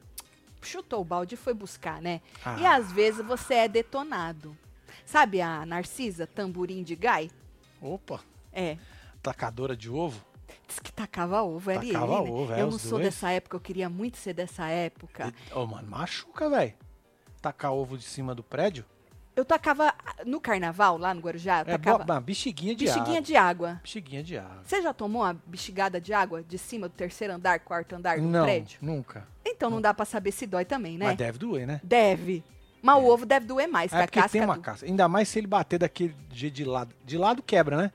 Chutou 0.63 1.01
o 1.03 1.05
balde 1.05 1.35
e 1.35 1.39
foi 1.39 1.53
buscar, 1.55 2.01
né? 2.01 2.21
E 2.59 2.65
Ah. 2.65 2.77
às 2.77 2.91
vezes 2.91 3.25
você 3.25 3.55
é 3.55 3.69
detonado. 3.69 4.57
Sabe 5.05 5.41
a 5.41 5.65
Narcisa, 5.65 6.27
tamborim 6.27 6.83
de 6.83 6.95
gai? 6.97 7.31
Opa, 7.81 8.21
É. 8.53 8.77
tacadora 9.23 9.77
de 9.77 9.89
ovo? 9.91 10.23
Diz 10.69 10.79
que 10.79 10.93
tacava 10.93 11.43
ovo, 11.43 11.71
era 11.71 11.81
Tacava 11.81 12.15
ele, 12.19 12.25
né? 12.25 12.31
ovo, 12.31 12.53
é, 12.53 12.61
Eu 12.61 12.71
não 12.71 12.79
sou 12.79 12.99
dois. 12.99 13.05
dessa 13.05 13.31
época, 13.31 13.57
eu 13.57 13.61
queria 13.61 13.89
muito 13.89 14.19
ser 14.19 14.35
dessa 14.35 14.67
época. 14.69 15.33
Ô, 15.55 15.65
mano, 15.67 15.89
machuca, 15.89 16.51
velho. 16.51 16.75
Tacar 17.41 17.73
ovo 17.73 17.97
de 17.97 18.05
cima 18.05 18.35
do 18.35 18.43
prédio? 18.43 18.85
Eu 19.35 19.45
tacava 19.45 19.95
no 20.27 20.41
carnaval, 20.41 20.99
lá 20.99 21.15
no 21.15 21.21
Guarujá, 21.21 21.59
eu 21.61 21.73
É 21.73 21.79
tacava 21.79 22.03
uma 22.05 22.21
bexiguinha 22.21 22.75
de 22.75 22.85
bexiguinha 22.85 23.19
água. 23.19 23.23
de 23.23 23.37
água. 23.37 23.81
Bexiguinha 23.83 24.23
de 24.23 24.37
água. 24.37 24.61
Você 24.65 24.83
já 24.83 24.93
tomou 24.93 25.23
uma 25.23 25.33
bexigada 25.47 26.01
de 26.01 26.13
água 26.13 26.43
de 26.43 26.59
cima 26.59 26.89
do 26.89 26.95
terceiro 26.95 27.33
andar, 27.33 27.61
quarto 27.61 27.95
andar 27.95 28.19
do 28.19 28.25
Não, 28.27 28.45
prédio? 28.45 28.79
nunca. 28.83 29.27
Então 29.47 29.71
não 29.71 29.81
dá 29.81 29.95
pra 29.95 30.05
saber 30.05 30.33
se 30.33 30.45
dói 30.47 30.65
também, 30.67 30.99
né? 30.99 31.07
Mas 31.07 31.17
deve 31.17 31.39
doer, 31.39 31.67
né? 31.67 31.81
Deve. 31.85 32.45
Mas 32.83 32.97
o 33.03 33.07
ovo 33.07 33.25
deve 33.25 33.47
doer 33.47 33.69
mais, 33.69 33.91
que 33.91 33.97
É 33.97 34.01
a 34.03 34.07
porque 34.07 34.21
casca 34.21 34.33
tem 34.33 34.43
uma 34.45 34.57
do- 34.57 34.61
casca. 34.61 34.85
Ainda 34.87 35.09
mais 35.09 35.29
se 35.29 35.39
ele 35.39 35.47
bater 35.47 35.79
daquele 35.79 36.15
jeito 36.33 36.55
de 36.55 36.65
lado. 36.65 36.95
De 37.05 37.17
lado 37.17 37.43
quebra, 37.43 37.77
né? 37.77 37.93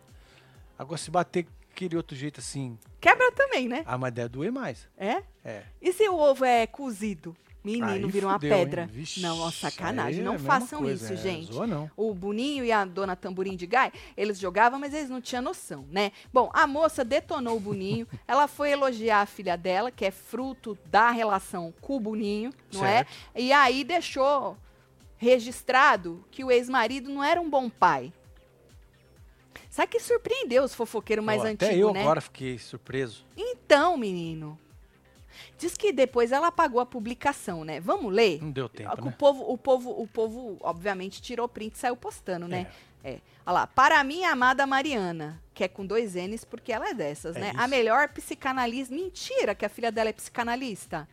Agora 0.80 0.98
se 0.98 1.12
bater 1.12 1.46
aquele 1.74 1.98
outro 1.98 2.16
jeito 2.16 2.40
assim, 2.40 2.78
Quebra 3.02 3.32
também, 3.32 3.68
né? 3.68 3.84
ah, 3.86 3.98
mas 3.98 4.14
deve 4.14 4.30
doer 4.30 4.52
mais. 4.52 4.88
É? 4.98 5.24
É. 5.44 5.64
E 5.82 5.92
se 5.92 6.08
o 6.08 6.16
ovo 6.18 6.46
é 6.46 6.66
cozido? 6.68 7.36
Menino, 7.66 7.88
Aí 7.88 8.06
vira 8.12 8.28
uma 8.28 8.34
fudeu, 8.34 8.50
pedra. 8.58 8.86
Vixe, 8.88 9.22
não, 9.22 9.40
ó, 9.40 9.50
sacanagem. 9.50 10.20
é 10.20 10.24
Não 10.24 10.34
mesma 10.34 10.60
façam 10.60 10.80
coisa, 10.82 11.06
isso, 11.06 11.14
é, 11.14 11.16
gente. 11.32 11.54
não. 11.66 11.90
O 11.96 12.14
Boninho 12.14 12.66
e 12.66 12.74
a 12.74 12.84
dona 12.84 13.16
Tamborim 13.16 13.56
de 13.56 13.66
Gai, 13.66 13.90
eles 14.18 14.38
jogavam, 14.38 14.78
mas 14.78 14.94
eles 14.94 15.10
não 15.10 15.22
tinham 15.22 15.42
noção, 15.42 15.88
né? 15.90 16.12
Bom, 16.34 16.50
a 16.54 16.68
moça 16.68 17.06
detonou 17.06 17.56
o 17.56 17.62
Boninho, 17.62 18.06
ela 18.28 18.50
foi 18.50 18.72
elogiar 18.72 19.22
a 19.22 19.26
filha 19.26 19.56
dela, 19.56 19.92
que 19.92 20.04
é 20.04 20.12
fruto 20.12 20.78
da 20.88 21.10
relação 21.10 21.74
com 21.80 21.96
o 21.96 22.00
Boninho, 22.02 22.52
não 22.74 22.82
Certo. 22.82 23.10
é? 23.34 23.42
E 23.42 23.54
aí 23.54 23.86
deixou 23.86 24.58
registrado 25.16 26.24
que 26.30 26.44
o 26.44 26.52
ex-marido 26.52 27.10
não 27.10 27.24
era 27.24 27.40
um 27.40 27.50
bom 27.50 27.70
pai. 27.70 28.12
Sabe 29.74 29.88
que 29.88 30.00
surpreendeu 30.00 30.64
os 30.64 30.76
fofoqueiros 30.76 31.26
mais 31.26 31.42
Ó, 31.42 31.46
antigos, 31.46 31.68
Até 31.68 31.76
eu 31.76 31.92
né? 31.92 32.02
agora 32.02 32.22
fiquei 32.22 32.60
surpreso. 32.60 33.26
Então, 33.36 33.98
menino. 33.98 34.56
Diz 35.58 35.76
que 35.76 35.92
depois 35.92 36.32
ela 36.32 36.50
apagou 36.50 36.80
a 36.80 36.86
publicação, 36.86 37.64
né? 37.64 37.80
Vamos 37.80 38.14
ler? 38.14 38.40
Não 38.40 38.52
deu 38.52 38.70
tempo, 38.70 39.02
o 39.02 39.06
né? 39.06 39.16
povo, 39.18 39.52
o 39.52 39.58
povo, 39.58 39.90
o 40.00 40.06
povo, 40.08 40.58
obviamente, 40.62 41.24
tirou 41.24 41.50
print 41.50 41.74
e 41.74 41.80
saiu 41.80 41.98
postando, 41.98 42.48
né? 42.48 42.68
É. 43.04 43.14
Olha 43.44 43.54
lá, 43.54 43.66
para 43.68 44.00
a 44.00 44.04
minha 44.04 44.30
amada 44.30 44.68
Mariana, 44.68 45.42
que 45.56 45.64
é 45.64 45.68
com 45.68 45.84
dois 45.84 46.14
N's, 46.14 46.46
porque 46.46 46.72
ela 46.72 46.90
é 46.90 46.94
dessas, 46.94 47.36
É 47.36 47.40
né? 47.40 47.50
isso. 47.50 47.60
A 47.60 47.68
melhor 47.68 48.10
psicanalista. 48.10 48.94
Mentira 48.94 49.56
que 49.56 49.66
a 49.66 49.70
filha 49.70 49.92
dela 49.92 50.12
é 50.12 50.14
psicanalista. 50.14 51.10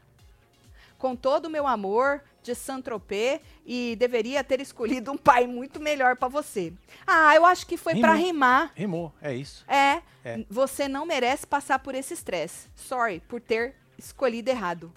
Com 1.01 1.17
todo 1.17 1.47
o 1.47 1.51
meu 1.51 1.67
amor 1.67 2.23
de 2.43 2.55
Saint-Tropez 2.55 3.41
e 3.65 3.97
deveria 3.99 4.45
ter 4.45 4.61
escolhido 4.61 5.11
um 5.11 5.17
pai 5.17 5.47
muito 5.47 5.81
melhor 5.81 6.15
pra 6.15 6.29
você. 6.29 6.75
Ah, 7.07 7.35
eu 7.35 7.47
acho 7.47 7.67
que 7.67 7.79
foi 7.79 7.95
Rimou. 7.95 8.15
rimar. 8.15 8.73
Rimou, 8.77 9.13
é 9.23 9.35
isso. 9.35 9.65
É, 9.67 10.03
É. 10.23 10.45
você 10.51 10.87
não 10.89 11.07
merece 11.07 11.47
passar 11.47 11.79
por 11.79 11.95
esse 11.95 12.13
estresse. 12.13 12.69
Sorry 12.77 13.21
por 13.27 13.41
ter 13.41 13.75
escolhido 13.97 14.51
errado. 14.51 14.93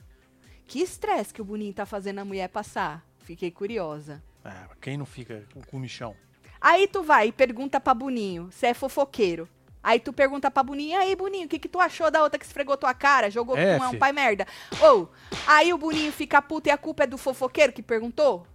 Que 0.67 0.81
estresse 0.81 1.33
que 1.33 1.41
o 1.41 1.45
Boninho 1.45 1.73
tá 1.73 1.85
fazendo 1.85 2.19
a 2.19 2.25
mulher 2.25 2.49
passar? 2.49 3.01
Fiquei 3.19 3.49
curiosa. 3.49 4.21
É, 4.43 4.51
quem 4.81 4.97
não 4.97 5.05
fica 5.05 5.45
com 5.53 5.61
o 5.61 5.65
comichão? 5.67 6.13
Aí 6.59 6.85
tu 6.85 7.01
vai 7.01 7.29
e 7.29 7.31
pergunta 7.31 7.79
pra 7.79 7.93
Boninho, 7.93 8.49
você 8.51 8.67
é 8.67 8.73
fofoqueiro. 8.73 9.47
Aí 9.83 9.99
tu 9.99 10.13
pergunta 10.13 10.49
pra 10.49 10.63
Boninho, 10.63 10.97
aí 10.97 11.13
Boninho, 11.13 11.45
o 11.45 11.49
que, 11.49 11.59
que 11.59 11.67
tu 11.67 11.77
achou 11.79 12.09
da 12.09 12.23
outra 12.23 12.39
que 12.39 12.45
esfregou 12.45 12.77
tua 12.77 12.93
cara, 12.93 13.29
jogou 13.29 13.57
É, 13.57 13.77
com 13.77 13.85
um 13.87 13.99
pai 13.99 14.13
merda? 14.13 14.47
Ou, 14.79 15.11
aí 15.45 15.73
o 15.73 15.77
Boninho 15.77 16.11
fica 16.13 16.41
puto 16.41 16.69
e 16.69 16.71
a 16.71 16.77
culpa 16.77 17.03
é 17.03 17.07
do 17.07 17.17
fofoqueiro 17.17 17.73
que 17.73 17.83
perguntou? 17.83 18.47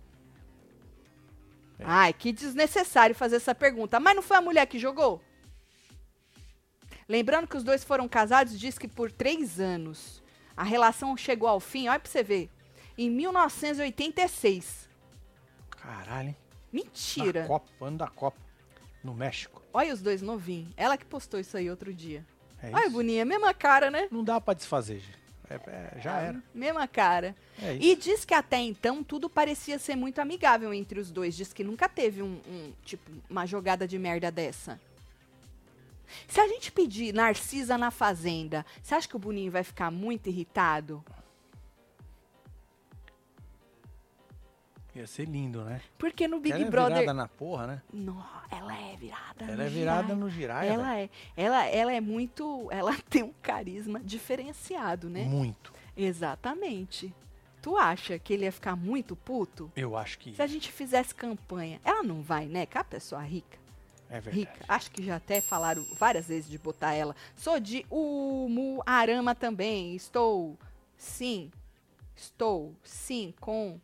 É. 1.78 1.84
Ai, 1.86 2.12
que 2.14 2.32
desnecessário 2.32 3.14
fazer 3.14 3.36
essa 3.36 3.54
pergunta. 3.54 4.00
Mas 4.00 4.16
não 4.16 4.22
foi 4.22 4.38
a 4.38 4.40
mulher 4.40 4.66
que 4.66 4.78
jogou? 4.78 5.22
Lembrando 7.06 7.46
que 7.46 7.56
os 7.56 7.62
dois 7.62 7.84
foram 7.84 8.08
casados, 8.08 8.58
diz 8.58 8.78
que 8.78 8.88
por 8.88 9.12
três 9.12 9.60
anos. 9.60 10.22
A 10.56 10.64
relação 10.64 11.16
chegou 11.16 11.48
ao 11.48 11.60
fim, 11.60 11.88
olha 11.88 12.00
pra 12.00 12.10
você 12.10 12.22
ver, 12.22 12.50
em 12.96 13.08
1986. 13.10 14.88
Caralho? 15.70 16.34
Mentira. 16.72 17.42
Na 17.42 17.46
Copa, 17.46 17.68
ano 17.80 17.98
da 17.98 18.08
Copa. 18.08 18.47
No 19.02 19.14
México. 19.14 19.62
Olha 19.72 19.94
os 19.94 20.02
dois 20.02 20.22
novinhos. 20.22 20.72
Ela 20.76 20.96
que 20.96 21.04
postou 21.04 21.38
isso 21.38 21.56
aí 21.56 21.70
outro 21.70 21.92
dia. 21.92 22.24
É 22.62 22.70
Olha? 22.72 22.90
Boninha, 22.90 23.24
mesma 23.24 23.54
cara, 23.54 23.90
né? 23.90 24.08
Não 24.10 24.24
dá 24.24 24.40
pra 24.40 24.54
desfazer, 24.54 24.98
gente. 24.98 25.18
É, 25.50 25.54
é, 25.54 26.00
já 26.00 26.18
era. 26.18 26.42
Mesma 26.54 26.86
cara. 26.86 27.34
É. 27.62 27.76
E 27.80 27.96
diz 27.96 28.24
que 28.24 28.34
até 28.34 28.58
então 28.58 29.02
tudo 29.02 29.30
parecia 29.30 29.78
ser 29.78 29.96
muito 29.96 30.20
amigável 30.20 30.74
entre 30.74 31.00
os 31.00 31.10
dois. 31.10 31.34
Diz 31.34 31.52
que 31.52 31.64
nunca 31.64 31.88
teve 31.88 32.22
um, 32.22 32.40
um, 32.46 32.72
tipo, 32.84 33.10
uma 33.30 33.46
jogada 33.46 33.88
de 33.88 33.98
merda 33.98 34.30
dessa. 34.30 34.78
Se 36.26 36.40
a 36.40 36.48
gente 36.48 36.72
pedir 36.72 37.14
Narcisa 37.14 37.78
na 37.78 37.90
Fazenda, 37.90 38.64
você 38.82 38.94
acha 38.94 39.08
que 39.08 39.16
o 39.16 39.18
Boninho 39.18 39.52
vai 39.52 39.62
ficar 39.62 39.90
muito 39.90 40.28
irritado? 40.28 41.04
Ia 44.98 45.06
ser 45.06 45.28
lindo, 45.28 45.62
né? 45.64 45.80
Porque 45.96 46.26
no 46.26 46.40
Big 46.40 46.52
ela 46.52 46.66
é 46.66 46.70
Brother. 46.70 46.98
virada 46.98 47.14
na 47.14 47.28
porra, 47.28 47.66
né? 47.68 47.82
Ela 48.50 48.76
é 48.76 48.96
virada. 48.96 49.44
Ela 49.44 49.56
no 49.56 49.62
é 49.62 49.68
virada 49.68 50.02
giraia. 50.02 50.16
no 50.16 50.30
giraia. 50.30 50.70
Ela 50.72 50.98
é, 50.98 51.10
ela, 51.36 51.64
ela 51.66 51.92
é 51.92 52.00
muito. 52.00 52.68
Ela 52.72 52.96
tem 53.08 53.22
um 53.22 53.32
carisma 53.40 54.00
diferenciado, 54.00 55.08
né? 55.08 55.22
Muito. 55.22 55.72
Exatamente. 55.96 57.14
Tu 57.62 57.76
acha 57.76 58.18
que 58.18 58.32
ele 58.32 58.44
ia 58.44 58.50
ficar 58.50 58.74
muito 58.74 59.14
puto? 59.14 59.70
Eu 59.76 59.96
acho 59.96 60.18
que 60.18 60.34
Se 60.34 60.42
a 60.42 60.46
gente 60.48 60.72
fizesse 60.72 61.14
campanha, 61.14 61.80
ela 61.84 62.02
não 62.02 62.20
vai, 62.20 62.46
né? 62.46 62.66
Que 62.66 62.76
a 62.78 62.82
pessoa 62.84 63.22
rica, 63.22 63.56
é 64.10 64.20
verdade. 64.20 64.36
rica. 64.36 64.64
Acho 64.66 64.90
que 64.90 65.04
já 65.04 65.16
até 65.16 65.40
falaram 65.40 65.84
várias 65.96 66.26
vezes 66.26 66.50
de 66.50 66.58
botar 66.58 66.94
ela. 66.94 67.14
Sou 67.36 67.60
de 67.60 67.86
Umuarama 67.88 69.34
também. 69.34 69.94
Estou, 69.94 70.56
sim, 70.96 71.50
estou, 72.16 72.74
sim, 72.82 73.32
com, 73.40 73.78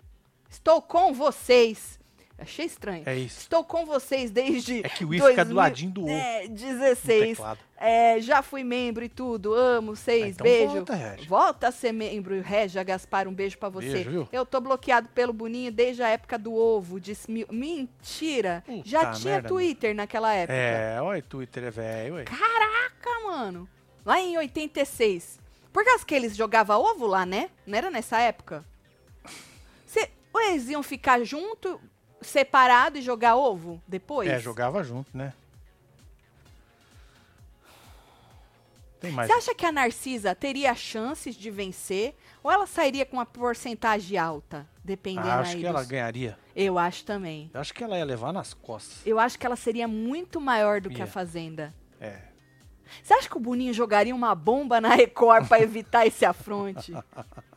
estou 0.54 0.80
com 0.80 1.12
vocês. 1.12 1.98
Achei 2.36 2.66
estranho. 2.66 3.04
É 3.06 3.16
isso. 3.16 3.38
Estou 3.42 3.62
com 3.62 3.86
vocês 3.86 4.28
desde 4.30 4.84
É 4.84 4.88
que 4.88 5.04
o 5.04 5.14
I 5.14 5.18
fica 5.20 5.44
do 5.44 5.54
2000 5.54 5.56
ladinho 5.56 5.90
do 5.92 6.04
O. 6.06 6.08
é, 6.08 6.42
no 6.48 6.54
16. 6.54 7.28
teclado. 7.38 7.60
É, 7.76 8.20
já 8.20 8.42
fui 8.42 8.64
membro 8.64 9.04
e 9.04 9.08
tudo. 9.08 9.54
Amo 9.54 9.94
vocês. 9.94 10.24
Ah, 10.24 10.28
então 10.30 10.44
beijo. 10.44 10.72
volta, 10.72 10.94
Regi. 10.94 11.28
Volta 11.28 11.68
a 11.68 11.72
ser 11.72 11.92
membro, 11.92 12.40
Regia 12.42 12.82
Gaspar. 12.82 13.28
Um 13.28 13.32
beijo 13.32 13.56
pra 13.56 13.68
você. 13.68 13.86
Beijo, 13.88 14.10
viu? 14.10 14.28
Eu 14.32 14.44
tô 14.44 14.60
bloqueado 14.60 15.08
pelo 15.10 15.32
Boninho 15.32 15.70
desde 15.70 16.02
a 16.02 16.08
época 16.08 16.36
do 16.36 16.52
ovo. 16.54 16.98
Disse, 16.98 17.30
"Mi- 17.30 17.46
mentira. 17.52 18.64
Puta 18.66 18.82
já 18.84 19.12
tinha 19.12 19.34
merda, 19.34 19.48
Twitter 19.48 19.94
naquela 19.94 20.34
época. 20.34 20.54
É, 20.58 21.00
olha, 21.00 21.22
Twitter 21.22 21.64
é 21.64 21.70
velho. 21.70 22.24
Caraca, 22.24 23.10
mano. 23.26 23.68
Lá 24.04 24.20
em 24.20 24.36
86. 24.36 25.38
Por 25.72 25.84
causa 25.84 26.04
que 26.04 26.14
eles 26.14 26.36
jogavam 26.36 26.80
ovo 26.80 27.06
lá, 27.06 27.24
né? 27.24 27.48
Não 27.64 27.78
era 27.78 27.90
nessa 27.90 28.18
época? 28.20 28.64
Ou 30.34 30.40
eles 30.40 30.68
iam 30.68 30.82
ficar 30.82 31.22
junto, 31.24 31.80
separado 32.20 32.98
e 32.98 33.02
jogar 33.02 33.36
ovo 33.36 33.80
depois? 33.88 34.28
É, 34.28 34.38
jogava 34.40 34.82
junto, 34.82 35.16
né? 35.16 35.32
Tem 39.00 39.12
mais. 39.12 39.28
Você 39.30 39.36
acha 39.36 39.54
que 39.54 39.66
a 39.66 39.72
Narcisa 39.72 40.34
teria 40.34 40.74
chances 40.74 41.34
de 41.36 41.50
vencer? 41.50 42.16
Ou 42.42 42.50
ela 42.50 42.66
sairia 42.66 43.04
com 43.06 43.16
uma 43.16 43.26
porcentagem 43.26 44.18
alta? 44.18 44.66
Dependendo 44.82 45.28
Ah, 45.28 45.40
acho 45.40 45.52
aí 45.54 45.60
que 45.60 45.66
ela 45.66 45.80
dos- 45.80 45.88
ganharia. 45.88 46.38
Eu 46.54 46.78
acho 46.78 47.04
também. 47.04 47.50
Eu 47.54 47.60
acho 47.60 47.72
que 47.72 47.82
ela 47.84 47.96
ia 47.96 48.04
levar 48.04 48.32
nas 48.32 48.52
costas. 48.54 49.06
Eu 49.06 49.18
acho 49.18 49.38
que 49.38 49.46
ela 49.46 49.56
seria 49.56 49.86
muito 49.88 50.40
maior 50.40 50.80
do 50.80 50.90
que 50.90 51.00
a 51.02 51.06
Ia. 51.06 51.10
Fazenda. 51.10 51.74
É. 52.00 52.18
Você 53.02 53.14
acha 53.14 53.28
que 53.28 53.36
o 53.36 53.40
Boninho 53.40 53.72
jogaria 53.72 54.14
uma 54.14 54.34
bomba 54.34 54.80
na 54.80 54.94
Record 54.94 55.48
pra 55.48 55.60
evitar 55.60 56.06
esse 56.06 56.24
afronte? 56.24 56.92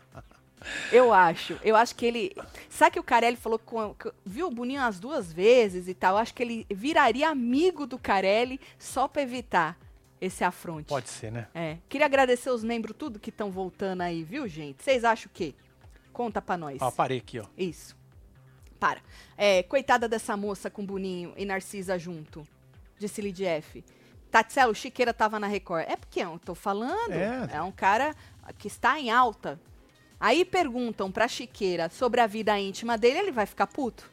Eu 0.91 1.13
acho. 1.13 1.59
Eu 1.63 1.75
acho 1.75 1.95
que 1.95 2.05
ele. 2.05 2.35
Sabe 2.69 2.93
que 2.93 2.99
o 2.99 3.03
Carelli 3.03 3.37
falou 3.37 3.59
com. 3.59 3.95
viu 4.25 4.47
o 4.47 4.51
Boninho 4.51 4.81
as 4.81 4.99
duas 4.99 5.31
vezes 5.31 5.87
e 5.87 5.93
tal? 5.93 6.15
Eu 6.15 6.19
acho 6.19 6.33
que 6.33 6.43
ele 6.43 6.65
viraria 6.69 7.29
amigo 7.29 7.85
do 7.85 7.97
Carelli 7.97 8.59
só 8.77 9.07
pra 9.07 9.21
evitar. 9.21 9.77
esse 10.19 10.43
afronte. 10.43 10.87
Pode 10.87 11.09
ser, 11.09 11.31
né? 11.31 11.47
É. 11.53 11.77
Queria 11.87 12.05
agradecer 12.05 12.49
os 12.49 12.63
membros 12.63 12.95
tudo 12.97 13.19
que 13.19 13.29
estão 13.29 13.51
voltando 13.51 14.01
aí, 14.01 14.23
viu, 14.23 14.47
gente? 14.47 14.83
Vocês 14.83 15.03
acham 15.03 15.27
o 15.27 15.33
quê? 15.33 15.53
Conta 16.11 16.41
pra 16.41 16.57
nós. 16.57 16.81
Ó, 16.81 16.89
parei 16.89 17.19
aqui, 17.19 17.39
ó. 17.39 17.45
Isso. 17.57 17.95
Para. 18.79 19.01
É, 19.37 19.61
coitada 19.63 20.07
dessa 20.07 20.35
moça 20.35 20.69
com 20.69 20.85
Boninho 20.85 21.33
e 21.37 21.45
Narcisa 21.45 21.97
junto. 21.99 22.47
Disse 22.97 23.21
Lid 23.21 23.43
F. 23.45 23.83
Tatselo, 24.31 24.73
Chiqueira 24.73 25.13
tava 25.13 25.39
na 25.39 25.47
Record. 25.47 25.85
É 25.87 25.95
porque 25.95 26.19
eu 26.19 26.39
tô 26.43 26.55
falando. 26.55 27.11
É. 27.11 27.49
É 27.57 27.61
um 27.61 27.71
cara 27.71 28.15
que 28.57 28.67
está 28.67 28.99
em 28.99 29.11
alta. 29.11 29.59
Aí 30.19 30.43
perguntam 30.43 31.11
pra 31.11 31.27
Chiqueira 31.27 31.89
sobre 31.89 32.19
a 32.21 32.27
vida 32.27 32.57
íntima 32.59 32.97
dele, 32.97 33.19
ele 33.19 33.31
vai 33.31 33.45
ficar 33.45 33.67
puto. 33.67 34.09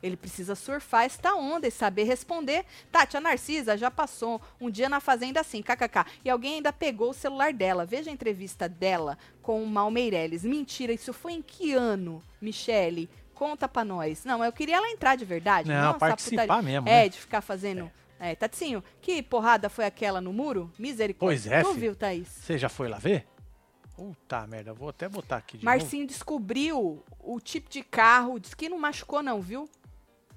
Ele 0.00 0.16
precisa 0.16 0.54
surfar 0.54 1.04
esta 1.06 1.34
onda 1.34 1.66
e 1.66 1.72
saber 1.72 2.04
responder. 2.04 2.64
Tati, 2.92 3.16
a 3.16 3.20
Narcisa 3.20 3.76
já 3.76 3.90
passou 3.90 4.40
um 4.60 4.70
dia 4.70 4.88
na 4.88 5.00
fazenda 5.00 5.40
assim, 5.40 5.60
kkk. 5.60 6.04
E 6.24 6.30
alguém 6.30 6.54
ainda 6.54 6.72
pegou 6.72 7.10
o 7.10 7.14
celular 7.14 7.52
dela. 7.52 7.84
Veja 7.84 8.08
a 8.08 8.12
entrevista 8.12 8.68
dela 8.68 9.18
com 9.42 9.60
o 9.60 9.66
Mal 9.66 9.90
Meirelles. 9.90 10.44
Mentira, 10.44 10.92
isso 10.92 11.12
foi 11.12 11.32
em 11.32 11.42
que 11.42 11.72
ano, 11.74 12.22
Michele? 12.40 13.10
Conta 13.34 13.66
pra 13.68 13.84
nós. 13.84 14.24
Não, 14.24 14.44
eu 14.44 14.52
queria 14.52 14.76
ela 14.76 14.88
entrar 14.88 15.16
de 15.16 15.24
verdade. 15.24 15.68
Não, 15.68 15.82
Nossa, 15.86 15.98
participar 15.98 16.42
putaria. 16.42 16.62
mesmo, 16.62 16.88
É, 16.88 17.02
né? 17.02 17.08
de 17.08 17.18
ficar 17.18 17.40
fazendo... 17.40 17.90
É. 18.20 18.34
Tatinho, 18.36 18.82
que 19.00 19.20
porrada 19.22 19.68
foi 19.68 19.84
aquela 19.84 20.20
no 20.20 20.32
muro? 20.32 20.72
Misericórdia. 20.78 21.40
Pois 21.50 21.52
é, 21.52 21.62
Tu 21.62 21.74
fi. 21.74 21.80
viu, 21.80 21.94
Thaís? 21.96 22.28
Você 22.28 22.56
já 22.58 22.68
foi 22.68 22.88
lá 22.88 22.98
ver? 22.98 23.24
Puta 23.98 24.46
merda, 24.46 24.72
vou 24.72 24.88
até 24.88 25.08
botar 25.08 25.38
aqui 25.38 25.58
de 25.58 25.64
Marcinho 25.64 26.06
descobriu 26.06 27.02
o 27.18 27.40
tipo 27.40 27.68
de 27.68 27.82
carro. 27.82 28.38
Diz 28.38 28.54
que 28.54 28.68
não 28.68 28.78
machucou, 28.78 29.22
não, 29.24 29.40
viu? 29.40 29.68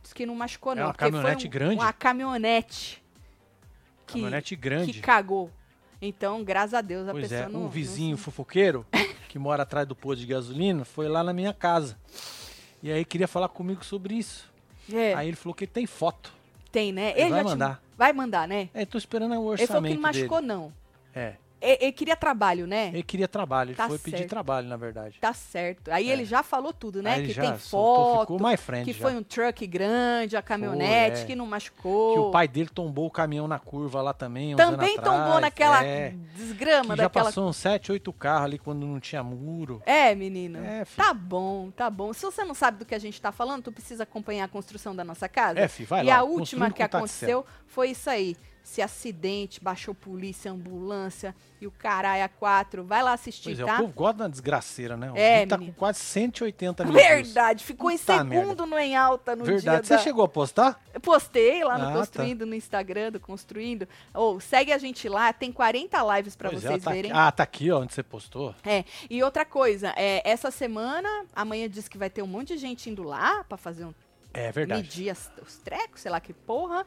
Diz 0.01 0.13
que 0.13 0.25
não 0.25 0.33
machucou, 0.33 0.71
É 0.73 0.77
não. 0.77 0.85
uma 0.85 0.93
caminhonete 0.95 1.45
um- 1.45 1.49
grande? 1.51 1.75
Uma 1.75 1.93
caminhonete. 1.93 2.95
novo. 2.95 4.05
Que, 4.07 4.13
Caminhonete 4.13 4.55
grande. 4.55 4.93
que 4.93 4.99
cagou. 4.99 5.51
Então, 6.01 6.43
graças 6.43 6.73
a 6.73 6.81
Deus, 6.81 7.07
a 7.07 7.11
Pois 7.11 7.27
pessoa 7.29 7.41
é, 7.41 7.49
não. 7.49 7.59
um 7.59 7.63
não- 7.65 7.69
vizinho 7.69 8.17
fofoqueiro 8.17 8.83
que 9.29 9.37
mora 9.37 9.61
atrás 9.61 9.87
do 9.87 9.95
posto 9.95 10.21
de 10.21 10.25
gasolina 10.25 10.83
foi 10.83 11.07
lá 11.07 11.23
na 11.23 11.31
minha 11.31 11.53
casa. 11.53 11.95
E 12.81 12.91
aí 12.91 13.05
queria 13.05 13.27
falar 13.27 13.47
comigo 13.47 13.85
sobre 13.85 14.15
isso. 14.15 14.51
É, 14.91 15.13
Aí 15.13 15.27
ele 15.27 15.37
falou 15.37 15.53
que 15.53 15.67
tem 15.67 15.85
foto. 15.85 16.33
tem, 16.71 16.91
né? 16.91 17.11
ele 17.15 17.29
vai 17.29 17.39
já 17.39 17.45
te- 17.45 17.49
mandar. 17.51 17.83
Vai 17.95 18.11
mandar, 18.11 18.47
né? 18.47 18.69
É, 18.73 18.83
tô 18.87 18.97
esperando 18.97 19.33
o 19.33 19.35
Ele 19.35 19.61
orçamento 19.61 19.67
falou 19.71 19.83
que 19.89 19.93
não 19.93 20.01
machucou, 20.01 20.37
dele. 20.41 20.47
não. 20.47 20.73
É, 21.13 21.35
Ele, 21.61 21.77
ele 21.81 21.91
queria 21.91 22.15
trabalho, 22.15 22.65
né? 22.65 22.87
ele 22.93 23.03
queria 23.03 23.27
trabalho, 23.27 23.69
ele 23.69 23.75
Tá 23.77 23.87
foi 23.87 23.99
pedir 23.99 24.17
certo. 24.17 24.29
trabalho, 24.29 24.67
na 24.67 24.77
verdade. 24.77 25.17
Tá 25.21 25.33
certo. 25.33 25.89
Aí 25.91 26.09
É. 26.09 26.13
ele 26.13 26.25
já 26.25 26.41
falou 26.41 26.73
tudo, 26.73 27.01
né? 27.03 27.13
Aí 27.13 27.27
que 27.27 27.39
tem 27.39 27.57
soltou, 27.59 28.05
foto, 28.15 28.21
ficou 28.21 28.39
mais 28.39 28.59
friend 28.59 28.85
que 28.85 28.93
já. 28.97 29.01
foi 29.03 29.15
um 29.15 29.21
truck 29.23 29.67
grande, 29.67 30.35
a 30.35 30.41
caminhonete, 30.41 31.21
é. 31.21 31.25
que 31.25 31.35
não 31.35 31.45
machucou. 31.45 32.13
Que 32.13 32.19
o 32.19 32.31
pai 32.31 32.47
dele 32.47 32.69
tombou 32.73 33.05
o 33.05 33.11
caminhão 33.11 33.47
na 33.47 33.59
curva 33.59 34.01
lá 34.01 34.13
também, 34.13 34.55
Também 34.55 34.97
atrás, 34.97 35.17
tombou 35.17 35.39
naquela 35.39 35.83
é. 35.83 36.15
desgrama 36.35 36.95
Que 36.95 36.97
já 37.01 37.03
daquela 37.03 37.25
passou 37.25 37.47
uns 37.47 37.57
7, 37.57 37.91
8 37.91 38.11
carros 38.13 38.45
ali 38.45 38.57
quando 38.57 38.85
não 38.87 38.99
tinha 38.99 39.21
muro. 39.23 39.81
É, 39.85 40.15
menino. 40.15 40.57
É, 40.57 40.83
filho. 40.85 41.05
tá 41.05 41.13
bom, 41.13 41.69
tá 41.71 41.89
bom. 41.89 42.11
Se 42.13 42.23
você 42.25 42.43
não 42.43 42.55
sabe 42.55 42.79
do 42.79 42.85
que 42.85 42.95
a 42.95 42.99
gente 42.99 43.21
tá 43.21 43.31
falando, 43.31 43.63
tu 43.63 43.71
precisa 43.71 44.03
acompanhar 44.03 44.45
a 44.45 44.47
construção 44.47 44.95
da 44.95 45.03
nossa 45.03 45.29
casa. 45.29 45.59
É, 45.59 45.67
fi, 45.67 45.83
vai 45.83 46.03
e 46.03 46.07
lá. 46.07 46.17
a 46.17 46.23
última 46.23 46.71
que 46.71 46.81
aconteceu 46.81 47.45
foi 47.67 47.91
isso 47.91 48.09
aí. 48.09 48.35
Esse 48.63 48.81
acidente, 48.81 49.61
baixou 49.61 49.93
polícia, 49.93 50.51
ambulância 50.51 51.35
e 51.59 51.67
o 51.67 51.71
caralho 51.71 52.23
a 52.23 52.29
quatro. 52.29 52.83
Vai 52.85 53.03
lá 53.03 53.11
assistir, 53.11 53.49
Pois 53.55 53.59
é, 53.59 53.65
tá? 53.65 53.75
o 53.75 53.77
povo 53.79 53.93
gosta 53.93 54.17
da 54.19 54.27
desgraceira, 54.27 54.95
né? 54.95 55.11
O 55.11 55.17
É, 55.17 55.45
tá 55.45 55.57
menino. 55.57 55.73
com 55.73 55.79
quase 55.79 55.99
180 55.99 56.85
mil. 56.85 56.93
Verdade, 56.93 57.65
ficou 57.65 57.89
em 57.91 57.97
Puta 57.97 58.17
segundo 58.17 58.65
no 58.65 58.77
em 58.77 58.95
alta 58.95 59.35
no 59.35 59.43
Verdade. 59.43 59.63
dia 59.81 59.83
Você 59.83 59.95
da... 59.95 59.99
chegou 60.03 60.23
a 60.23 60.27
postar? 60.29 60.79
Eu 60.93 61.01
postei 61.01 61.63
lá 61.63 61.77
no 61.77 61.89
Ah, 61.89 61.93
Construindo, 61.93 62.45
no 62.45 62.55
Instagram 62.55 63.11
do 63.11 63.19
Construindo. 63.19 63.87
Ou 64.13 64.39
segue 64.39 64.71
a 64.71 64.77
gente 64.77 65.09
lá, 65.09 65.33
tem 65.33 65.51
40 65.51 66.15
lives 66.17 66.35
pra 66.35 66.49
Pois 66.51 66.63
é, 66.63 66.67
vocês 66.69 66.83
tá 66.83 66.91
verem. 66.91 67.11
Aqui. 67.11 67.19
Ah, 67.19 67.31
tá 67.31 67.43
aqui, 67.43 67.71
ó, 67.71 67.79
onde 67.81 67.93
você 67.93 68.03
postou. 68.03 68.55
É, 68.63 68.85
e 69.09 69.21
outra 69.23 69.43
coisa, 69.43 69.91
é, 69.97 70.21
essa 70.23 70.49
semana, 70.51 71.09
amanhã 71.35 71.67
diz 71.67 71.87
que 71.89 71.97
vai 71.97 72.09
ter 72.09 72.21
um 72.21 72.27
monte 72.27 72.49
de 72.53 72.57
gente 72.59 72.89
indo 72.89 73.03
lá 73.03 73.43
pra 73.43 73.57
fazer 73.57 73.85
um 73.85 73.93
É 74.33 74.51
verdade. 74.51 74.83
medir 74.83 75.09
as- 75.09 75.29
os 75.45 75.57
trecos, 75.57 75.99
sei 76.01 76.11
lá 76.11 76.19
que 76.21 76.31
porra. 76.31 76.85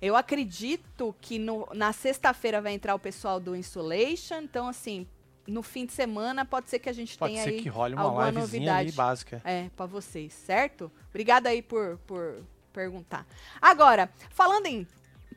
Eu 0.00 0.14
acredito 0.16 1.14
que 1.20 1.38
no- 1.38 1.68
na 1.74 1.92
sexta-feira 1.92 2.60
vai 2.60 2.72
entrar 2.74 2.94
o 2.94 2.98
pessoal 2.98 3.40
do 3.40 3.56
Insulation, 3.56 4.40
então 4.42 4.68
assim, 4.68 5.06
no 5.46 5.62
fim 5.62 5.86
de 5.86 5.92
semana 5.92 6.44
pode 6.44 6.68
ser 6.68 6.78
que 6.78 6.88
a 6.88 6.92
gente 6.92 7.16
Pode 7.16 7.32
tenha 7.32 7.44
ser 7.44 7.50
aí 7.50 7.62
que 7.62 7.68
role 7.68 7.94
uma 7.94 8.02
alguma 8.02 8.32
novidade. 8.32 8.92
básica. 8.92 9.40
É, 9.44 9.70
pra 9.76 9.86
vocês, 9.86 10.32
certo? 10.32 10.90
Obrigada 11.10 11.48
aí 11.48 11.62
por, 11.62 11.98
por 12.06 12.42
perguntar. 12.72 13.26
Agora, 13.62 14.10
falando 14.30 14.66
em 14.66 14.86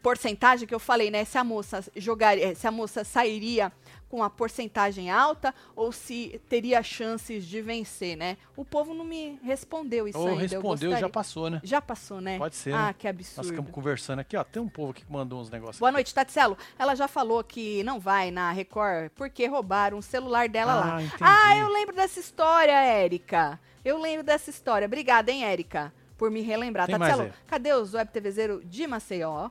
porcentagem 0.02 0.68
que 0.68 0.74
eu 0.74 0.80
falei, 0.80 1.12
né? 1.12 1.24
Se 1.26 1.38
a 1.38 1.44
moça 1.44 1.84
jogaria, 1.96 2.56
se 2.56 2.66
a 2.68 2.72
moça 2.72 3.04
sairia 3.04 3.72
com 4.10 4.24
a 4.24 4.30
porcentagem 4.30 5.10
alta 5.12 5.54
ou 5.76 5.92
se 5.92 6.42
teria 6.50 6.82
chances 6.82 7.46
de 7.46 7.62
vencer, 7.62 8.18
né? 8.18 8.38
O 8.58 8.66
povo 8.66 8.94
não 8.94 9.06
me 9.06 9.40
respondeu 9.44 10.08
isso 10.08 10.18
Ou 10.18 10.28
ainda. 10.30 10.42
eu 10.44 10.62
respondeu 10.62 10.92
e 10.92 11.00
já 11.00 11.08
passou, 11.10 11.50
né? 11.50 11.62
Já 11.64 11.82
passou, 11.82 12.20
né? 12.20 12.38
Pode 12.38 12.56
ser, 12.56 12.74
Ah, 12.74 12.88
né? 12.88 12.96
que 12.98 13.08
Nós 13.08 13.16
absurdo. 13.16 13.48
ficamos 13.50 13.72
conversando 13.72 14.20
aqui, 14.20 14.36
ó. 14.36 14.44
Tem 14.44 14.62
um 14.62 14.68
povo 14.68 14.92
aqui 14.92 15.06
que 15.06 15.12
mandou 15.12 15.40
uns 15.40 15.50
negócios. 15.50 15.80
Boa 15.80 15.90
aqui. 15.90 15.98
noite, 15.98 16.14
Tatselo. 16.14 16.58
Ela 16.78 16.96
já 16.96 17.08
falou 17.08 17.44
que 17.44 17.84
não 17.84 18.00
vai 18.00 18.32
na 18.32 18.52
Record 18.52 19.12
porque 19.16 19.46
roubaram 19.46 20.00
o 20.00 20.02
celular 20.02 20.50
dela 20.50 20.74
lá. 20.74 20.96
Ah, 20.98 21.04
entendi. 21.04 21.24
Ah, 21.24 21.58
eu 21.58 21.70
lembro 21.70 21.96
dessa 21.96 22.20
história, 22.20 22.72
Érica. 22.74 23.60
Eu 23.86 23.98
lembro 24.00 24.24
dessa 24.24 24.50
história. 24.50 24.86
Obrigada, 24.86 25.32
hein, 25.32 25.46
Érica, 25.46 25.94
por 26.18 26.32
me 26.32 26.42
relembrar. 26.42 26.88
Tem 26.88 26.98
Tatselo, 26.98 27.32
cadê 27.48 27.74
os 27.74 27.94
web 27.94 28.12
TVzeiro 28.12 28.62
de 28.66 28.88
Maceió? 28.88 29.50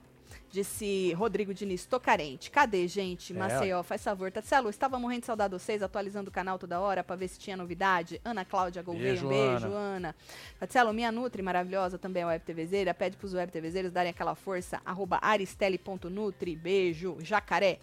Disse 0.51 1.13
Rodrigo 1.13 1.53
Diniz, 1.53 1.85
tô 1.85 2.01
carente. 2.01 2.51
Cadê, 2.51 2.89
gente? 2.89 3.35
É, 3.35 3.37
Maceió, 3.37 3.83
faz 3.83 4.03
favor. 4.03 4.33
Tatselo, 4.33 4.71
estava 4.71 4.99
morrendo 4.99 5.21
de 5.21 5.27
saudade 5.27 5.55
de 5.55 5.63
vocês, 5.63 5.83
atualizando 5.83 6.31
o 6.31 6.33
canal 6.33 6.59
toda 6.59 6.81
hora 6.81 7.05
pra 7.05 7.17
ver 7.17 7.29
se 7.29 7.39
tinha 7.39 7.57
novidade. 7.57 8.21
Ana 8.25 8.45
Cláudia 8.45 8.83
Gouveia, 8.83 9.13
Beijo, 9.13 9.27
um 9.27 9.29
beijo, 9.29 9.67
Ana. 9.67 9.77
Ana. 9.97 10.17
Tatselo, 10.59 10.93
minha 10.95 11.13
Nutri, 11.13 11.43
maravilhosa, 11.43 11.99
também 11.99 12.23
é 12.23 12.27
web 12.27 12.45
TVzeira. 12.45 12.95
Pede 12.95 13.17
pros 13.17 13.35
web 13.35 13.53
TVzeiros 13.53 13.93
darem 13.93 14.11
aquela 14.11 14.35
força. 14.35 14.81
Arroba 14.85 15.19
aristele.nutri, 15.21 16.57
beijo. 16.57 17.19
Jacaré. 17.21 17.79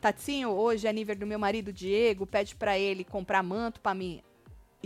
Tatinho, 0.00 0.50
hoje 0.50 0.86
é 0.86 0.90
aniversário 0.90 1.20
do 1.20 1.26
meu 1.26 1.38
marido 1.38 1.72
Diego, 1.72 2.26
pede 2.26 2.54
pra 2.54 2.78
ele 2.78 3.02
comprar 3.02 3.42
manto 3.42 3.80
pra 3.80 3.94
mim 3.94 4.22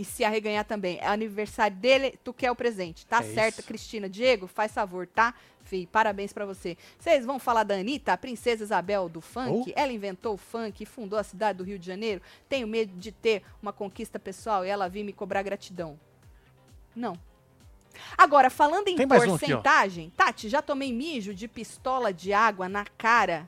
e 0.01 0.03
se 0.03 0.23
arreganhar 0.23 0.65
também. 0.65 0.97
É 0.97 1.07
aniversário 1.07 1.77
dele, 1.77 2.17
tu 2.23 2.33
quer 2.33 2.49
o 2.49 2.55
presente. 2.55 3.05
Tá 3.05 3.19
É 3.19 3.23
certo, 3.23 3.59
isso. 3.59 3.67
Cristina. 3.67 4.09
Diego, 4.09 4.47
faz 4.47 4.73
favor, 4.73 5.05
tá? 5.05 5.35
Fih, 5.63 5.85
parabéns 5.85 6.33
pra 6.33 6.43
você. 6.43 6.75
Vocês 6.99 7.23
vão 7.23 7.37
falar 7.37 7.63
da 7.63 7.75
Anitta, 7.75 8.11
a 8.11 8.17
princesa 8.17 8.63
Isabel 8.63 9.07
do 9.07 9.21
funk? 9.21 9.69
Oh. 9.69 9.79
Ela 9.79 9.93
inventou 9.93 10.33
o 10.33 10.37
funk 10.37 10.81
e 10.81 10.85
fundou 10.87 11.19
a 11.19 11.23
cidade 11.23 11.59
do 11.59 11.63
Rio 11.63 11.77
de 11.77 11.85
Janeiro? 11.85 12.19
Tenho 12.49 12.67
medo 12.67 12.91
de 12.97 13.11
ter 13.11 13.43
uma 13.61 13.71
conquista 13.71 14.17
pessoal 14.17 14.65
e 14.65 14.69
ela 14.69 14.89
vir 14.89 15.03
me 15.03 15.13
cobrar 15.13 15.43
gratidão. 15.43 15.99
Não. 16.95 17.15
Agora, 18.17 18.49
falando 18.49 18.87
em 18.87 19.05
mais 19.05 19.21
um 19.21 19.35
aqui, 19.35 19.45
porcentagem, 19.45 20.11
Tati, 20.17 20.49
já 20.49 20.63
tomei 20.63 20.91
mijo 20.91 21.31
de 21.35 21.47
pistola 21.47 22.11
de 22.11 22.33
água 22.33 22.67
na 22.67 22.85
cara 22.97 23.47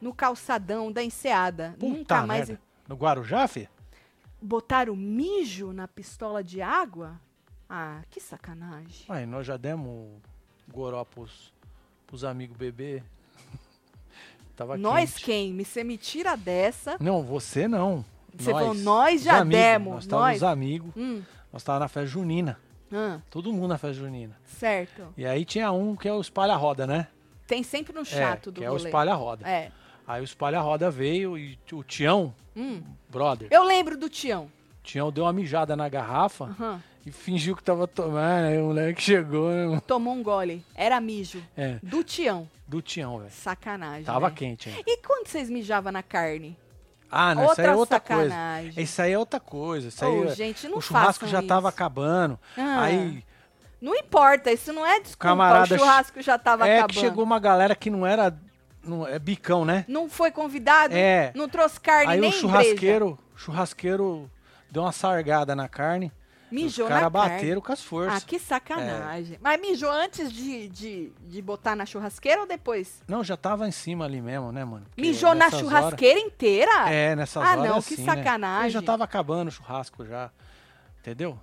no 0.00 0.12
calçadão 0.12 0.90
da 0.90 1.04
enseada. 1.04 1.76
Puta 1.78 1.98
Nunca 1.98 2.26
mais 2.26 2.48
merda. 2.48 2.62
No 2.88 2.96
Guarujá, 2.96 3.46
fi? 3.46 3.68
Botaram 4.40 4.94
mijo 4.96 5.72
na 5.72 5.86
pistola 5.88 6.42
de 6.42 6.60
água? 6.62 7.20
Ah, 7.68 8.02
que 8.10 8.20
sacanagem. 8.20 9.04
Ué, 9.08 9.26
nós 9.26 9.46
já 9.46 9.56
demos 9.56 10.08
goró 10.72 11.04
pros, 11.04 11.52
pros 12.06 12.24
amigos 12.24 12.56
bebê. 12.56 13.02
Tava 14.56 14.76
Nós 14.76 15.12
quente. 15.14 15.24
quem? 15.24 15.52
Me- 15.52 15.64
Você 15.64 15.84
me 15.84 15.96
tira 15.96 16.36
dessa. 16.36 16.96
Não, 17.00 17.22
você 17.22 17.68
não. 17.68 18.04
Você 18.36 18.52
nós, 18.52 18.60
falou, 18.62 18.74
nós 18.74 19.22
já 19.22 19.38
amigos. 19.38 19.60
demos. 19.62 19.94
Nós 19.94 20.06
Nós. 20.06 20.34
estávamos 20.36 20.42
amigos. 20.42 20.90
Hum, 20.96 21.22
Nós 21.52 21.62
estávamos 21.62 21.84
na 21.84 21.88
festa 21.88 22.06
junina. 22.06 22.60
ah, 22.92 23.20
Todo 23.30 23.52
mundo 23.52 23.68
na 23.68 23.78
festa 23.78 23.94
junina. 23.94 24.36
certo. 24.44 25.12
E 25.16 25.24
aí 25.26 25.44
tinha 25.44 25.70
um 25.72 25.94
que 25.96 26.08
é 26.08 26.12
o 26.12 26.20
espalha-roda, 26.20 26.86
né? 26.86 27.08
Tem 27.46 27.62
sempre 27.62 27.92
no 27.92 28.00
É, 28.00 28.04
chato 28.04 28.50
do 28.50 28.60
que 28.60 28.64
é 28.64 28.68
o 28.70 28.74
rolê. 28.74 28.84
espalha-roda. 28.86 29.48
É. 29.48 29.72
Aí 30.08 30.22
o 30.22 30.24
espalha-roda 30.24 30.90
veio 30.90 31.36
e 31.36 31.58
o 31.70 31.84
Tião, 31.84 32.34
Hum. 32.56 32.82
brother, 33.10 33.46
Eu 33.50 33.62
lembro 33.62 33.96
do 33.96 34.08
Tião. 34.08 34.50
Tião 34.82 35.12
deu 35.12 35.24
uma 35.24 35.32
mijada 35.34 35.76
na 35.76 35.86
garrafa 35.86 36.44
Aham. 36.46 36.82
e 37.04 37.12
fingiu 37.12 37.54
que 37.54 37.62
tava 37.62 37.86
tomando. 37.86 38.46
Aí 38.46 38.58
o 38.58 38.68
moleque 38.68 39.02
chegou, 39.02 39.50
né? 39.50 39.80
Tomou 39.86 40.14
um 40.14 40.22
gole. 40.22 40.64
Era 40.74 40.98
mijo. 40.98 41.42
É, 41.54 41.78
Do 41.82 42.02
Tião. 42.02 42.48
do 42.66 42.80
Tião, 42.80 43.18
velho. 43.18 43.30
Sacanagem. 43.30 44.04
Tava 44.04 44.30
né? 44.30 44.34
quente, 44.34 44.70
hein? 44.70 44.82
E 44.86 44.96
quando 45.06 45.26
vocês 45.26 45.50
mijavam 45.50 45.92
na 45.92 46.02
carne? 46.02 46.56
Ah, 47.10 47.34
não, 47.34 47.42
isso 47.52 47.60
aí 47.60 47.66
outra 47.68 47.72
é 47.72 47.76
outra 47.76 48.00
coisa. 48.00 48.30
sacanagem. 48.30 48.82
Isso 48.82 49.02
aí 49.02 49.12
é 49.12 49.18
outra 49.18 49.40
coisa. 49.40 49.88
Isso 49.88 50.04
aí 50.04 50.22
é- 50.26 50.34
gente, 50.34 50.68
não 50.68 50.78
o 50.78 50.80
churrasco 50.80 51.26
já 51.26 51.42
tava 51.42 51.68
isso. 51.68 51.76
acabando. 51.76 52.38
Ah, 52.56 52.82
Aí 52.82 53.22
Não 53.80 53.94
importa, 53.94 54.50
isso 54.50 54.72
não 54.72 54.84
é 54.84 54.98
desculpa. 55.00 55.18
Camarada 55.18 55.74
o 55.74 55.78
churrasco 55.78 56.20
já 56.20 56.36
tava 56.38 56.66
é 56.66 56.78
acabando. 56.78 56.94
que 56.94 56.98
chegou 57.00 57.22
uma 57.22 57.38
galera 57.38 57.76
que 57.76 57.88
não 57.90 58.04
era. 58.06 58.36
Não, 58.88 59.06
é 59.06 59.18
bicão, 59.18 59.64
né? 59.64 59.84
Não 59.88 60.08
foi 60.08 60.30
convidado? 60.30 60.94
É. 60.96 61.32
Não 61.34 61.48
trouxe 61.48 61.78
carne 61.80 62.12
Aí 62.12 62.20
nem 62.20 62.30
o 62.30 62.32
churrasqueiro, 62.32 63.18
churrasqueiro 63.36 64.30
deu 64.70 64.82
uma 64.82 64.92
sargada 64.92 65.54
na 65.54 65.68
carne 65.68 66.12
Mijou 66.50 66.86
Os 66.86 66.92
carne. 66.92 67.10
bateram 67.10 67.60
com 67.60 67.70
as 67.70 67.78
Ah, 67.80 67.82
forças. 67.84 68.24
que 68.24 68.38
sacanagem. 68.38 69.38
Mas 69.38 69.60
mijou 69.60 69.90
antes 69.90 70.32
de, 70.32 70.66
de, 70.70 71.12
de 71.20 71.42
botar 71.42 71.76
na 71.76 71.84
churrasqueira 71.84 72.40
ou 72.40 72.46
depois? 72.46 73.02
Não, 73.06 73.22
já 73.22 73.36
tava 73.36 73.68
em 73.68 73.70
cima 73.70 74.06
ali 74.06 74.18
mesmo, 74.22 74.50
né, 74.50 74.64
mano? 74.64 74.86
Porque 74.86 75.02
Mijou 75.02 75.34
na 75.34 75.50
churrasqueira 75.50 76.18
inteira? 76.18 76.70
Horas, 76.72 76.90
é, 76.90 77.14
nessas 77.14 77.42
Ah, 77.42 77.50
horas 77.50 77.58
não, 77.58 77.64
é 77.76 77.82
que 77.82 77.94
assim, 77.94 78.02
né? 78.02 78.14
sacanagem. 78.16 78.64
Aí 78.64 78.70
já 78.70 78.80
tava 78.80 79.04
acabando 79.04 79.48
o 79.48 79.50
churrasco 79.50 80.06
já. 80.06 80.30
Entendeu? 81.00 81.38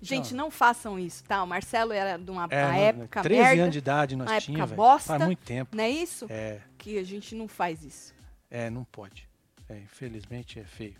Gente, 0.00 0.34
não 0.34 0.50
façam 0.50 0.98
isso, 0.98 1.24
tá? 1.24 1.42
O 1.42 1.46
Marcelo 1.46 1.92
era 1.92 2.16
de 2.16 2.30
uma 2.30 2.46
É, 2.50 2.66
no- 2.92 3.02
época 3.02 3.22
13 3.22 3.42
merda, 3.42 3.62
anos 3.62 3.72
de 3.72 3.78
idade 3.78 4.16
nós 4.16 4.26
tínhamos, 4.44 4.46
época 4.60 4.66
velho. 4.66 4.76
bosta. 4.76 5.08
Faz 5.08 5.24
muito 5.24 5.44
tempo. 5.44 5.76
não 5.76 5.82
é 5.84 5.90
isso? 5.90 6.26
É, 6.30 6.60
Que 6.78 6.98
a 6.98 7.04
gente 7.04 7.34
não 7.34 7.48
faz 7.48 7.82
isso. 7.84 8.14
é, 8.50 8.70
não 8.70 8.84
pode. 8.84 9.28
É, 9.68 9.76
infelizmente 9.78 10.58
é 10.60 10.64
feio. 10.64 10.94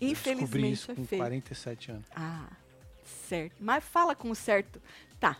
Eu 0.00 0.08
descobri 0.08 0.32
Infelizmente 0.32 0.72
isso 0.74 0.90
é 0.92 0.94
com 0.94 1.04
feio. 1.06 1.20
47 1.22 1.90
anos. 1.92 2.06
Ah, 2.14 2.46
certo. 3.28 3.56
Mas 3.60 3.82
fala 3.84 4.14
com 4.14 4.34
certo. 4.34 4.80
Tá. 5.20 5.36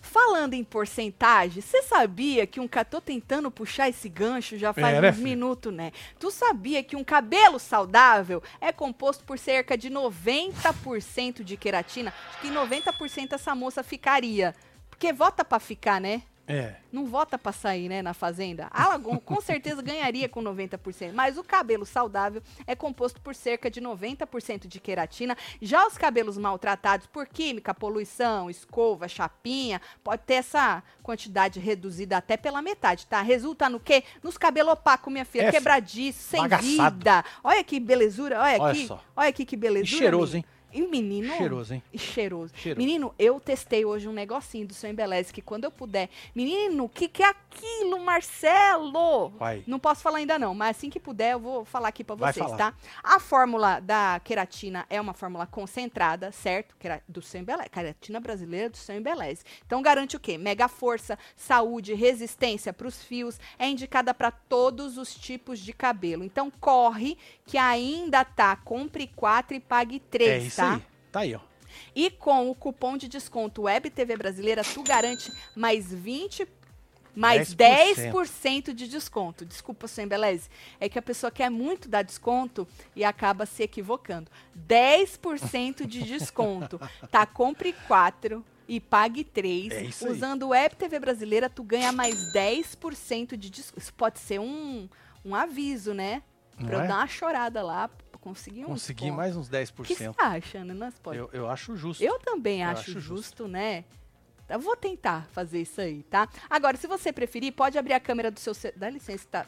Falando 0.00 0.54
em 0.54 0.64
porcentagem, 0.64 1.60
você 1.60 1.82
sabia 1.82 2.46
que 2.46 2.60
um 2.60 2.68
ca... 2.68 2.84
Tô 2.84 3.00
tentando 3.00 3.50
puxar 3.50 3.88
esse 3.88 4.08
gancho 4.08 4.56
já 4.56 4.72
faz 4.72 4.96
É, 4.96 5.00
né, 5.00 5.10
uns 5.10 5.16
filho? 5.16 5.24
minutos, 5.28 5.72
né? 5.72 5.92
Tu 6.18 6.30
sabia 6.30 6.82
que 6.82 6.96
um 6.96 7.04
cabelo 7.04 7.58
saudável 7.58 8.42
é 8.60 8.72
composto 8.72 9.24
por 9.24 9.38
cerca 9.38 9.76
de 9.76 9.90
90% 9.90 11.42
de 11.42 11.56
queratina? 11.56 12.12
Acho 12.30 12.40
que 12.40 12.48
90% 12.48 13.32
essa 13.32 13.54
moça 13.54 13.82
ficaria. 13.82 14.54
Porque 14.88 15.12
vota 15.12 15.44
pra 15.44 15.58
ficar, 15.60 16.00
né? 16.00 16.22
É. 16.48 16.76
Não 16.90 17.04
vota 17.04 17.36
pra 17.38 17.52
sair, 17.52 17.88
né, 17.88 18.00
na 18.00 18.14
fazenda. 18.14 18.68
A 18.70 18.88
Lagoon 18.88 19.18
com 19.18 19.38
certeza 19.42 19.82
ganharia 19.82 20.28
com 20.28 20.42
90%, 20.42 21.12
mas 21.12 21.36
o 21.36 21.44
cabelo 21.44 21.84
saudável 21.84 22.42
é 22.66 22.74
composto 22.74 23.20
por 23.20 23.34
cerca 23.34 23.70
de 23.70 23.80
90% 23.82 24.66
de 24.66 24.80
queratina. 24.80 25.36
Já 25.60 25.86
os 25.86 25.98
cabelos 25.98 26.38
maltratados 26.38 27.06
por 27.06 27.26
química, 27.26 27.74
poluição, 27.74 28.48
escova, 28.48 29.06
chapinha, 29.08 29.80
pode 30.02 30.22
ter 30.22 30.34
essa 30.34 30.82
quantidade 31.02 31.60
reduzida 31.60 32.16
até 32.16 32.36
pela 32.36 32.62
metade, 32.62 33.06
tá? 33.06 33.20
Resulta 33.20 33.68
no 33.68 33.78
quê? 33.78 34.02
Nos 34.22 34.38
cabelos 34.38 34.72
opacos, 34.72 35.12
minha 35.12 35.24
filha, 35.26 35.48
É, 35.48 35.50
quebradiço, 35.52 36.20
sem 36.20 36.40
Bagaçado. 36.40 36.96
vida. 36.96 37.24
Olha 37.44 37.62
que 37.62 37.78
belezura, 37.78 38.40
olha, 38.40 38.58
Olha 38.62 38.72
aqui. 38.72 38.86
só. 38.86 39.04
Olha 39.14 39.28
aqui 39.28 39.44
que 39.44 39.54
E 39.54 39.58
belezura. 39.58 39.98
cheiroso, 39.98 40.32
menino. 40.32 40.48
hein? 40.50 40.57
E 40.72 40.86
menino. 40.86 41.34
Cheiroso, 41.34 41.74
hein? 41.74 41.82
Cheiroso. 41.96 42.52
Cheiroso. 42.54 42.78
Menino, 42.78 43.14
eu 43.18 43.40
testei 43.40 43.84
hoje 43.84 44.06
um 44.06 44.12
negocinho 44.12 44.66
do 44.66 44.74
seu 44.74 44.90
Embeleze, 44.90 45.32
que 45.32 45.40
quando 45.40 45.64
eu 45.64 45.70
puder. 45.70 46.10
Menino, 46.34 46.84
o 46.84 46.88
que, 46.88 47.08
que 47.08 47.22
é 47.22 47.26
aquilo, 47.26 47.98
Marcelo? 48.00 49.30
Vai. 49.30 49.64
Não 49.66 49.78
posso 49.78 50.02
falar 50.02 50.18
ainda 50.18 50.38
não, 50.38 50.54
mas 50.54 50.76
assim 50.76 50.90
que 50.90 51.00
puder 51.00 51.32
eu 51.32 51.40
vou 51.40 51.64
falar 51.64 51.88
aqui 51.88 52.04
pra 52.04 52.14
Vai 52.14 52.32
vocês, 52.32 52.50
tá? 52.52 52.74
A 53.02 53.18
fórmula 53.18 53.80
da 53.80 54.20
queratina 54.22 54.84
é 54.90 55.00
uma 55.00 55.14
fórmula 55.14 55.46
concentrada, 55.46 56.30
certo? 56.32 56.76
Do 57.08 57.22
seu 57.22 57.40
Embeleze, 57.40 57.70
queratina 57.70 58.20
brasileira 58.20 58.68
do 58.68 58.76
seu 58.76 58.94
Embeleze. 58.94 59.44
Então 59.66 59.80
garante 59.80 60.16
o 60.16 60.20
quê? 60.20 60.36
Mega 60.36 60.68
força, 60.68 61.18
saúde, 61.34 61.94
resistência 61.94 62.72
pros 62.72 63.02
fios, 63.02 63.40
é 63.58 63.66
indicada 63.68 64.12
para 64.12 64.30
todos 64.30 64.98
os 64.98 65.14
tipos 65.14 65.58
de 65.58 65.72
cabelo. 65.72 66.24
Então 66.24 66.50
corre 66.60 67.16
que 67.46 67.56
ainda 67.56 68.24
tá, 68.24 68.56
compre 68.56 69.06
4 69.06 69.56
e 69.56 69.60
pague 69.60 69.98
3, 70.00 70.30
é 70.30 70.38
isso 70.38 70.57
tá? 70.62 70.74
aí. 70.74 70.82
Tá 71.10 71.20
aí, 71.20 71.34
ó. 71.34 71.40
E 71.94 72.10
com 72.10 72.50
o 72.50 72.54
cupom 72.54 72.96
de 72.96 73.08
desconto 73.08 73.62
Web 73.62 73.90
TV 73.90 74.16
Brasileira, 74.16 74.62
tu 74.62 74.82
garante 74.82 75.32
mais 75.54 75.92
20 75.92 76.46
mais 77.18 77.52
10%, 77.52 78.12
10%. 78.12 78.72
de 78.72 78.86
desconto. 78.86 79.44
Desculpa, 79.44 79.88
seu 79.88 80.04
Embeleze. 80.04 80.48
É 80.78 80.88
que 80.88 81.00
a 81.00 81.02
pessoa 81.02 81.32
quer 81.32 81.50
muito 81.50 81.88
dar 81.88 82.02
desconto 82.02 82.66
e 82.94 83.04
acaba 83.04 83.44
se 83.44 83.64
equivocando. 83.64 84.30
10% 84.68 85.84
de 85.84 86.04
desconto. 86.04 86.80
Tá, 87.10 87.26
compre 87.26 87.72
4 87.88 88.44
e 88.68 88.78
pague 88.78 89.24
3. 89.24 89.72
É. 89.72 90.08
Usando 90.08 90.44
o 90.44 90.48
Web 90.50 90.76
TV 90.76 91.00
Brasileira, 91.00 91.50
tu 91.50 91.64
ganha 91.64 91.90
mais 91.90 92.32
10% 92.32 93.36
de 93.36 93.50
desconto. 93.50 93.80
Isso 93.80 93.94
pode 93.94 94.20
ser 94.20 94.38
um, 94.38 94.88
um 95.24 95.34
aviso, 95.34 95.92
né? 95.92 96.22
Não 96.56 96.66
Pra 96.68 96.76
eu 96.76 96.82
é? 96.82 96.86
dar 96.86 96.98
uma 96.98 97.06
chorada 97.08 97.62
lá, 97.62 97.90
conseguir 98.28 98.64
um 98.64 98.68
Consegui 98.68 99.00
desconto. 99.02 99.16
mais 99.16 99.36
uns 99.36 99.48
O 99.48 99.82
que 99.82 99.94
você 99.94 100.08
10%. 100.08 100.14
acha, 100.18 100.64
né? 100.64 100.92
Pode 101.02 101.18
Eu, 101.18 101.30
eu 101.32 101.48
acho 101.50 101.76
justo. 101.76 102.02
eu 102.02 102.18
também 102.20 102.62
Eu 102.62 102.68
acho, 102.70 102.80
acho 102.90 103.00
justo, 103.00 103.16
justo. 103.44 103.48
né? 103.48 103.84
Eu 104.48 104.58
vou 104.60 104.76
tentar 104.76 105.28
fazer 105.32 105.60
isso 105.60 105.80
aí, 105.80 106.02
tá? 106.04 106.28
Agora, 106.48 106.76
se 106.76 106.86
você 106.86 107.12
preferir, 107.12 107.52
pode 107.52 107.76
abrir 107.76 107.92
a 107.92 108.00
câmera 108.00 108.30
do 108.30 108.40
seu... 108.40 108.54
ce- 108.54 108.72
Dá 108.76 108.88
licença, 108.88 109.26
tá? 109.30 109.46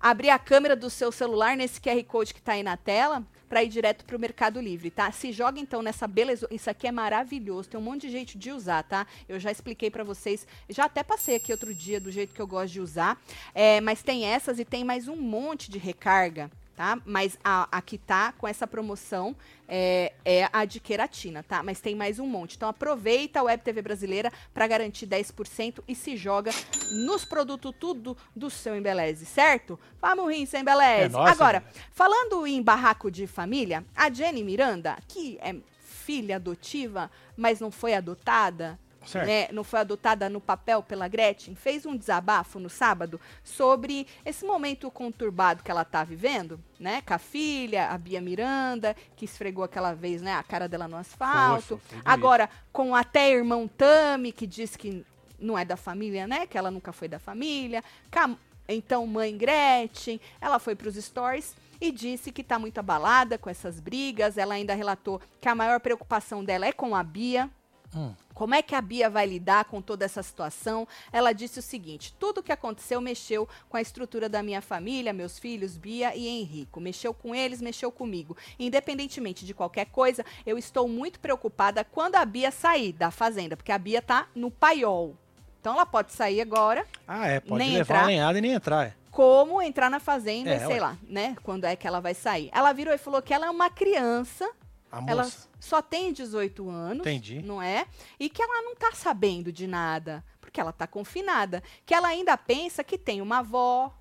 Abrir 0.00 0.30
a 0.30 0.38
câmera 0.38 0.74
do 0.74 0.88
seu 0.88 1.12
celular 1.12 1.54
nesse 1.54 1.78
QR 1.78 2.02
Code 2.04 2.32
que 2.32 2.40
tá 2.40 2.52
aí 2.52 2.62
na 2.62 2.74
tela 2.78 3.22
para 3.50 3.62
ir 3.62 3.68
direto 3.68 4.02
pro 4.06 4.18
Mercado 4.18 4.58
Livre, 4.58 4.90
tá? 4.90 5.12
Se 5.12 5.30
joga 5.30 5.60
então 5.60 5.82
nessa 5.82 6.06
beleza, 6.06 6.46
isso 6.50 6.70
aqui 6.70 6.86
é 6.86 6.92
maravilhoso, 6.92 7.68
tem 7.68 7.78
um 7.78 7.82
monte 7.82 8.02
de 8.06 8.10
jeito 8.12 8.38
de 8.38 8.50
usar, 8.50 8.82
tá? 8.84 9.06
Eu 9.28 9.38
já 9.38 9.50
expliquei 9.50 9.90
para 9.90 10.02
vocês, 10.04 10.46
já 10.70 10.84
até 10.86 11.02
passei 11.02 11.36
aqui 11.36 11.52
outro 11.52 11.74
dia 11.74 12.00
do 12.00 12.10
jeito 12.10 12.32
que 12.32 12.40
eu 12.40 12.46
gosto 12.46 12.72
de 12.72 12.80
usar, 12.80 13.20
é, 13.54 13.78
mas 13.82 14.02
tem 14.02 14.24
essas 14.24 14.58
e 14.58 14.64
tem 14.64 14.84
mais 14.84 15.06
um 15.08 15.16
monte 15.16 15.70
de 15.70 15.78
recarga, 15.78 16.50
tá? 16.80 16.98
Mas 17.04 17.38
a, 17.44 17.68
a 17.70 17.82
que 17.82 17.98
tá 17.98 18.32
com 18.32 18.48
essa 18.48 18.66
promoção 18.66 19.36
é, 19.68 20.14
é 20.24 20.48
a 20.50 20.64
de 20.64 20.80
queratina, 20.80 21.42
tá? 21.42 21.62
Mas 21.62 21.78
tem 21.78 21.94
mais 21.94 22.18
um 22.18 22.26
monte. 22.26 22.56
Então 22.56 22.70
aproveita 22.70 23.40
a 23.40 23.42
Web 23.42 23.62
TV 23.62 23.82
brasileira 23.82 24.32
para 24.54 24.66
garantir 24.66 25.06
10% 25.06 25.82
e 25.86 25.94
se 25.94 26.16
joga 26.16 26.50
nos 26.90 27.22
produtos 27.26 27.74
tudo 27.78 28.16
do 28.34 28.48
seu 28.48 28.74
Embeleze, 28.74 29.26
certo? 29.26 29.78
Vamos 30.00 30.34
rir, 30.34 30.46
seu 30.46 30.58
Embeleze. 30.58 31.14
É 31.14 31.18
Agora, 31.18 31.62
falando 31.92 32.46
em 32.46 32.62
barraco 32.62 33.10
de 33.10 33.26
família, 33.26 33.84
a 33.94 34.10
Jenny 34.10 34.42
Miranda, 34.42 34.96
que 35.06 35.38
é 35.42 35.54
filha 35.82 36.36
adotiva, 36.36 37.10
mas 37.36 37.60
não 37.60 37.70
foi 37.70 37.92
adotada. 37.92 38.78
Né, 39.14 39.48
não 39.52 39.64
foi 39.64 39.80
adotada 39.80 40.28
no 40.28 40.40
papel 40.40 40.82
pela 40.82 41.08
Gretchen, 41.08 41.54
fez 41.54 41.86
um 41.86 41.96
desabafo 41.96 42.58
no 42.58 42.68
sábado 42.68 43.20
sobre 43.42 44.06
esse 44.24 44.44
momento 44.44 44.90
conturbado 44.90 45.62
que 45.62 45.70
ela 45.70 45.84
tá 45.84 46.04
vivendo, 46.04 46.60
né? 46.78 47.02
Com 47.02 47.14
a 47.14 47.18
filha, 47.18 47.88
a 47.88 47.98
Bia 47.98 48.20
Miranda, 48.20 48.94
que 49.16 49.24
esfregou 49.24 49.64
aquela 49.64 49.94
vez, 49.94 50.20
né, 50.20 50.34
a 50.34 50.42
cara 50.42 50.68
dela 50.68 50.86
no 50.86 50.96
asfalto. 50.96 51.80
bonito. 51.90 52.02
Agora, 52.04 52.50
com 52.72 52.94
até 52.94 53.30
irmão 53.30 53.66
Tami, 53.66 54.32
que 54.32 54.46
diz 54.46 54.76
que 54.76 55.04
não 55.38 55.58
é 55.58 55.64
da 55.64 55.76
família, 55.76 56.26
né? 56.26 56.46
Que 56.46 56.58
ela 56.58 56.70
nunca 56.70 56.92
foi 56.92 57.08
da 57.08 57.18
família. 57.18 57.82
Com 58.12 58.36
então, 58.68 59.06
mãe 59.06 59.36
Gretchen, 59.36 60.20
ela 60.40 60.58
foi 60.58 60.76
pros 60.76 60.94
stories 60.94 61.56
e 61.80 61.90
disse 61.90 62.30
que 62.30 62.44
tá 62.44 62.58
muito 62.58 62.78
abalada 62.78 63.36
com 63.36 63.50
essas 63.50 63.80
brigas. 63.80 64.38
Ela 64.38 64.54
ainda 64.54 64.74
relatou 64.74 65.20
que 65.40 65.48
a 65.48 65.54
maior 65.54 65.80
preocupação 65.80 66.44
dela 66.44 66.66
é 66.66 66.72
com 66.72 66.94
a 66.94 67.02
Bia, 67.02 67.50
Hum. 67.94 68.14
como 68.34 68.54
é 68.54 68.62
que 68.62 68.74
a 68.74 68.80
Bia 68.80 69.10
vai 69.10 69.26
lidar 69.26 69.64
com 69.64 69.82
toda 69.82 70.04
essa 70.04 70.22
situação? 70.22 70.86
Ela 71.12 71.32
disse 71.32 71.58
o 71.58 71.62
seguinte: 71.62 72.14
tudo 72.18 72.38
o 72.38 72.42
que 72.42 72.52
aconteceu 72.52 73.00
mexeu 73.00 73.48
com 73.68 73.76
a 73.76 73.80
estrutura 73.82 74.28
da 74.28 74.42
minha 74.42 74.62
família, 74.62 75.12
meus 75.12 75.38
filhos, 75.38 75.76
Bia 75.76 76.14
e 76.14 76.28
Henrico. 76.28 76.80
Mexeu 76.80 77.12
com 77.12 77.34
eles, 77.34 77.60
mexeu 77.60 77.90
comigo. 77.90 78.36
Independentemente 78.58 79.44
de 79.44 79.52
qualquer 79.52 79.86
coisa, 79.86 80.24
eu 80.46 80.56
estou 80.56 80.86
muito 80.86 81.18
preocupada 81.18 81.82
quando 81.84 82.14
a 82.16 82.24
Bia 82.24 82.50
sair 82.50 82.92
da 82.92 83.10
fazenda, 83.10 83.56
porque 83.56 83.72
a 83.72 83.78
Bia 83.78 84.00
tá 84.00 84.28
no 84.34 84.50
paiol. 84.50 85.16
Então 85.60 85.74
ela 85.74 85.84
pode 85.84 86.12
sair 86.12 86.40
agora, 86.40 86.86
Ah, 87.06 87.26
é. 87.26 87.40
Pode 87.40 87.58
Nem 87.58 87.72
levar 87.72 87.82
entrar. 87.82 87.98
uma 88.02 88.06
lenhada 88.06 88.38
e 88.38 88.40
nem 88.40 88.52
entrar. 88.52 88.86
É. 88.86 88.94
como 89.10 89.60
entrar 89.60 89.90
na 89.90 89.98
fazenda, 89.98 90.50
É, 90.50 90.56
e 90.56 90.60
sei 90.60 90.68
ué. 90.76 90.80
lá, 90.80 90.96
né? 91.02 91.36
Quando 91.42 91.64
é 91.64 91.74
que 91.74 91.86
ela 91.86 92.00
vai 92.00 92.14
sair. 92.14 92.48
Ela 92.52 92.72
virou 92.72 92.94
e 92.94 92.98
falou 92.98 93.20
que 93.20 93.34
ela 93.34 93.46
é 93.46 93.50
uma 93.50 93.68
criança 93.68 94.48
A 94.92 94.98
ela 95.06 95.22
moça. 95.24 95.48
só 95.60 95.80
tem 95.80 96.12
18 96.12 96.68
anos, 96.68 97.00
Entendi. 97.00 97.40
não 97.42 97.60
é? 97.62 97.86
E 98.18 98.28
que 98.28 98.42
ela 98.42 98.62
não 98.62 98.74
tá 98.74 98.90
sabendo 98.92 99.52
de 99.52 99.66
nada, 99.66 100.24
porque 100.40 100.60
ela 100.60 100.72
tá 100.72 100.86
confinada. 100.86 101.62
Que 101.86 101.94
ela 101.94 102.08
ainda 102.08 102.36
pensa 102.36 102.82
que 102.82 102.98
tem 102.98 103.20
uma 103.22 103.38
avó, 103.38 103.94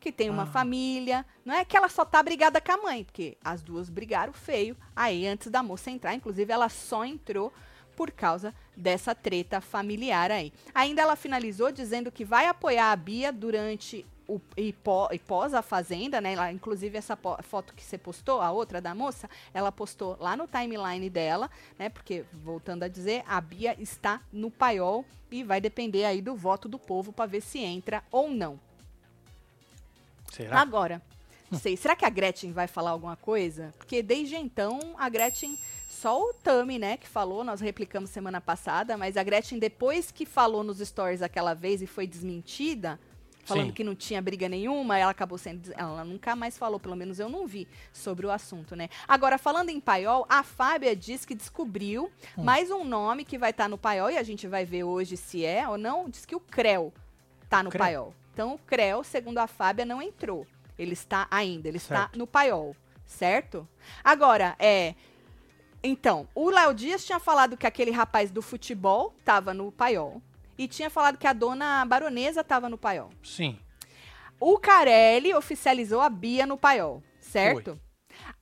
que 0.00 0.10
tem 0.10 0.30
uma 0.30 0.44
Ah. 0.44 0.46
família, 0.46 1.24
não 1.44 1.54
é 1.54 1.64
que 1.64 1.76
ela 1.76 1.88
só 1.88 2.04
tá 2.04 2.22
brigada 2.22 2.60
com 2.60 2.72
a 2.72 2.76
mãe, 2.78 3.04
porque 3.04 3.36
as 3.44 3.62
duas 3.62 3.88
brigaram 3.88 4.32
feio 4.32 4.76
aí 4.96 5.26
antes 5.26 5.48
da 5.50 5.62
moça 5.62 5.90
entrar, 5.90 6.14
inclusive 6.14 6.52
ela 6.52 6.68
só 6.68 7.04
entrou 7.04 7.52
por 7.96 8.10
causa 8.10 8.54
dessa 8.76 9.14
treta 9.14 9.60
familiar 9.60 10.30
aí. 10.30 10.52
Ainda 10.74 11.02
ela 11.02 11.16
finalizou 11.16 11.70
dizendo 11.70 12.10
que 12.10 12.24
vai 12.24 12.46
apoiar 12.46 12.92
a 12.92 12.96
Bia 12.96 13.32
durante 13.32 14.04
o, 14.28 14.40
e, 14.56 14.72
pó- 14.72 15.08
e 15.12 15.18
pós 15.18 15.52
a 15.52 15.62
fazenda, 15.62 16.20
né? 16.20 16.32
Ela, 16.32 16.52
inclusive 16.52 16.96
essa 16.96 17.16
foto 17.42 17.74
que 17.74 17.82
você 17.82 17.98
postou, 17.98 18.40
a 18.40 18.50
outra 18.50 18.80
da 18.80 18.94
moça, 18.94 19.28
ela 19.52 19.70
postou 19.72 20.16
lá 20.20 20.36
no 20.36 20.46
timeline 20.46 21.10
dela, 21.10 21.50
né? 21.78 21.88
Porque 21.88 22.24
voltando 22.32 22.84
a 22.84 22.88
dizer, 22.88 23.24
a 23.26 23.40
Bia 23.40 23.76
está 23.80 24.20
no 24.32 24.50
paiol 24.50 25.04
e 25.30 25.42
vai 25.42 25.60
depender 25.60 26.04
aí 26.04 26.22
do 26.22 26.34
voto 26.34 26.68
do 26.68 26.78
povo 26.78 27.12
para 27.12 27.26
ver 27.26 27.40
se 27.40 27.58
entra 27.58 28.02
ou 28.10 28.30
não. 28.30 28.58
Será? 30.30 30.60
Agora, 30.60 31.02
não 31.50 31.58
sei, 31.58 31.76
será 31.76 31.94
que 31.94 32.04
a 32.06 32.08
Gretchen 32.10 32.52
vai 32.52 32.66
falar 32.66 32.90
alguma 32.90 33.16
coisa? 33.16 33.74
Porque 33.76 34.02
desde 34.02 34.36
então 34.36 34.94
a 34.96 35.08
Gretchen, 35.10 35.58
só 36.02 36.20
o 36.20 36.34
Tami, 36.34 36.80
né, 36.80 36.96
que 36.96 37.08
falou, 37.08 37.44
nós 37.44 37.60
replicamos 37.60 38.10
semana 38.10 38.40
passada, 38.40 38.96
mas 38.96 39.16
a 39.16 39.22
Gretchen, 39.22 39.58
depois 39.60 40.10
que 40.10 40.26
falou 40.26 40.64
nos 40.64 40.78
stories 40.78 41.22
aquela 41.22 41.54
vez 41.54 41.80
e 41.80 41.86
foi 41.86 42.08
desmentida, 42.08 42.98
falando 43.44 43.66
Sim. 43.68 43.72
que 43.72 43.84
não 43.84 43.94
tinha 43.94 44.20
briga 44.20 44.48
nenhuma, 44.48 44.98
ela 44.98 45.12
acabou 45.12 45.38
sendo. 45.38 45.72
Ela 45.76 46.04
nunca 46.04 46.34
mais 46.34 46.58
falou, 46.58 46.80
pelo 46.80 46.96
menos 46.96 47.20
eu 47.20 47.28
não 47.28 47.46
vi 47.46 47.68
sobre 47.92 48.26
o 48.26 48.32
assunto, 48.32 48.74
né? 48.74 48.88
Agora, 49.06 49.38
falando 49.38 49.68
em 49.68 49.78
paiol, 49.80 50.26
a 50.28 50.42
Fábia 50.42 50.96
diz 50.96 51.24
que 51.24 51.36
descobriu 51.36 52.10
Hum. 52.36 52.42
mais 52.42 52.68
um 52.70 52.82
nome 52.84 53.24
que 53.24 53.38
vai 53.38 53.50
estar 53.50 53.68
no 53.68 53.78
paiol, 53.78 54.10
e 54.10 54.16
a 54.18 54.22
gente 54.24 54.48
vai 54.48 54.64
ver 54.64 54.82
hoje 54.82 55.16
se 55.16 55.44
é 55.44 55.68
ou 55.68 55.78
não. 55.78 56.08
Diz 56.10 56.26
que 56.26 56.34
o 56.34 56.40
Creu 56.40 56.92
tá 57.48 57.62
no 57.62 57.70
Creu. 57.70 57.78
paiol. 57.78 58.14
Então, 58.32 58.54
o 58.54 58.58
Creu, 58.58 59.04
segundo 59.04 59.38
a 59.38 59.46
Fábia, 59.46 59.84
não 59.84 60.02
entrou. 60.02 60.46
Ele 60.76 60.94
está 60.94 61.28
ainda, 61.30 61.68
ele 61.68 61.76
está 61.76 62.00
Certo. 62.02 62.18
no 62.18 62.26
paiol, 62.26 62.74
certo? 63.06 63.68
Agora, 64.02 64.56
é. 64.58 64.94
Então, 65.82 66.28
o 66.34 66.48
Léo 66.50 66.72
Dias 66.72 67.04
tinha 67.04 67.18
falado 67.18 67.56
que 67.56 67.66
aquele 67.66 67.90
rapaz 67.90 68.30
do 68.30 68.40
futebol 68.40 69.14
tava 69.24 69.52
no 69.52 69.72
paiol. 69.72 70.22
E 70.56 70.68
tinha 70.68 70.88
falado 70.88 71.18
que 71.18 71.26
a 71.26 71.32
dona 71.32 71.84
baronesa 71.84 72.44
tava 72.44 72.68
no 72.68 72.78
paiol. 72.78 73.10
Sim. 73.22 73.58
O 74.38 74.58
Carelli 74.58 75.34
oficializou 75.34 76.00
a 76.00 76.08
Bia 76.08 76.46
no 76.46 76.56
paiol, 76.56 77.02
certo? 77.20 77.78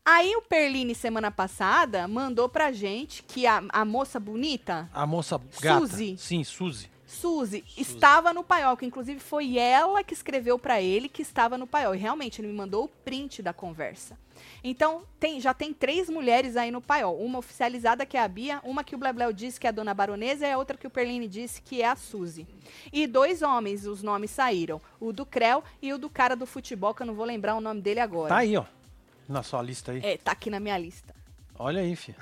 Aí 0.05 0.34
o 0.34 0.43
Perline, 0.43 0.95
semana 0.95 1.30
passada, 1.30 2.09
mandou 2.09 2.49
pra 2.49 2.72
gente 2.72 3.22
que 3.22 3.47
a, 3.47 3.62
a 3.68 3.84
moça 3.84 4.18
bonita, 4.18 4.88
A 4.93 5.07
moça 5.07 5.41
gata. 5.61 5.80
Suzy. 5.80 6.16
Sim, 6.18 6.43
Suzy. 6.43 6.91
Suzy, 7.07 7.64
estava 7.76 8.32
no 8.32 8.45
paiol, 8.45 8.76
que 8.76 8.86
inclusive 8.86 9.18
foi 9.18 9.59
ela 9.59 10.03
que 10.05 10.14
escreveu 10.14 10.59
pra 10.59 10.80
ele 10.80 11.09
que 11.09 11.22
estava 11.22 11.59
no 11.59 11.66
paiol. 11.66 11.95
E 11.95 11.99
realmente, 11.99 12.41
ele 12.41 12.49
me 12.49 12.55
mandou 12.55 12.84
o 12.84 12.88
print 12.88 13.43
da 13.43 13.53
conversa. 13.53 14.16
Então, 14.62 15.03
tem, 15.18 15.41
já 15.41 15.55
tem 15.55 15.72
três 15.72 16.09
mulheres 16.09 16.57
aí 16.57 16.70
no 16.70 16.80
paiol. 16.80 17.18
Uma 17.18 17.38
oficializada, 17.38 18.05
que 18.05 18.16
é 18.16 18.22
a 18.22 18.28
Bia, 18.28 18.61
uma 18.64 18.84
que 18.84 18.95
o 18.95 18.99
Blebleu 18.99 19.32
disse 19.32 19.59
que 19.59 19.66
é 19.66 19.70
a 19.70 19.72
dona 19.72 19.95
baronesa, 19.95 20.47
e 20.47 20.53
a 20.53 20.59
outra 20.59 20.76
que 20.76 20.86
o 20.86 20.91
Perline 20.91 21.26
disse 21.28 21.62
que 21.62 21.82
é 21.82 21.88
a 21.88 21.97
Suzy. 21.97 22.47
E 22.93 23.07
dois 23.07 23.43
homens, 23.43 23.86
os 23.86 24.03
nomes 24.03 24.30
saíram. 24.30 24.80
O 24.99 25.12
do 25.12 25.24
Creu 25.24 25.62
e 25.80 25.93
o 25.93 25.99
do 25.99 26.11
cara 26.11 26.34
do 26.36 26.47
futebol, 26.47 26.95
que 26.95 27.03
eu 27.03 27.07
não 27.07 27.14
vou 27.14 27.24
lembrar 27.24 27.55
o 27.55 27.61
nome 27.61 27.80
dele 27.80 28.01
agora. 28.01 28.28
Tá 28.28 28.38
aí, 28.38 28.57
ó. 28.57 28.64
Na 29.28 29.43
sua 29.43 29.62
lista 29.62 29.93
aí. 29.93 30.01
É, 30.03 30.16
tá 30.16 30.32
aqui 30.32 30.51
na 30.51 30.59
minha 30.59 30.76
lista. 30.76 31.14
Olha 31.59 31.80
aí, 31.80 31.95
filha. 31.95 32.18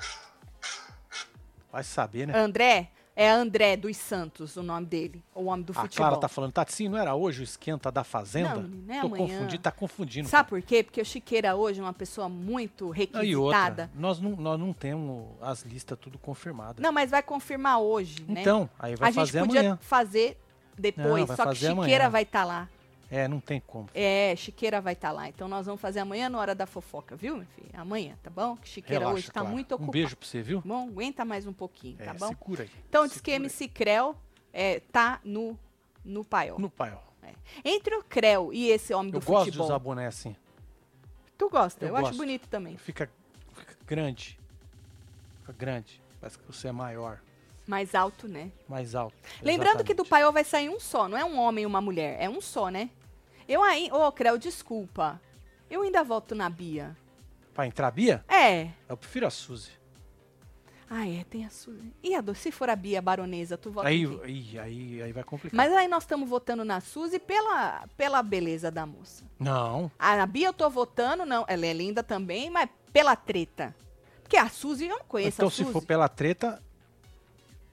Vai 1.71 1.83
saber, 1.83 2.27
né? 2.27 2.37
André, 2.37 2.89
é 3.15 3.29
André 3.29 3.75
dos 3.75 3.97
Santos, 3.97 4.55
o 4.55 4.63
nome 4.63 4.85
dele. 4.85 5.23
O 5.35 5.45
homem 5.45 5.63
do 5.65 5.71
A 5.71 5.81
futebol. 5.81 6.07
Clara 6.07 6.17
tá 6.17 6.27
falando, 6.27 6.51
tá 6.53 6.65
sim, 6.67 6.87
não 6.87 6.97
era 6.97 7.13
hoje 7.15 7.41
o 7.41 7.43
esquenta 7.43 7.91
da 7.91 8.03
Fazenda? 8.03 8.55
Não, 8.55 8.61
menino, 8.63 8.91
é 8.93 9.01
Tô 9.01 9.07
amanhã. 9.07 9.27
confundindo, 9.27 9.61
tá 9.61 9.71
confundindo. 9.71 10.27
Sabe 10.29 10.49
por 10.49 10.61
quê? 10.61 10.83
Porque 10.83 11.01
o 11.01 11.05
Chiqueira 11.05 11.55
hoje 11.55 11.79
é 11.79 11.83
uma 11.83 11.93
pessoa 11.93 12.29
muito 12.29 12.89
requisitada. 12.89 13.25
E 13.25 13.35
outra, 13.35 13.89
nós 13.93 14.19
não, 14.19 14.31
nós 14.37 14.59
não 14.59 14.71
temos 14.73 15.25
as 15.41 15.63
listas 15.63 15.97
tudo 15.99 16.17
confirmadas. 16.17 16.81
Não, 16.81 16.91
mas 16.93 17.11
vai 17.11 17.21
confirmar 17.21 17.79
hoje, 17.79 18.23
né? 18.27 18.41
Então, 18.41 18.69
aí 18.79 18.95
vai 18.95 19.09
a 19.09 19.11
gente 19.11 19.25
fazer 19.25 19.39
podia 19.41 19.59
amanhã. 19.59 19.79
fazer 19.81 20.37
depois, 20.77 21.27
Não, 21.27 21.35
só 21.35 21.45
que 21.49 21.55
Chiqueira 21.55 21.73
amanhã. 21.73 22.09
vai 22.09 22.23
estar 22.23 22.45
lá. 22.45 22.69
É, 23.11 23.27
não 23.27 23.39
tem 23.39 23.59
como. 23.59 23.89
É, 23.93 24.35
Chiqueira 24.35 24.79
vai 24.79 24.93
estar 24.93 25.11
lá. 25.11 25.27
Então 25.27 25.47
nós 25.47 25.65
vamos 25.65 25.81
fazer 25.81 25.99
amanhã 25.99 26.29
na 26.29 26.37
hora 26.39 26.53
da 26.53 26.67
fofoca, 26.67 27.15
viu, 27.15 27.37
meu 27.37 27.45
filho? 27.55 27.69
Amanhã, 27.73 28.15
tá 28.21 28.29
bom? 28.29 28.55
Que 28.55 28.67
Chiqueira 28.69 28.99
Relaxa, 28.99 29.17
hoje 29.17 29.27
tá 29.27 29.33
Clara. 29.41 29.49
muito 29.49 29.71
Um 29.71 29.75
ocupada. 29.75 29.91
beijo 29.93 30.15
pra 30.15 30.27
você, 30.27 30.41
viu? 30.43 30.61
Bom, 30.63 30.87
aguenta 30.89 31.25
mais 31.25 31.47
um 31.47 31.53
pouquinho, 31.53 31.95
É, 31.99 32.05
tá 32.05 32.13
bom? 32.13 32.27
segura 32.27 32.63
aí. 32.63 32.69
Então 32.87 33.07
diz 33.07 33.19
que 33.19 33.31
MC 33.31 33.67
Creu 33.67 34.15
é, 34.53 34.79
tá 34.91 35.19
no, 35.23 35.57
no 36.05 36.23
paiol. 36.23 36.59
No 36.59 36.69
paiol. 36.69 37.03
Entre 37.63 37.95
o 37.95 38.03
Creu 38.03 38.51
e 38.53 38.69
esse 38.69 38.93
homem 38.93 39.11
do 39.11 39.17
Eu 39.17 39.21
gosto 39.21 39.45
de 39.45 39.51
futebol. 39.51 39.65
usar 39.67 39.79
boné 39.79 40.05
assim. 40.07 40.35
Tu 41.37 41.49
gosta? 41.49 41.85
Eu, 41.85 41.89
Eu 41.89 41.97
acho 41.97 42.15
bonito 42.15 42.47
também. 42.47 42.77
Fica, 42.77 43.09
fica 43.55 43.75
grande. 43.87 44.39
Fica 45.41 45.53
grande. 45.53 46.01
Parece 46.19 46.37
que 46.37 46.45
você 46.45 46.67
é 46.67 46.71
maior. 46.71 47.19
Mais 47.65 47.93
alto, 47.95 48.27
né? 48.27 48.51
Mais 48.67 48.93
alto. 48.95 49.15
Lembrando 49.41 49.83
que 49.83 49.93
do 49.93 50.03
paiol 50.05 50.31
vai 50.33 50.43
sair 50.43 50.69
um 50.69 50.79
só, 50.79 51.07
não 51.07 51.17
é 51.17 51.23
um 51.23 51.39
homem 51.39 51.63
e 51.63 51.65
uma 51.67 51.79
mulher, 51.81 52.17
é 52.19 52.27
um 52.29 52.41
só, 52.41 52.69
né? 52.69 52.89
Eu 53.49 53.63
aí, 53.63 53.89
ô 53.91 54.11
Creu, 54.11 54.37
desculpa. 54.37 55.19
Eu 55.69 55.81
ainda 55.81 56.03
voto 56.03 56.35
na 56.35 56.47
Bia. 56.49 56.95
Pra 57.51 57.65
entrar 57.65 57.89
Bia, 57.89 58.23
É. 58.29 58.69
eu 58.87 58.95
prefiro 58.95 59.25
a 59.25 59.31
Suzy. 59.31 59.71
Ah, 60.87 61.07
é, 61.07 61.23
tem 61.23 61.45
a 61.45 61.49
Suzy. 61.49 61.91
E 62.01 62.13
a 62.15 62.21
do, 62.21 62.33
se 62.35 62.51
for 62.51 62.69
a 62.69 62.75
Bia 62.75 63.01
baronesa, 63.01 63.57
tu 63.57 63.71
vota 63.71 63.87
Aí, 63.87 64.05
aí, 64.23 64.59
aí, 64.59 65.01
aí 65.01 65.11
vai 65.11 65.23
complicar. 65.23 65.55
Mas 65.57 65.73
aí 65.73 65.87
nós 65.87 66.03
estamos 66.03 66.29
votando 66.29 66.63
na 66.63 66.79
Suzy 66.79 67.17
pela, 67.19 67.87
pela 67.97 68.21
beleza 68.23 68.69
da 68.71 68.85
moça. 68.85 69.23
Não. 69.39 69.91
A 69.97 70.23
Bia 70.27 70.47
eu 70.47 70.53
tô 70.53 70.69
votando, 70.69 71.25
não, 71.25 71.43
ela 71.47 71.65
é 71.65 71.73
linda 71.73 72.03
também, 72.03 72.49
mas 72.51 72.69
pela 72.93 73.15
treta. 73.15 73.75
Porque 74.21 74.37
a 74.37 74.47
Suzy, 74.47 74.85
eu 74.87 74.97
não 74.99 75.05
conheço 75.05 75.37
então, 75.37 75.47
a 75.47 75.51
se 75.51 75.57
Suzy. 75.57 75.71
for 75.73 75.83
pela 75.83 76.07
treta, 76.07 76.61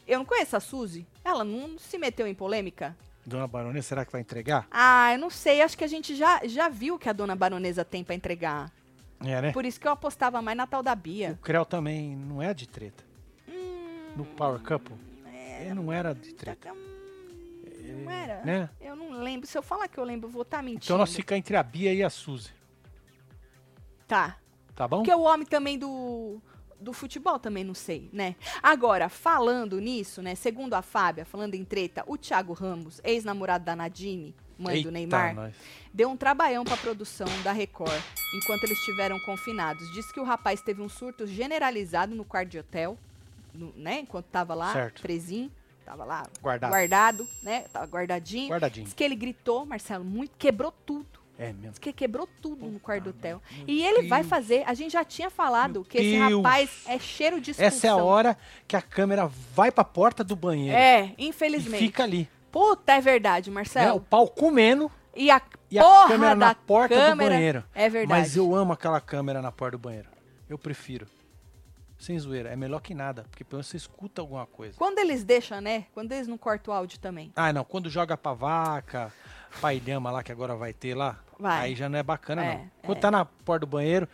Eu 0.06 0.18
não 0.18 0.24
conheço 0.24 0.56
a 0.56 0.60
Suzy. 0.60 1.06
Ela 1.24 1.44
não 1.44 1.78
se 1.78 1.98
meteu 1.98 2.26
em 2.26 2.34
polêmica? 2.34 2.96
Dona 3.26 3.46
Baronesa, 3.48 3.88
será 3.88 4.04
que 4.04 4.12
vai 4.12 4.20
entregar? 4.20 4.68
Ah, 4.70 5.12
eu 5.12 5.18
não 5.18 5.30
sei. 5.30 5.60
Acho 5.60 5.76
que 5.76 5.82
a 5.84 5.88
gente 5.88 6.14
já, 6.14 6.40
já 6.44 6.68
viu 6.68 6.94
o 6.94 6.98
que 6.98 7.08
a 7.08 7.12
dona 7.12 7.34
baronesa 7.34 7.84
tem 7.84 8.04
pra 8.04 8.14
entregar. 8.14 8.70
É, 9.20 9.42
né? 9.42 9.52
Por 9.52 9.64
isso 9.64 9.80
que 9.80 9.88
eu 9.88 9.92
apostava 9.92 10.40
mais 10.40 10.56
na 10.56 10.66
tal 10.66 10.82
da 10.82 10.92
O 10.92 10.96
Bia. 10.96 11.38
Creu 11.42 11.64
também 11.64 12.14
não 12.14 12.40
é 12.40 12.54
de 12.54 12.68
treta. 12.68 13.02
Hum, 13.48 14.12
No 14.16 14.24
Power 14.24 14.60
Couple, 14.60 14.94
ele 15.60 15.74
não 15.74 15.92
era 15.92 16.14
de 16.14 16.32
treta. 16.34 16.72
hum, 16.72 18.04
não 18.04 18.10
era? 18.12 18.44
Né? 18.44 18.70
Eu 18.80 18.94
não 18.94 19.10
lembro. 19.20 19.46
Se 19.46 19.58
eu 19.58 19.62
falar 19.62 19.88
que 19.88 19.98
eu 19.98 20.04
lembro, 20.04 20.28
eu 20.28 20.32
vou 20.32 20.42
estar 20.42 20.62
mentindo. 20.62 20.84
Então 20.84 20.98
nós 20.98 21.12
fica 21.14 21.36
entre 21.36 21.56
a 21.56 21.62
Bia 21.64 21.92
e 21.92 22.04
a 22.04 22.10
Suzy. 22.10 22.50
Tá. 24.06 24.36
Tá 24.74 24.86
bom? 24.86 24.98
Porque 24.98 25.12
o 25.12 25.22
homem 25.22 25.46
também 25.46 25.76
do, 25.78 26.40
do 26.80 26.92
futebol 26.92 27.38
também 27.38 27.64
não 27.64 27.74
sei, 27.74 28.08
né? 28.12 28.36
Agora, 28.62 29.08
falando 29.08 29.80
nisso, 29.80 30.20
né? 30.22 30.34
Segundo 30.34 30.74
a 30.74 30.82
Fábia, 30.82 31.24
falando 31.24 31.54
em 31.54 31.64
treta, 31.64 32.04
o 32.06 32.16
Thiago 32.16 32.52
Ramos, 32.52 33.00
ex-namorado 33.02 33.64
da 33.64 33.74
Nadine, 33.74 34.34
mãe 34.58 34.76
Eita, 34.76 34.88
do 34.88 34.92
Neymar, 34.92 35.34
nós. 35.34 35.54
deu 35.92 36.08
um 36.10 36.16
trabalhão 36.16 36.64
pra 36.64 36.76
produção 36.76 37.26
da 37.42 37.52
Record 37.52 37.92
enquanto 38.34 38.64
eles 38.64 38.78
estiveram 38.78 39.18
confinados. 39.20 39.90
Diz 39.92 40.10
que 40.12 40.20
o 40.20 40.24
rapaz 40.24 40.60
teve 40.60 40.82
um 40.82 40.88
surto 40.88 41.26
generalizado 41.26 42.14
no 42.14 42.24
quarto 42.24 42.50
de 42.50 42.58
hotel, 42.58 42.98
no- 43.54 43.72
né? 43.76 44.00
Enquanto 44.00 44.26
tava 44.26 44.54
lá, 44.54 44.72
Certo. 44.72 45.02
presinho, 45.02 45.50
tava 45.84 46.04
lá 46.04 46.26
Guardado. 46.42 46.70
guardado, 46.70 47.28
né? 47.42 47.60
Tava 47.72 47.86
guardadinho. 47.86 48.48
Guardadinho. 48.50 48.84
Diz 48.84 48.92
que 48.94 49.02
ele 49.04 49.14
gritou, 49.16 49.64
Marcelo, 49.64 50.04
muito, 50.04 50.32
quebrou 50.38 50.72
tudo. 50.84 51.06
É 51.38 51.52
mesmo. 51.52 51.78
Que 51.80 51.92
quebrou 51.92 52.26
tudo 52.40 52.64
no 52.64 52.72
Puta 52.72 52.84
quarto 52.84 53.04
do 53.04 53.10
hotel. 53.10 53.42
E 53.66 53.82
ele 53.84 54.08
vai 54.08 54.20
Deus. 54.20 54.30
fazer, 54.30 54.64
a 54.66 54.72
gente 54.74 54.92
já 54.92 55.04
tinha 55.04 55.28
falado 55.28 55.80
Meu 55.80 55.84
que 55.84 55.98
esse 55.98 56.18
Deus. 56.18 56.42
rapaz 56.42 56.70
é 56.86 56.98
cheiro 56.98 57.40
de 57.40 57.50
expulsão. 57.50 57.66
Essa 57.76 57.86
é 57.86 57.90
a 57.90 57.96
hora 57.96 58.38
que 58.66 58.74
a 58.74 58.80
câmera 58.82 59.26
vai 59.54 59.70
pra 59.70 59.84
porta 59.84 60.24
do 60.24 60.34
banheiro. 60.34 60.76
É, 60.76 61.12
E 61.18 61.28
infelizmente. 61.28 61.78
fica 61.84 62.02
ali. 62.04 62.28
Puta, 62.50 62.94
é 62.94 63.00
verdade? 63.02 63.50
Marcelo. 63.50 63.96
O 63.96 64.00
pau 64.00 64.26
comendo 64.28 64.90
E 65.14 65.30
a 65.30 65.42
e 65.70 65.78
a 65.78 65.82
câmera 66.08 66.30
da 66.34 66.46
na 66.46 66.54
porta 66.54 66.94
câmera 66.94 67.30
do 67.30 67.36
banheiro. 67.36 67.64
É 67.74 67.88
verdade. 67.88 68.20
Mas 68.20 68.36
eu 68.36 68.54
amo 68.54 68.72
aquela 68.72 69.00
câmera 69.00 69.42
na 69.42 69.52
porta 69.52 69.76
do 69.76 69.80
banheiro. 69.80 70.08
Eu 70.48 70.56
prefiro. 70.56 71.06
Sem 71.98 72.18
zoeira. 72.18 72.50
É 72.50 72.56
melhor 72.56 72.80
que 72.80 72.94
nada. 72.94 73.24
Porque 73.30 73.42
pelo 73.44 73.58
menos 73.58 73.66
você 73.66 73.76
escuta 73.76 74.20
alguma 74.22 74.46
coisa. 74.46 74.74
Quando 74.76 74.98
eles 74.98 75.24
deixam, 75.24 75.60
né? 75.60 75.86
Quando 75.92 76.12
eles 76.12 76.28
não 76.28 76.36
cortam 76.38 76.72
o 76.72 76.76
áudio 76.76 76.98
também. 76.98 77.32
Ah, 77.34 77.52
não. 77.52 77.64
Quando 77.64 77.88
joga 77.90 78.16
pra 78.16 78.32
vaca, 78.34 79.12
pra 79.60 79.72
ilhama 79.74 80.10
lá, 80.10 80.22
que 80.22 80.30
agora 80.30 80.54
vai 80.54 80.72
ter 80.72 80.94
lá. 80.94 81.18
Vai. 81.38 81.66
Aí 81.66 81.74
já 81.74 81.88
não 81.88 81.98
é 81.98 82.02
bacana, 82.02 82.44
É, 82.44 82.54
não. 82.54 82.70
Quando 82.82 82.98
é. 82.98 83.00
tá 83.00 83.10
na 83.10 83.24
porta 83.24 83.60
do 83.60 83.70
banheiro, 83.70 84.08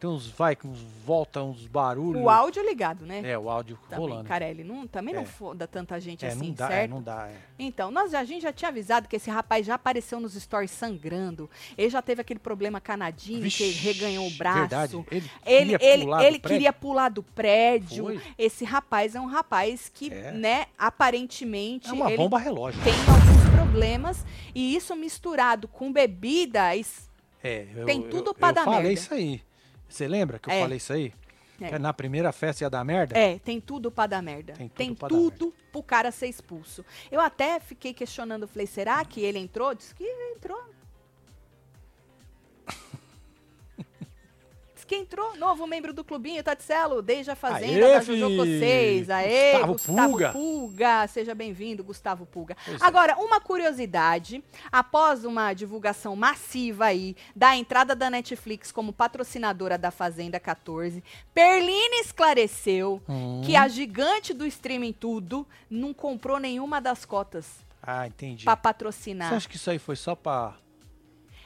tem 0.00 0.08
uns 0.08 0.28
vai, 0.30 0.54
que 0.54 0.66
uns 0.66 0.78
volta, 1.04 1.42
uns 1.42 1.66
barulhos. 1.66 2.22
O 2.22 2.28
áudio 2.28 2.62
ligado, 2.64 3.04
né? 3.04 3.20
É, 3.24 3.38
o 3.38 3.50
áudio 3.50 3.78
Também, 3.88 3.98
rolando. 4.08 4.28
Carelli, 4.28 4.62
não, 4.62 4.86
também 4.86 5.12
não 5.14 5.22
É. 5.22 5.26
foda 5.26 5.66
tanta 5.66 6.00
gente 6.00 6.24
é, 6.24 6.28
assim, 6.28 6.48
não 6.48 6.54
dá, 6.54 6.64
é, 6.66 6.68
certo? 6.68 6.90
não 6.90 7.02
dá. 7.02 7.28
É. 7.28 7.34
Então, 7.58 7.90
nós, 7.90 8.14
a 8.14 8.22
gente 8.24 8.42
já 8.42 8.52
tinha 8.52 8.68
avisado 8.68 9.08
que 9.08 9.16
esse 9.16 9.28
rapaz 9.30 9.66
já 9.66 9.74
apareceu 9.74 10.20
nos 10.20 10.34
stories 10.34 10.70
sangrando. 10.70 11.50
Ele 11.76 11.90
já 11.90 12.00
teve 12.00 12.20
aquele 12.20 12.38
problema 12.38 12.80
canadinho, 12.80 13.38
que 13.38 13.44
Vixe, 13.44 13.70
reganhou 13.70 14.26
o 14.26 14.30
braço. 14.30 14.58
Verdade. 14.60 15.04
Ele, 15.10 15.30
Ele, 15.44 15.78
queria 15.78 15.92
ele, 15.94 16.04
pular 16.04 16.24
ele 16.24 16.36
do 16.36 16.40
prédio? 16.40 16.48
queria 16.56 16.72
pular 16.72 17.08
do 17.08 17.22
prédio. 17.22 18.04
Foi. 18.04 18.20
Esse 18.38 18.64
rapaz 18.64 19.14
é 19.14 19.20
um 19.20 19.26
rapaz 19.26 19.90
que, 19.92 20.12
É. 20.12 20.30
né, 20.32 20.66
aparentemente, 20.78 21.88
É 21.88 21.92
uma 21.92 22.08
ele 22.08 22.16
bomba 22.16 22.38
relógio. 22.38 22.80
tem 22.84 22.92
alguns 22.92 23.56
problemas. 23.56 24.24
E 24.54 24.76
isso 24.76 24.94
misturado 24.94 25.66
com 25.66 25.92
bebida. 25.92 26.76
is- 26.76 27.08
É, 27.42 27.66
eu, 27.74 27.86
Tem 27.86 28.02
tudo 28.02 28.30
eu, 28.30 28.34
pra 28.34 28.48
eu 28.48 28.52
dar 28.52 28.64
falei 28.64 28.80
merda. 28.82 28.92
isso 28.92 29.14
aí. 29.14 29.40
Você 29.88 30.06
lembra 30.06 30.38
que 30.38 30.48
eu 30.48 30.52
É. 30.52 30.60
falei 30.60 30.76
isso 30.76 30.92
aí? 30.92 31.12
É. 31.60 31.70
Que 31.70 31.78
na 31.78 31.92
primeira 31.92 32.30
festa 32.30 32.62
ia 32.64 32.70
dar 32.70 32.84
merda? 32.84 33.18
É, 33.18 33.38
tem 33.38 33.60
tudo 33.60 33.90
pra 33.90 34.06
dar 34.06 34.22
merda. 34.22 34.52
Tem 34.52 34.68
tudo 34.68 34.76
Tem 34.76 34.94
tudo 34.94 35.54
pro 35.72 35.82
cara 35.82 36.12
ser 36.12 36.28
expulso. 36.28 36.84
Eu 37.10 37.20
até 37.20 37.58
fiquei 37.58 37.92
questionando, 37.92 38.46
falei, 38.46 38.66
será 38.66 39.04
que 39.04 39.20
ele 39.20 39.38
entrou? 39.38 39.74
Diz 39.74 39.92
que 39.92 40.04
entrou. 40.36 40.62
Que 44.88 44.96
entrou, 44.96 45.36
novo 45.36 45.66
membro 45.66 45.92
do 45.92 46.02
clubinho, 46.02 46.42
Tatselo, 46.42 47.02
desde 47.02 47.30
a 47.30 47.36
Fazenda 47.36 47.74
Aê, 47.86 47.92
da 47.94 48.00
Jojo 48.00 48.26
fi! 48.30 48.36
Vocês. 48.38 49.10
Aê, 49.10 49.52
Gustavo 49.52 49.72
Gustavo, 49.74 50.08
Pulga. 50.08 50.32
Pulga. 50.32 51.06
Seja 51.08 51.34
bem-vindo, 51.34 51.84
Gustavo 51.84 52.24
Pulga. 52.24 52.56
Pois 52.64 52.80
é. 52.80 52.84
Agora, 52.86 53.14
uma 53.18 53.38
curiosidade, 53.38 54.42
após 54.72 55.26
uma 55.26 55.52
divulgação 55.52 56.16
massiva 56.16 56.86
aí 56.86 57.14
da 57.36 57.54
entrada 57.54 57.94
da 57.94 58.08
Netflix 58.08 58.72
como 58.72 58.90
patrocinadora 58.90 59.76
da 59.76 59.90
Fazenda 59.90 60.40
14, 60.40 61.04
Perline 61.34 62.00
esclareceu 62.00 63.02
Hum. 63.06 63.42
que 63.44 63.54
a 63.56 63.68
gigante 63.68 64.32
do 64.32 64.46
streaming 64.46 64.94
tudo 64.94 65.46
não 65.68 65.92
comprou 65.92 66.38
nenhuma 66.38 66.80
das 66.80 67.04
cotas 67.04 67.46
Ah, 67.82 68.06
entendi. 68.06 68.44
pra 68.44 68.54
Você 68.54 68.62
patrocinar. 68.62 69.34
acha 69.34 69.46
que 69.48 69.56
isso 69.56 69.70
aí 69.70 69.78
foi 69.78 69.96
só 69.96 70.14
pra. 70.14 70.54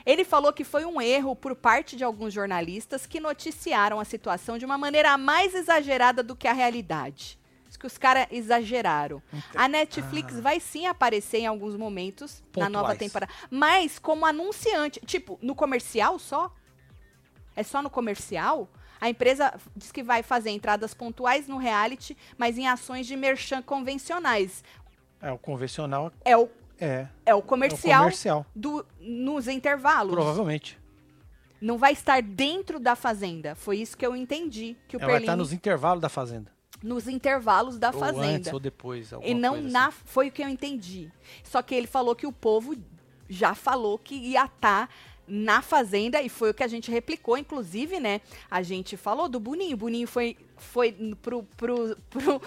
Ele 0.04 0.24
falou 0.24 0.52
que 0.52 0.64
foi 0.64 0.84
um 0.84 1.00
erro 1.00 1.34
por 1.36 1.54
parte 1.54 1.96
de 1.96 2.04
alguns 2.04 2.32
jornalistas 2.32 3.06
que 3.06 3.20
noticiaram 3.20 4.00
a 4.00 4.04
situação 4.04 4.58
de 4.58 4.64
uma 4.64 4.76
maneira 4.78 5.16
mais 5.16 5.54
exagerada 5.54 6.22
do 6.22 6.34
que 6.36 6.48
a 6.48 6.52
realidade. 6.52 7.38
Diz 7.66 7.76
que 7.76 7.86
os 7.86 7.96
caras 7.96 8.26
exageraram. 8.30 9.22
A 9.54 9.66
Netflix 9.66 10.38
vai 10.38 10.60
sim 10.60 10.86
aparecer 10.86 11.38
em 11.38 11.46
alguns 11.46 11.74
momentos 11.76 12.42
na 12.56 12.68
nova 12.68 12.88
Pontuais. 12.88 12.98
temporada, 12.98 13.32
mas 13.50 13.98
como 13.98 14.26
anunciante, 14.26 15.00
tipo, 15.06 15.38
no 15.40 15.54
comercial 15.54 16.18
só? 16.18 16.52
É 17.56 17.62
só 17.62 17.80
no 17.80 17.88
comercial? 17.88 18.68
A 19.00 19.08
empresa 19.08 19.54
diz 19.74 19.90
que 19.90 20.02
vai 20.02 20.22
fazer 20.22 20.50
entradas 20.50 20.94
pontuais 20.94 21.48
no 21.48 21.56
reality, 21.56 22.16
mas 22.38 22.56
em 22.56 22.68
ações 22.68 23.06
de 23.06 23.16
merchan 23.16 23.60
convencionais. 23.62 24.62
É, 25.20 25.32
o 25.32 25.38
convencional 25.38 26.12
É 26.24 26.36
o, 26.36 26.48
é. 26.82 27.08
é 27.24 27.34
o 27.34 27.38
É 27.38 27.38
o 27.38 27.42
comercial, 27.42 28.02
comercial. 28.04 28.46
do, 28.54 28.84
nos 29.00 29.48
intervalos. 29.48 30.12
Provavelmente. 30.12 30.78
Não 31.60 31.78
vai 31.78 31.92
estar 31.92 32.20
dentro 32.20 32.80
da 32.80 32.96
fazenda. 32.96 33.54
Foi 33.54 33.78
isso 33.78 33.96
que 33.96 34.04
eu 34.04 34.16
entendi. 34.16 34.76
Que 34.88 34.96
o 34.96 34.98
Ela 34.98 35.06
vai 35.06 35.14
Perlini, 35.14 35.24
estar 35.24 35.36
nos... 35.36 35.48
nos 35.48 35.52
intervalos 35.52 36.02
da 36.02 36.08
fazenda. 36.08 36.52
intervalos 37.06 37.78
da 37.78 37.90
Ou 37.90 38.00
fazenda. 38.00 38.26
antes 38.26 38.52
ou 38.52 38.58
depois. 38.58 39.12
e 39.22 39.32
não 39.32 39.52
coisa 39.52 39.68
na. 39.68 39.86
assim. 39.86 39.98
Foi 40.04 40.28
o 40.28 40.32
que 40.32 40.42
eu 40.42 40.48
entendi. 40.48 41.10
Só 41.44 41.62
que 41.62 41.74
ele 41.74 41.86
falou 41.86 42.16
que 42.16 42.26
o 42.26 42.32
povo 42.32 42.74
já 43.28 43.54
falou 43.54 43.96
que 43.96 44.16
ia 44.16 44.44
estar 44.44 44.90
na 45.26 45.62
fazenda 45.62 46.20
e 46.20 46.28
foi 46.28 46.50
o 46.50 46.54
que 46.54 46.62
a 46.62 46.68
gente 46.68 46.90
replicou, 46.90 47.38
inclusive, 47.38 48.00
né? 48.00 48.20
A 48.50 48.62
gente 48.62 48.96
falou 48.96 49.28
do 49.28 49.38
Boninho. 49.38 49.74
O 49.74 49.78
Boninho 49.78 50.08
foi, 50.08 50.36
foi 50.56 50.92
pro, 51.22 51.44
pro, 51.56 51.96
pro, 52.10 52.42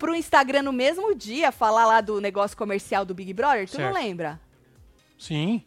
pro 0.00 0.14
Instagram 0.16 0.62
no 0.62 0.72
mesmo 0.72 1.14
dia 1.14 1.52
falar 1.52 1.84
lá 1.86 2.00
do 2.00 2.20
negócio 2.20 2.56
comercial 2.56 3.04
do 3.04 3.14
Big 3.14 3.32
Brother. 3.34 3.68
Tu 3.68 3.78
não 3.78 3.92
Certo. 3.92 4.02
lembra? 4.02 4.40
Sim. 5.18 5.62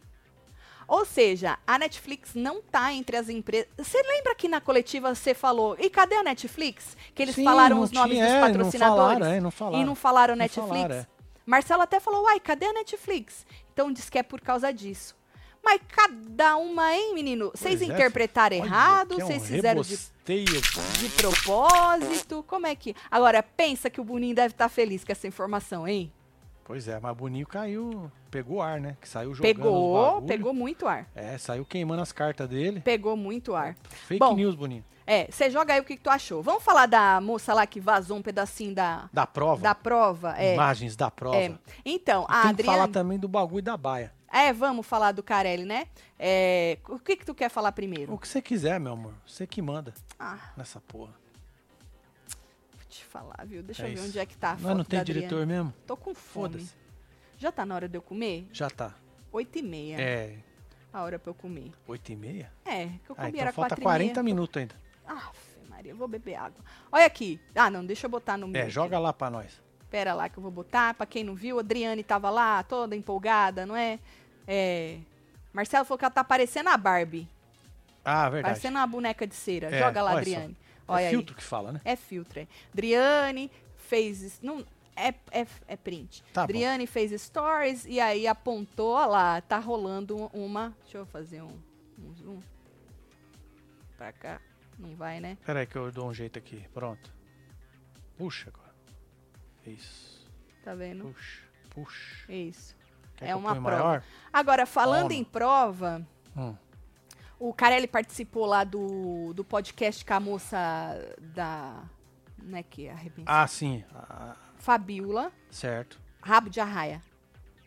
Ou 0.86 1.04
seja, 1.06 1.56
a 1.66 1.78
Netflix 1.78 2.34
não 2.34 2.60
tá 2.60 2.92
entre 2.92 3.16
as 3.16 3.28
empresas. 3.30 3.68
Você 3.78 3.96
lembra 4.02 4.34
que 4.34 4.48
na 4.48 4.60
coletiva 4.60 5.14
você 5.14 5.32
falou, 5.32 5.76
e 5.78 5.88
cadê 5.88 6.16
a 6.16 6.22
Netflix? 6.22 6.94
Que 7.14 7.22
eles 7.22 7.36
Sim, 7.36 7.44
falaram 7.44 7.76
não 7.76 7.82
os 7.84 7.90
nomes 7.92 8.12
tinha- 8.16 8.26
dos 8.26 8.34
é, 8.34 8.40
não 8.40 8.46
patrocinadores. 8.48 9.18
falaram, 9.18 9.26
é, 9.36 9.40
não 9.40 9.50
falaram. 9.50 9.78
E 9.82 9.84
não 9.86 9.94
falaram 9.94 10.34
Não 10.34 10.38
Netflix? 10.40 10.68
falaram, 10.68 10.94
é. 10.96 11.06
Marcelo 11.46 11.82
até 11.82 12.00
falou, 12.00 12.24
uai, 12.24 12.38
cadê 12.40 12.66
a 12.66 12.72
Netflix? 12.74 13.46
Então 13.72 13.90
diz 13.92 14.10
que 14.10 14.18
é 14.18 14.22
por 14.22 14.40
causa 14.42 14.70
disso. 14.72 15.14
Mas 15.64 15.80
cada 15.88 16.56
uma, 16.56 16.92
hein, 16.94 17.14
menino? 17.14 17.50
Vocês 17.54 17.80
é, 17.80 17.86
interpretaram 17.86 18.56
Olha, 18.56 18.64
errado, 18.66 19.14
que 19.16 19.22
é 19.22 19.24
um 19.24 19.28
vocês 19.28 19.46
fizeram 19.46 19.82
de, 19.82 19.90
rebosteio. 19.90 20.44
de 20.98 21.08
propósito. 21.10 22.44
Como 22.46 22.66
é 22.66 22.74
que. 22.74 22.94
Agora, 23.10 23.42
pensa 23.42 23.88
que 23.88 24.00
o 24.00 24.04
Boninho 24.04 24.34
deve 24.34 24.52
estar 24.52 24.68
feliz 24.68 25.04
com 25.04 25.12
essa 25.12 25.26
informação, 25.26 25.88
hein? 25.88 26.12
Pois 26.64 26.88
é, 26.88 26.98
mas 26.98 27.12
o 27.12 27.14
Boninho 27.14 27.46
caiu, 27.46 28.10
pegou 28.30 28.62
ar, 28.62 28.80
né? 28.80 28.96
Que 29.00 29.06
saiu 29.08 29.34
jogando 29.34 29.54
Pegou, 29.54 30.22
pegou 30.22 30.54
muito 30.54 30.86
ar. 30.86 31.06
É, 31.14 31.36
saiu 31.36 31.64
queimando 31.64 32.00
as 32.00 32.10
cartas 32.10 32.48
dele. 32.48 32.80
Pegou 32.80 33.16
muito 33.16 33.54
ar. 33.54 33.76
Fake 34.06 34.18
Bom, 34.18 34.34
news, 34.34 34.54
Boninho. 34.54 34.84
É, 35.06 35.26
você 35.30 35.50
joga 35.50 35.74
aí 35.74 35.80
o 35.80 35.84
que, 35.84 35.96
que 35.96 36.02
tu 36.02 36.08
achou. 36.08 36.42
Vamos 36.42 36.64
falar 36.64 36.86
da 36.86 37.20
moça 37.20 37.52
lá 37.52 37.66
que 37.66 37.78
vazou 37.78 38.16
um 38.16 38.22
pedacinho 38.22 38.74
da, 38.74 39.10
Da 39.12 39.26
prova. 39.26 39.60
da 39.60 39.74
prova? 39.74 40.34
É. 40.38 40.54
Imagens 40.54 40.96
da 40.96 41.10
prova. 41.10 41.36
é. 41.36 41.52
Então, 41.84 42.24
a 42.26 42.44
Tem 42.44 42.54
que 42.54 42.62
falar 42.62 42.84
Adriane. 42.84 42.92
também 42.94 43.18
do 43.18 43.28
bagulho 43.28 43.62
da 43.62 43.76
baia. 43.76 44.10
É, 44.36 44.52
vamos 44.52 44.84
falar 44.84 45.12
do 45.12 45.22
Carelli, 45.22 45.64
né? 45.64 45.86
É, 46.18 46.78
o 46.88 46.98
que, 46.98 47.14
que 47.16 47.24
tu 47.24 47.32
quer 47.34 47.48
falar 47.48 47.70
primeiro? 47.70 48.12
O 48.12 48.18
que 48.18 48.26
você 48.26 48.42
quiser, 48.42 48.80
meu 48.80 48.94
amor. 48.94 49.14
Você 49.24 49.46
que 49.46 49.62
manda 49.62 49.94
Ah, 50.18 50.50
nessa 50.56 50.80
porra. 50.80 51.12
vou 52.72 52.84
te 52.88 53.04
falar, 53.04 53.44
viu? 53.46 53.62
Deixa 53.62 53.82
É 53.82 53.86
eu 53.86 53.88
ver 53.90 53.94
isso. 54.00 54.08
onde 54.08 54.18
é 54.18 54.26
que 54.26 54.36
tá 54.36 54.50
a 54.50 54.56
Mas 54.58 54.76
não 54.76 54.84
tem 54.84 55.04
diretor 55.04 55.46
mesmo? 55.46 55.72
Tô 55.86 55.96
com 55.96 56.12
fome. 56.14 56.48
Foda-se. 56.54 56.74
Já 57.38 57.52
tá 57.52 57.64
na 57.64 57.76
hora 57.76 57.88
de 57.88 57.96
eu 57.96 58.02
comer? 58.02 58.48
Já 58.52 58.68
tá. 58.68 58.92
Oito 59.30 59.56
e 59.58 59.62
meia. 59.62 60.00
É. 60.00 60.36
A 60.92 61.02
hora 61.02 61.18
pra 61.18 61.30
eu 61.30 61.34
comer. 61.34 61.72
8 61.88 62.12
e 62.12 62.16
meia? 62.16 62.52
É, 62.64 62.86
que 62.86 63.10
eu 63.10 63.16
Ah, 63.18 63.22
comi 63.22 63.28
então 63.30 63.40
era 63.40 63.52
falta 63.52 63.70
quatro 63.70 63.82
e 63.82 63.84
40 63.84 64.22
meia. 64.22 64.34
minutos 64.34 64.60
ainda. 64.60 64.74
Aff, 65.06 65.58
Maria, 65.68 65.90
eu 65.92 65.96
vou 65.96 66.06
beber 66.06 66.36
água. 66.36 66.64
Olha 66.92 67.04
aqui. 67.04 67.40
Ah, 67.54 67.68
não, 67.68 67.84
deixa 67.84 68.06
eu 68.06 68.10
botar 68.10 68.36
no 68.36 68.46
meu. 68.46 68.62
É, 68.62 68.68
joga 68.70 68.96
lá 68.98 69.12
pra 69.12 69.28
nós. 69.28 69.60
Pera 69.90 70.14
lá 70.14 70.28
que 70.28 70.38
eu 70.38 70.42
vou 70.42 70.52
botar. 70.52 70.94
Pra 70.94 71.04
quem 71.04 71.24
não 71.24 71.34
viu, 71.34 71.58
a 71.58 71.60
Adriane 71.60 72.02
tava 72.04 72.30
lá, 72.30 72.62
toda 72.62 72.94
empolgada, 72.94 73.66
não 73.66 73.74
é? 73.76 73.98
É. 74.46 74.98
Marcelo 75.52 75.84
falou 75.84 75.98
que 75.98 76.04
ela 76.04 76.12
tá 76.12 76.24
parecendo 76.24 76.68
a 76.68 76.76
Barbie. 76.76 77.28
Ah, 78.04 78.28
verdade. 78.28 78.54
Parecendo 78.54 78.78
uma 78.78 78.86
boneca 78.86 79.26
de 79.26 79.34
cera. 79.34 79.74
É, 79.74 79.78
Joga 79.78 80.02
lá, 80.02 80.10
olha 80.12 80.20
Adriane. 80.20 80.56
É 80.60 80.92
Olha 80.92 81.06
aí. 81.06 81.10
filtro 81.10 81.34
que 81.34 81.42
fala, 81.42 81.72
né? 81.72 81.80
É 81.84 81.96
filtro, 81.96 82.40
é. 82.40 82.46
Adriane 82.72 83.50
fez. 83.76 84.38
Não, 84.42 84.64
é, 84.94 85.08
é, 85.30 85.46
é 85.66 85.76
print. 85.76 86.22
Tá 86.32 86.42
bom. 86.42 86.44
Adriane 86.44 86.86
fez 86.86 87.18
stories 87.20 87.86
e 87.86 87.98
aí 88.00 88.26
apontou, 88.26 88.94
ó 88.94 89.06
lá, 89.06 89.40
tá 89.40 89.58
rolando 89.58 90.26
uma. 90.34 90.76
Deixa 90.82 90.98
eu 90.98 91.06
fazer 91.06 91.42
um, 91.42 91.58
um 91.98 92.14
zoom. 92.14 92.40
Pra 93.96 94.12
cá. 94.12 94.40
Não 94.78 94.94
vai, 94.96 95.20
né? 95.20 95.38
Pera 95.46 95.60
aí 95.60 95.66
que 95.66 95.76
eu 95.76 95.90
dou 95.90 96.08
um 96.08 96.14
jeito 96.14 96.38
aqui. 96.38 96.66
Pronto. 96.74 97.12
Puxa 98.18 98.50
agora. 98.50 98.74
Isso. 99.66 100.26
Tá 100.62 100.74
vendo? 100.74 101.04
Puxa. 101.04 101.42
Puxa. 101.70 102.32
Isso. 102.32 102.76
Quer 103.24 103.30
É 103.30 103.36
uma 103.36 103.52
prova. 103.52 103.60
maior? 103.70 104.02
Agora, 104.32 104.66
falando 104.66 105.08
Toma. 105.08 105.14
em 105.14 105.24
prova, 105.24 106.06
Hum. 106.36 106.54
o 107.38 107.52
Carelli 107.52 107.86
participou 107.86 108.46
lá 108.46 108.64
do, 108.64 109.32
do 109.34 109.44
podcast 109.44 110.04
com 110.04 110.14
a 110.14 110.20
moça 110.20 110.58
da. 111.20 111.82
Né, 112.38 112.62
que 112.62 112.88
arrebentou. 112.88 113.24
Ah, 113.26 113.46
sim. 113.46 113.82
Ah, 113.94 114.36
Fabiola, 114.58 115.32
certo. 115.50 115.98
Rabo 116.22 116.50
de 116.50 116.60
Arraia. 116.60 117.00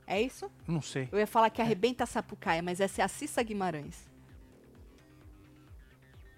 É 0.05 0.21
isso? 0.21 0.49
Não 0.67 0.81
sei. 0.81 1.09
Eu 1.11 1.17
ia 1.19 1.27
falar 1.27 1.49
que 1.49 1.61
arrebenta 1.61 2.03
a 2.03 2.07
Sapucaia, 2.07 2.61
mas 2.61 2.79
essa 2.79 3.01
é 3.01 3.05
a 3.05 3.07
Cissa 3.07 3.41
Guimarães. 3.43 4.07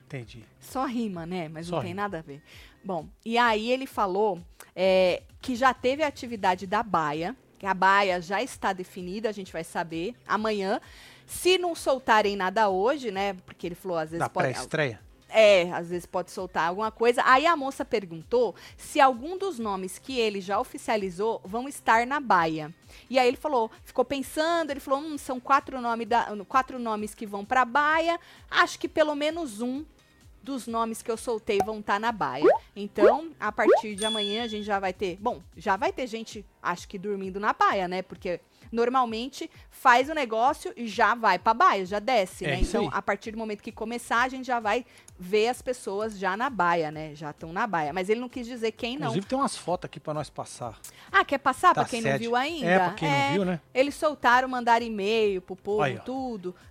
Entendi. 0.05 0.43
Só 0.59 0.85
rima, 0.85 1.25
né? 1.25 1.47
Mas 1.49 1.69
não 1.69 1.77
Só 1.77 1.81
tem 1.81 1.89
rima. 1.91 2.01
nada 2.03 2.19
a 2.19 2.21
ver. 2.21 2.41
Bom, 2.83 3.07
e 3.23 3.37
aí 3.37 3.69
ele 3.69 3.85
falou 3.85 4.41
é, 4.75 5.21
que 5.39 5.55
já 5.55 5.71
teve 5.73 6.01
a 6.01 6.07
atividade 6.07 6.65
da 6.65 6.81
Baia, 6.81 7.35
que 7.59 7.65
a 7.65 7.73
Baia 7.73 8.21
já 8.21 8.41
está 8.41 8.71
definida, 8.71 9.27
a 9.29 9.33
gente 9.33 9.51
vai 9.51 9.63
saber 9.63 10.15
amanhã. 10.25 10.79
Se 11.27 11.57
não 11.57 11.75
soltarem 11.75 12.35
nada 12.35 12.69
hoje, 12.69 13.11
né? 13.11 13.33
Porque 13.45 13.67
ele 13.67 13.75
falou, 13.75 13.97
às 13.97 14.09
vezes 14.09 14.19
Da 14.19 14.29
pode. 14.29 14.51
pré-estreia? 14.51 14.99
É, 15.31 15.71
às 15.73 15.89
vezes 15.89 16.07
pode 16.07 16.31
soltar 16.31 16.69
alguma 16.69 16.89
coisa. 16.89 17.21
Aí 17.23 17.45
a 17.45 17.55
moça 17.55 17.85
perguntou 17.85 18.55
se 18.75 18.99
algum 18.99 19.37
dos 19.37 19.59
nomes 19.59 19.99
que 19.99 20.17
ele 20.19 20.41
já 20.41 20.59
oficializou 20.59 21.39
vão 21.43 21.67
estar 21.69 22.07
na 22.07 22.19
baia. 22.19 22.73
E 23.07 23.19
aí 23.19 23.27
ele 23.27 23.37
falou, 23.37 23.69
ficou 23.83 24.03
pensando, 24.03 24.71
ele 24.71 24.79
falou, 24.79 25.01
hum, 25.01 25.19
são 25.19 25.39
quatro, 25.39 25.79
nome 25.79 26.03
da, 26.05 26.27
quatro 26.47 26.79
nomes 26.79 27.13
que 27.13 27.27
vão 27.27 27.45
pra 27.45 27.63
baia. 27.63 28.19
Acho 28.49 28.79
que 28.79 28.87
pelo 28.87 29.13
menos 29.13 29.61
um 29.61 29.85
dos 30.41 30.67
nomes 30.67 31.01
que 31.01 31.11
eu 31.11 31.17
soltei 31.17 31.59
vão 31.65 31.79
estar 31.79 31.99
na 31.99 32.11
baia. 32.11 32.45
Então, 32.75 33.29
a 33.39 33.51
partir 33.51 33.95
de 33.95 34.05
amanhã 34.05 34.43
a 34.43 34.47
gente 34.47 34.63
já 34.63 34.79
vai 34.79 34.93
ter. 34.93 35.17
Bom, 35.19 35.41
já 35.55 35.75
vai 35.75 35.91
ter 35.91 36.07
gente, 36.07 36.45
acho 36.61 36.87
que 36.87 36.97
dormindo 36.97 37.39
na 37.39 37.53
baia, 37.53 37.87
né? 37.87 38.01
Porque 38.01 38.39
normalmente 38.71 39.49
faz 39.69 40.09
o 40.09 40.13
negócio 40.13 40.71
e 40.75 40.87
já 40.87 41.15
vai 41.15 41.39
pra 41.39 41.53
baia, 41.53 41.85
já 41.85 41.99
desce, 41.99 42.45
É 42.45 42.49
né? 42.51 42.59
Então, 42.61 42.83
aí. 42.83 42.89
a 42.93 43.01
partir 43.01 43.31
do 43.31 43.37
momento 43.37 43.61
que 43.61 43.71
começar, 43.71 44.23
a 44.23 44.29
gente 44.29 44.45
já 44.45 44.59
vai 44.59 44.85
ver 45.17 45.47
as 45.49 45.61
pessoas 45.61 46.17
já 46.17 46.37
na 46.37 46.49
baia, 46.49 46.91
né? 46.91 47.13
Já 47.15 47.31
estão 47.31 47.51
na 47.51 47.67
baia. 47.67 47.91
Mas 47.91 48.09
ele 48.09 48.19
não 48.19 48.29
quis 48.29 48.47
dizer 48.47 48.71
quem 48.71 48.95
não. 48.95 49.07
Inclusive 49.07 49.25
tem 49.27 49.37
umas 49.37 49.57
fotos 49.57 49.85
aqui 49.85 49.99
pra 49.99 50.13
nós 50.13 50.29
passar. 50.29 50.79
Ah, 51.11 51.25
quer 51.25 51.39
passar 51.39 51.73
da 51.73 51.81
pra 51.81 51.85
quem 51.85 52.01
não 52.01 52.17
viu 52.17 52.35
ainda? 52.35 52.69
É, 52.69 52.79
pra 52.79 52.93
quem 52.93 53.09
não 53.09 53.31
viu, 53.33 53.45
né? 53.45 53.59
Eles 53.73 53.95
soltaram, 53.95 54.47
mandaram 54.47 54.85
e-mail 54.85 55.41
pro 55.41 55.55
povo, 55.55 55.81
Aí, 55.81 55.97
ó. 55.97 55.99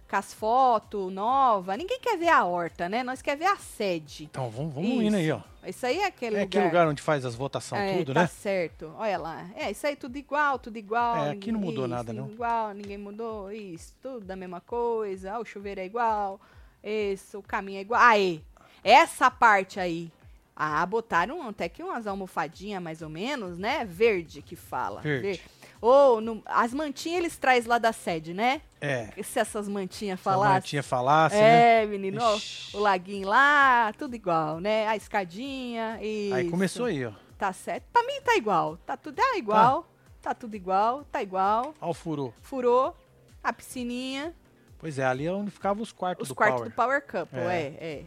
Com 0.09 0.17
as 0.17 0.33
fotos 0.33 1.13
nova. 1.13 1.77
Ninguém 1.77 2.01
quer 2.01 2.17
ver 2.17 2.29
a 2.29 2.45
horta, 2.45 2.89
né? 2.89 3.03
Nós 3.03 3.21
quer 3.21 3.37
ver 3.37 3.47
a 3.47 3.57
sede. 3.57 4.25
Então 4.25 4.49
vamos, 4.51 4.75
vamos 4.75 4.91
Isso. 4.91 5.03
indo 5.03 5.17
aí, 5.17 5.31
ó. 5.31 5.41
Isso 5.67 5.85
aí 5.85 5.99
é 5.99 6.07
aquele 6.07 6.37
É 6.37 6.41
lugar. 6.41 6.47
aquele 6.47 6.65
lugar 6.65 6.89
onde 6.89 7.03
faz 7.03 7.25
as 7.27 7.35
votações, 7.35 7.83
É, 7.83 7.99
tudo, 7.99 8.15
tá 8.15 8.23
né? 8.23 8.27
certo. 8.27 8.93
Olha 8.97 9.19
lá. 9.19 9.47
É, 9.55 9.71
isso 9.71 9.87
aí 9.87 9.97
tudo 9.97 10.17
igual, 10.17 10.59
tudo 10.59 10.79
igual. 10.79 11.27
É, 11.27 11.31
aqui 11.33 11.53
não 11.53 11.61
mudou 11.61 11.85
isso, 11.85 11.95
nada, 11.95 12.13
não. 12.13 12.27
Igual, 12.31 12.73
ninguém 12.73 12.97
mudou. 12.97 13.53
Isso, 13.53 13.95
tudo 14.01 14.25
da 14.25 14.35
mesma 14.35 14.61
coisa. 14.63 15.35
Ah, 15.35 15.39
o 15.41 15.45
chuveiro 15.45 15.81
é 15.81 15.85
igual. 15.85 16.41
Esse, 16.83 17.37
o 17.37 17.43
caminho 17.43 17.79
é 17.79 17.81
igual. 17.83 18.01
Aí, 18.01 18.43
essa 18.83 19.31
parte 19.31 19.79
aí. 19.79 20.11
Ah, 20.57 20.85
botaram 20.87 21.47
até 21.49 21.69
que 21.69 21.83
umas 21.85 22.07
almofadinhas, 22.07 22.83
mais 22.83 23.01
ou 23.03 23.09
menos, 23.09 23.59
né? 23.59 23.85
Verde 23.85 24.43
que 24.43 24.57
fala. 24.57 25.01
Verde. 25.03 25.41
Ou 25.81 26.21
no- 26.21 26.43
as 26.47 26.73
mantinhas 26.75 27.19
eles 27.21 27.37
traz 27.37 27.65
lá 27.67 27.79
da 27.79 27.93
sede, 27.93 28.35
né? 28.35 28.61
É. 28.81 29.11
Se 29.23 29.39
essas 29.39 29.69
mantinhas 29.69 30.19
falassem. 30.21 30.53
Martinha 30.55 30.83
falasse, 30.83 31.37
né? 31.37 31.83
É, 31.83 31.87
menino, 31.87 32.21
ó, 32.23 32.37
Ixi. 32.37 32.77
o 32.77 32.81
laguinho 32.81 33.29
lá, 33.29 33.93
tudo 33.97 34.15
igual, 34.17 34.59
né? 34.61 34.87
A 34.89 34.97
escadinha 34.97 35.99
e. 36.03 36.33
Aí 36.33 36.51
começou 36.51 36.87
aí, 36.87 37.05
ó. 37.07 37.13
Tá 37.37 37.53
certo. 37.53 37.85
Pra 37.93 38.03
mim 38.03 38.21
tá 38.25 38.35
igual. 38.37 38.77
Tá 38.79 38.97
tudo 38.97 39.21
é 39.21 39.39
igual. 39.39 39.87
Tá. 40.21 40.35
tudo 40.35 40.55
igual. 40.57 41.05
Tá 41.11 41.23
igual. 41.23 41.73
Ó 41.81 41.91
o 41.91 41.95
furou. 41.95 42.35
Furou. 42.43 42.97
A 43.43 43.53
piscininha. 43.53 44.35
Pois 44.79 44.99
é, 44.99 45.05
ali 45.05 45.27
é 45.27 45.33
onde 45.33 45.51
ficavam 45.51 45.83
os 45.83 45.93
quartos 45.93 46.25
Os 46.25 46.29
do 46.29 46.35
quartos 46.35 46.59
Power. 46.59 46.71
do 46.71 46.75
Power 46.75 47.03
Couple. 47.07 47.39
É. 47.39 47.75
É, 47.81 48.05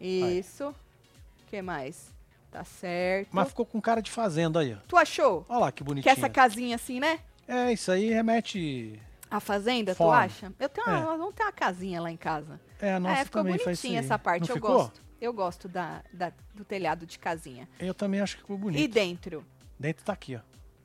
é. 0.00 0.04
Isso. 0.04 0.68
O 0.68 1.46
que 1.48 1.60
mais? 1.60 2.14
Tá 2.50 2.64
certo. 2.64 3.28
Mas 3.32 3.48
ficou 3.48 3.66
com 3.66 3.80
cara 3.80 4.00
de 4.00 4.10
fazenda 4.10 4.60
aí, 4.60 4.74
ó. 4.74 4.78
Tu 4.88 4.96
achou? 4.96 5.44
Olha 5.48 5.58
lá 5.58 5.72
que 5.72 5.78
Que 5.78 5.84
bonitinho. 5.84 6.10
essa 6.12 6.28
casinha 6.28 6.76
assim, 6.76 6.98
né? 6.98 7.20
É, 7.46 7.72
isso 7.72 7.90
aí 7.92 8.10
remete. 8.10 9.00
A 9.30 9.40
fazenda, 9.40 9.94
tu 9.94 9.98
Fome. 9.98 10.16
acha? 10.16 10.52
Eu 10.58 10.68
tenho 10.68 10.86
uma, 10.86 10.96
É. 10.98 11.02
nós 11.02 11.18
vamos 11.18 11.34
ter 11.34 11.42
uma 11.42 11.52
casinha 11.52 12.00
lá 12.00 12.10
em 12.10 12.16
casa. 12.16 12.58
É, 12.80 12.94
a 12.94 13.00
nossa 13.00 13.20
é, 13.20 13.24
ficou 13.24 13.40
também 13.42 13.56
isso 13.56 13.64
bonitinha 13.64 14.00
essa 14.00 14.18
parte, 14.18 14.42
Não 14.42 14.48
eu 14.48 14.54
ficou? 14.54 14.76
gosto. 14.78 15.00
Eu 15.20 15.32
gosto 15.32 15.68
da, 15.68 16.02
da- 16.12 16.32
do 16.54 16.64
telhado 16.64 17.04
de 17.04 17.18
casinha. 17.18 17.68
Eu 17.78 17.92
também 17.92 18.20
acho 18.20 18.36
que 18.36 18.42
ficou 18.42 18.56
bonito. 18.56 18.80
E 18.80 18.88
dentro? 18.88 19.44
Dentro 19.78 20.04
tá 20.04 20.12
aqui, 20.14 20.36
ó. 20.36 20.40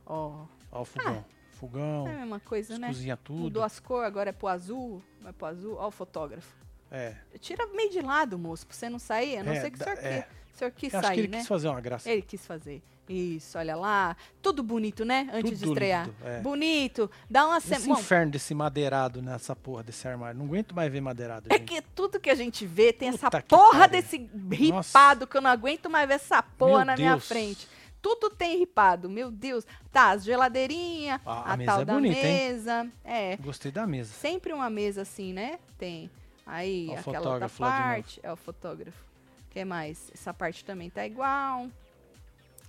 Ó, 0.05 0.45
Ó 0.72 0.82
o 0.82 0.86
fogão. 0.86 1.24
fogão, 1.51 2.07
é 2.07 2.16
a 2.16 2.18
mesma 2.20 2.39
coisa, 2.41 2.78
né? 2.78 2.88
cozinha 2.88 3.16
tudo. 3.16 3.39
Mudou 3.39 3.64
as 3.64 3.80
cores, 3.80 4.07
agora 4.07 4.32
é 4.32 4.34
pro 4.34 4.47
azul, 4.49 5.01
vai 5.22 5.32
pro 5.32 5.45
azul. 5.47 5.78
Ó 5.80 5.88
o 5.88 5.91
fotógrafo. 5.91 6.53
É. 6.91 7.16
Tira 7.39 7.66
meio 7.68 7.89
de 7.91 8.01
lado, 8.01 8.38
moço, 8.38 8.68
pra 8.68 8.76
você 8.76 8.89
não 8.89 8.99
sair. 8.99 9.38
A 9.38 9.43
não 9.43 9.53
É, 9.53 9.61
ser 9.61 9.72
que 9.72 9.78
o 9.82 9.86
dá- 9.86 9.95
senhor, 9.95 10.05
é. 10.05 10.28
O 10.54 10.58
senhor 10.58 10.72
quis 10.72 10.93
Eu 10.93 10.99
acho 10.99 11.08
sair, 11.08 11.16
que 11.16 11.22
ele 11.22 11.28
né? 11.30 11.38
quis 11.39 11.47
fazer 11.47 11.68
uma 11.68 11.82
graça. 11.82 12.10
Ele 12.10 12.22
quis 12.22 12.45
fazer. 12.45 12.82
Isso, 13.10 13.58
olha 13.58 13.76
lá. 13.76 14.16
Tudo 14.41 14.64
bonito, 14.64 15.04
né? 15.04 15.28
Antes 15.34 15.60
de 15.60 15.66
Tudo 15.66 15.74
estrear. 15.74 16.06
lindo, 16.06 16.16
é. 16.24 16.39
Bonito. 16.39 17.12
Dá 17.30 17.45
uma 17.47 17.58
Esse 17.58 17.68
semana. 17.76 17.99
inferno 17.99 18.32
desse 18.32 18.54
madeirado 18.56 19.22
nessa 19.22 19.54
porra 19.56 19.84
desse 19.84 20.08
armário. 20.08 20.38
Não 20.39 20.45
aguento 20.45 20.74
mais 20.74 20.89
ver 20.89 21.01
madeirado, 21.01 21.47
É 21.49 21.58
gente. 21.58 21.66
que 21.66 21.82
tudo 21.82 22.18
que 22.18 22.30
a 22.30 22.36
gente 22.36 22.66
vê 22.66 22.93
tem 22.93 23.10
essa 23.10 23.28
Puta 23.30 23.41
que 23.41 23.49
porra 23.49 23.89
pariu. 23.89 23.89
desse 24.01 24.30
ripado 24.51 25.28
que 25.28 25.36
eu 25.36 25.41
não 25.41 25.49
aguento 25.49 25.89
mais 25.89 26.08
ver 26.08 26.14
essa 26.14 26.41
porra 26.41 26.78
Meu 26.78 26.86
na 26.86 26.95
minha 26.95 27.12
Deus. 27.12 27.28
frente. 27.28 27.68
Tudo 28.01 28.30
tem 28.30 28.58
ripado, 28.60 29.10
meu 29.10 29.30
Deus. 29.32 29.66
Tá, 29.91 30.12
as 30.12 30.24
geladeirinhas, 30.24 31.20
Ah, 31.26 31.49
a 31.49 31.54
a, 31.54 31.58
mesa 31.58 31.72
tal 31.72 31.82
é 31.82 31.86
da 31.86 31.93
bonita, 31.93 32.18
hein? 32.20 32.24
mesa. 32.24 32.88
É, 33.04 33.38
Gostei 33.38 33.72
da 33.72 33.86
mesa. 33.86 34.14
sempre 34.14 34.54
uma 34.54 34.70
mesa 34.70 35.01
assim, 35.01 35.34
né? 35.34 35.60
Tem. 35.78 36.10
Aí, 36.45 36.88
Ó 36.89 36.93
o 36.93 36.99
aquela 36.99 37.18
outra 37.32 37.49
fotógrafo 37.49 37.62
lá 37.64 37.70
de 37.70 37.76
novo. 37.80 37.89
parte. 37.89 38.20
É 38.24 38.32
o 38.32 38.36
fotógrafo. 38.38 39.12
O 39.54 39.60
que 39.60 39.64
mais? 39.64 40.10
Essa 40.12 40.34
parte 40.34 40.66
também 40.66 40.89
tá 40.89 41.06
igual. 41.06 41.68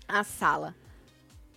A 0.06 0.22
sala. 0.22 0.74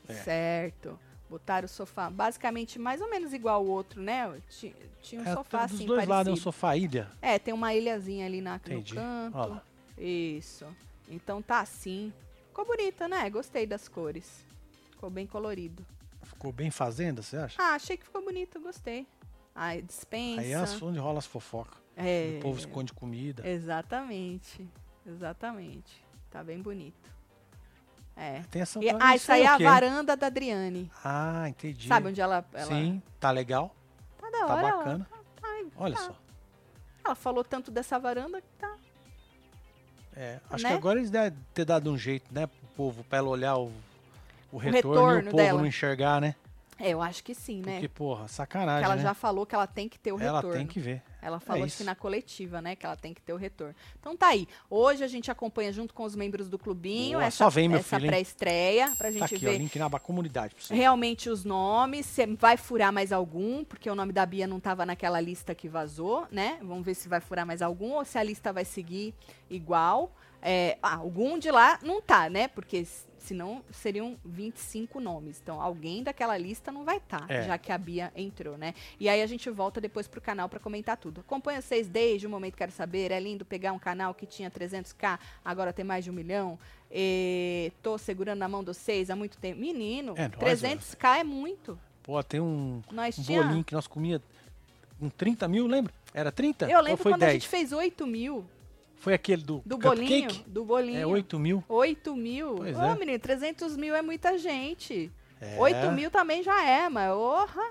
É. 0.08 0.14
Certo. 0.14 0.98
Botaram 1.30 1.66
o 1.66 1.68
sofá 1.68 2.10
basicamente 2.10 2.80
mais 2.80 3.02
ou 3.02 3.10
menos 3.10 3.34
igual 3.34 3.56
ao 3.56 3.66
outro, 3.68 4.02
né? 4.02 4.40
Ti- 4.50 4.74
Tinha 5.04 5.20
um 5.22 5.26
É, 5.26 5.34
sofá 5.34 5.58
tá 5.58 5.64
assim 5.66 5.78
dos 5.80 5.86
dois 5.86 6.08
lados 6.08 6.28
é 6.28 6.32
um 6.32 6.34
parecido. 6.36 6.44
sofá 6.44 6.78
ilha. 6.78 7.12
É, 7.22 7.38
tem 7.38 7.54
uma 7.54 7.74
ilhazinha 7.74 8.26
ali 8.26 8.40
na, 8.40 8.56
Entendi. 8.56 8.96
no 8.96 9.02
canto. 9.02 9.38
Olha. 9.38 9.62
Isso. 9.98 10.66
Então 11.10 11.42
tá 11.42 11.60
assim. 11.60 12.14
Ficou 12.48 12.66
bonita, 12.66 13.06
né? 13.10 13.30
Gostei 13.30 13.68
das 13.68 13.90
cores. 13.90 14.46
Ficou 14.92 15.10
bem 15.10 15.28
colorido. 15.28 15.86
Ficou 16.24 16.54
bem 16.54 16.72
fazenda, 16.72 17.22
você 17.22 17.36
acha? 17.36 17.62
Ah, 17.62 17.74
achei 17.76 17.98
que 17.98 18.06
ficou 18.06 18.24
bonito, 18.24 18.62
gostei. 18.62 19.06
Ah, 19.54 19.76
dispensa. 19.76 20.40
Aí 20.40 20.54
é 20.54 20.60
onde 20.82 21.00
rola 21.00 21.20
as 21.20 21.26
fofocas. 21.26 21.78
É, 21.98 22.38
O 22.38 22.42
povo 22.44 22.60
esconde 22.60 22.94
comida. 22.94 23.46
Exatamente. 23.46 24.66
Exatamente. 25.08 26.04
Tá 26.30 26.44
bem 26.44 26.62
bonito. 26.62 27.10
É. 28.16 28.42
Tem 28.50 28.62
essa 28.62 28.84
E, 28.84 28.90
ah, 29.00 29.16
isso 29.16 29.32
aí 29.32 29.44
é 29.44 29.52
o 29.52 29.54
a 29.54 29.58
varanda 29.58 30.18
da 30.18 30.28
Adriane. 30.28 30.92
Ah, 31.04 31.48
entendi. 31.48 31.88
Sabe 31.88 32.08
onde 32.10 32.20
ela. 32.20 32.44
ela 32.54 32.66
Sim, 32.68 33.02
tá 33.20 33.30
legal. 33.32 33.74
Tá 34.20 34.30
da 34.30 34.38
Tá 34.40 34.54
hora. 34.56 34.68
ela- 34.68 34.78
bacana. 34.78 35.08
Ai, 35.44 35.68
Olha 35.78 35.96
tá. 35.96 36.02
só. 36.02 36.16
Ela 37.06 37.16
falou 37.16 37.44
tanto 37.44 37.72
dessa 37.72 37.98
varanda 38.00 38.42
que 38.42 38.48
tá. 38.60 38.76
É, 40.16 40.40
acho 40.50 40.64
Né? 40.64 40.70
que 40.72 40.76
agora 40.76 40.98
eles 41.00 41.12
devem 41.12 41.38
ter 41.54 41.64
dado 41.64 41.92
um 41.92 41.98
jeito, 41.98 42.26
né, 42.34 42.48
pro 42.48 42.68
povo, 42.76 43.04
pra 43.04 43.20
ela 43.20 43.30
olhar 43.30 43.56
o, 43.56 43.72
o 44.52 44.58
retorno, 44.58 44.68
e 44.68 44.72
retorno 44.72 45.20
o 45.20 45.24
povo 45.26 45.38
dela. 45.38 45.60
não 45.60 45.66
enxergar, 45.68 46.20
né? 46.20 46.36
É, 46.80 46.90
eu 46.90 47.02
acho 47.02 47.24
que 47.24 47.36
sim, 47.36 47.62
né? 47.62 47.74
Porque, 47.74 47.88
porra, 47.88 48.22
Porque 48.22 48.34
sacanagem, 48.34 48.84
ela 48.84 48.96
né? 48.96 49.02
já 49.04 49.14
falou 49.14 49.46
que 49.46 49.54
ela 49.54 49.68
tem 49.68 49.88
que 49.88 50.00
ter 50.00 50.12
o 50.12 50.20
ela 50.20 50.40
retorno. 50.40 50.58
tem 50.58 50.66
que 50.68 50.80
ver. 50.80 51.04
Ela 51.22 51.40
falou 51.40 51.66
É 51.66 51.70
que 51.70 51.84
na 51.84 51.96
coletiva, 51.96 52.62
né? 52.62 52.76
Que 52.76 52.86
ela 52.86 52.96
tem 52.96 53.14
que 53.14 53.22
ter 53.22 53.34
o 53.34 53.38
retorno. 53.38 53.76
Então 54.00 54.16
tá 54.16 54.28
aí. 54.28 54.48
Hoje 54.70 55.04
a 55.04 55.08
gente 55.08 55.32
acompanha 55.32 55.72
junto 55.74 55.94
com 55.94 56.04
os 56.04 56.16
membros 56.16 56.50
do 56.50 56.58
clubinho 56.58 57.18
Boa, 57.18 57.26
essa, 57.26 57.38
só 57.38 57.50
vem, 57.50 57.68
meu 57.68 57.80
essa 57.80 58.00
pré-estreia 58.00 58.88
pra 58.98 59.08
Tá 59.08 59.12
gente 59.12 59.36
aqui, 59.36 59.48
ó, 59.48 59.50
ver 59.52 59.58
link 59.58 59.78
na 59.80 59.90
comunidade 60.00 60.54
pra 60.56 60.64
você. 60.64 60.76
realmente 60.76 61.30
os 61.30 61.44
nomes. 61.44 62.06
Se 62.06 62.26
vai 62.26 62.58
furar 62.58 62.92
mais 62.92 63.12
algum, 63.12 63.64
porque 63.64 63.90
o 63.90 63.96
nome 63.96 64.14
da 64.14 64.26
Bia 64.26 64.48
não 64.48 64.60
tava 64.60 64.86
naquela 64.86 65.20
lista 65.20 65.56
que 65.56 65.68
vazou, 65.68 66.28
né? 66.32 66.58
Vamos 66.62 66.86
ver 66.86 66.94
se 66.94 67.10
vai 67.10 67.20
furar 67.20 67.46
mais 67.46 67.62
algum 67.62 67.94
ou 67.94 68.06
se 68.06 68.18
a 68.18 68.24
lista 68.24 68.54
vai 68.54 68.66
seguir 68.66 69.14
igual. 69.50 70.14
É, 70.50 70.78
ah, 70.82 70.96
algum 70.96 71.38
de 71.38 71.52
lá 71.52 71.78
não 71.84 72.02
tá, 72.02 72.30
né? 72.30 72.48
Porque 72.48 72.88
senão 73.18 73.62
seriam 73.70 74.16
25 74.24 74.98
nomes. 75.02 75.42
Então 75.44 75.62
alguém 75.62 76.02
daquela 76.02 76.38
lista 76.38 76.72
não 76.72 76.86
vai 76.86 76.96
estar, 76.98 77.30
É. 77.30 77.44
já 77.44 77.58
que 77.58 77.70
a 77.70 77.78
Bia 77.78 78.14
entrou, 78.16 78.58
né? 78.58 78.74
E 78.98 79.10
aí 79.10 79.22
a 79.22 79.28
gente 79.28 79.50
volta 79.50 79.82
depois 79.82 80.08
pro 80.08 80.22
canal 80.22 80.48
pra 80.48 80.58
comentar 80.58 80.96
tudo. 80.96 81.20
Acompanha 81.20 81.62
vocês 81.62 81.90
desde 81.90 82.26
o 82.26 82.30
momento 82.30 82.56
Quero 82.56 82.72
Saber. 82.72 83.12
É 83.12 83.20
lindo 83.20 83.44
pegar 83.44 83.74
um 83.74 83.80
canal 83.80 84.14
que 84.14 84.26
tinha 84.26 84.50
300k, 84.50 85.20
agora 85.44 85.74
tem 85.74 85.84
mais 85.84 86.06
de 86.06 86.12
um 86.12 86.14
milhão. 86.14 86.58
E 86.90 87.74
tô 87.84 87.98
segurando 87.98 88.40
na 88.40 88.48
mão 88.48 88.62
de 88.64 88.68
vocês 88.74 89.10
há 89.10 89.18
muito 89.18 89.38
tempo. 89.38 89.60
Menino, 89.60 90.14
É 90.16 90.30
nóis, 90.30 90.62
300k 90.62 91.20
é 91.20 91.24
muito. 91.26 91.78
Pô, 92.02 92.24
tem 92.24 92.40
um, 92.40 92.82
Nós 92.90 93.20
um 93.20 93.24
tinha... 93.24 93.44
bolinho 93.44 93.64
que 93.66 93.74
nós 93.76 93.86
comia 93.86 94.22
com 94.98 95.10
30 95.10 95.46
mil, 95.50 95.68
lembra? 95.68 95.94
Era 96.14 96.32
30? 96.32 96.72
Eu 96.72 96.80
lembro 96.80 97.04
quando 97.04 97.20
10? 97.20 97.30
a 97.30 97.34
gente 97.34 97.50
fez 97.50 97.74
8 97.74 98.08
mil 98.08 98.46
Foi 99.00 99.14
aquele 99.14 99.44
do, 99.44 99.62
do 99.66 99.76
cupcake? 99.78 99.96
bolinho. 99.98 100.30
Do 100.48 100.66
bolinho. 100.66 101.00
É 101.00 101.06
8 101.06 101.40
mil. 101.40 101.64
8 101.70 102.16
mil. 102.16 102.56
Pois 102.56 102.78
Ô, 102.78 102.82
é. 102.84 102.96
menino, 102.96 103.20
300 103.20 103.78
mil 103.78 103.96
é 103.96 104.02
muita 104.02 104.38
gente. 104.38 105.12
É, 105.40 105.56
8 105.60 105.92
mil 105.92 106.10
também 106.10 106.42
já 106.42 106.64
é, 106.68 106.90
mas 106.90 107.12
orra, 107.12 107.62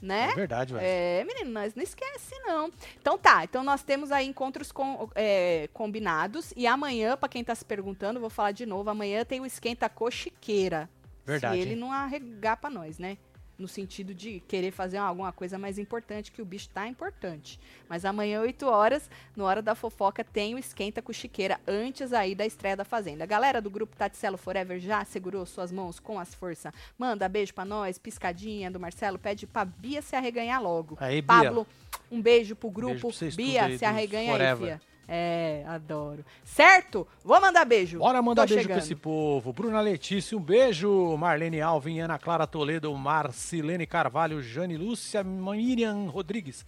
né? 0.00 0.30
É 0.32 0.34
verdade, 0.34 0.72
velho. 0.72 0.84
É, 0.86 1.22
menino, 1.24 1.50
nós 1.50 1.74
não 1.74 1.82
esquece, 1.82 2.34
não. 2.46 2.70
Então 2.98 3.18
tá, 3.18 3.44
então 3.44 3.62
nós 3.62 3.82
temos 3.82 4.10
aí 4.10 4.26
encontros 4.26 4.72
com- 4.72 5.08
é, 5.14 5.68
combinados. 5.72 6.52
E 6.56 6.66
amanhã, 6.66 7.14
pra 7.16 7.28
quem 7.28 7.44
tá 7.44 7.54
se 7.54 7.64
perguntando, 7.64 8.18
vou 8.18 8.30
falar 8.30 8.52
de 8.52 8.64
novo, 8.64 8.88
amanhã 8.88 9.22
tem 9.24 9.40
o 9.40 9.46
Esquenta 9.46 9.88
Cochiqueira. 9.88 10.88
Verdade, 11.26 11.56
Se 11.56 11.60
ele 11.62 11.70
hein? 11.72 11.76
não 11.76 11.92
arregar 11.92 12.56
pra 12.56 12.68
nós, 12.70 12.98
né? 12.98 13.16
No 13.56 13.68
sentido 13.68 14.12
de 14.12 14.40
querer 14.48 14.72
fazer 14.72 14.96
alguma 14.96 15.32
coisa 15.32 15.56
mais 15.56 15.78
importante, 15.78 16.32
que 16.32 16.42
o 16.42 16.44
bicho 16.44 16.68
tá 16.70 16.88
importante. 16.88 17.60
Mas 17.88 18.04
amanhã, 18.04 18.40
8 18.40 18.66
horas, 18.66 19.08
no 19.36 19.44
Hora 19.44 19.62
da 19.62 19.74
Fofoca, 19.74 20.24
tem 20.24 20.54
o 20.54 20.58
Esquenta 20.58 21.00
Cochiqueira, 21.00 21.60
antes 21.66 22.12
aí 22.12 22.34
da 22.34 22.44
estreia 22.44 22.76
da 22.76 22.84
Fazenda. 22.84 23.22
A 23.22 23.26
galera 23.26 23.62
do 23.62 23.70
grupo 23.70 23.94
Taticelo 23.96 24.36
Forever 24.36 24.80
já 24.80 25.04
segurou 25.04 25.46
suas 25.46 25.70
mãos 25.70 26.00
com 26.00 26.18
as 26.18 26.34
forças. 26.34 26.72
Manda 26.98 27.28
beijo 27.28 27.54
pra 27.54 27.64
nós, 27.64 27.96
piscadinha 27.96 28.70
do 28.70 28.80
Marcelo, 28.80 29.18
pede 29.18 29.46
pra 29.46 29.64
Bia 29.64 30.02
se 30.02 30.16
arreganhar 30.16 30.60
logo. 30.60 30.96
Aí, 31.00 31.22
Bia. 31.22 31.26
Pablo, 31.26 31.66
um 32.10 32.20
beijo 32.20 32.56
pro 32.56 32.70
Beijo 32.70 33.00
grupo. 33.00 33.12
tudo 33.12 33.36
Bia, 33.36 33.78
se 33.78 33.84
arreganha 33.84 34.34
aí, 34.34 34.56
fia. 34.56 34.80
É, 35.06 35.64
adoro. 35.66 36.24
Certo? 36.44 37.06
Vou 37.24 37.40
mandar 37.40 37.64
beijo. 37.64 37.98
Bora 37.98 38.22
mandar 38.22 38.42
Tô 38.46 38.54
beijo 38.54 38.68
pra 38.68 38.74
chegando. 38.76 38.84
esse 38.84 38.94
povo. 38.94 39.52
Bruna 39.52 39.80
Letícia, 39.80 40.36
um 40.36 40.40
beijo. 40.40 41.16
Marlene 41.16 41.60
Alvin, 41.60 42.00
Ana 42.00 42.18
Clara 42.18 42.46
Toledo, 42.46 42.94
Marcilene 42.96 43.86
Carvalho, 43.86 44.42
Jane 44.42 44.76
Lúcia, 44.76 45.22
Miriam 45.22 46.06
Rodrigues. 46.08 46.64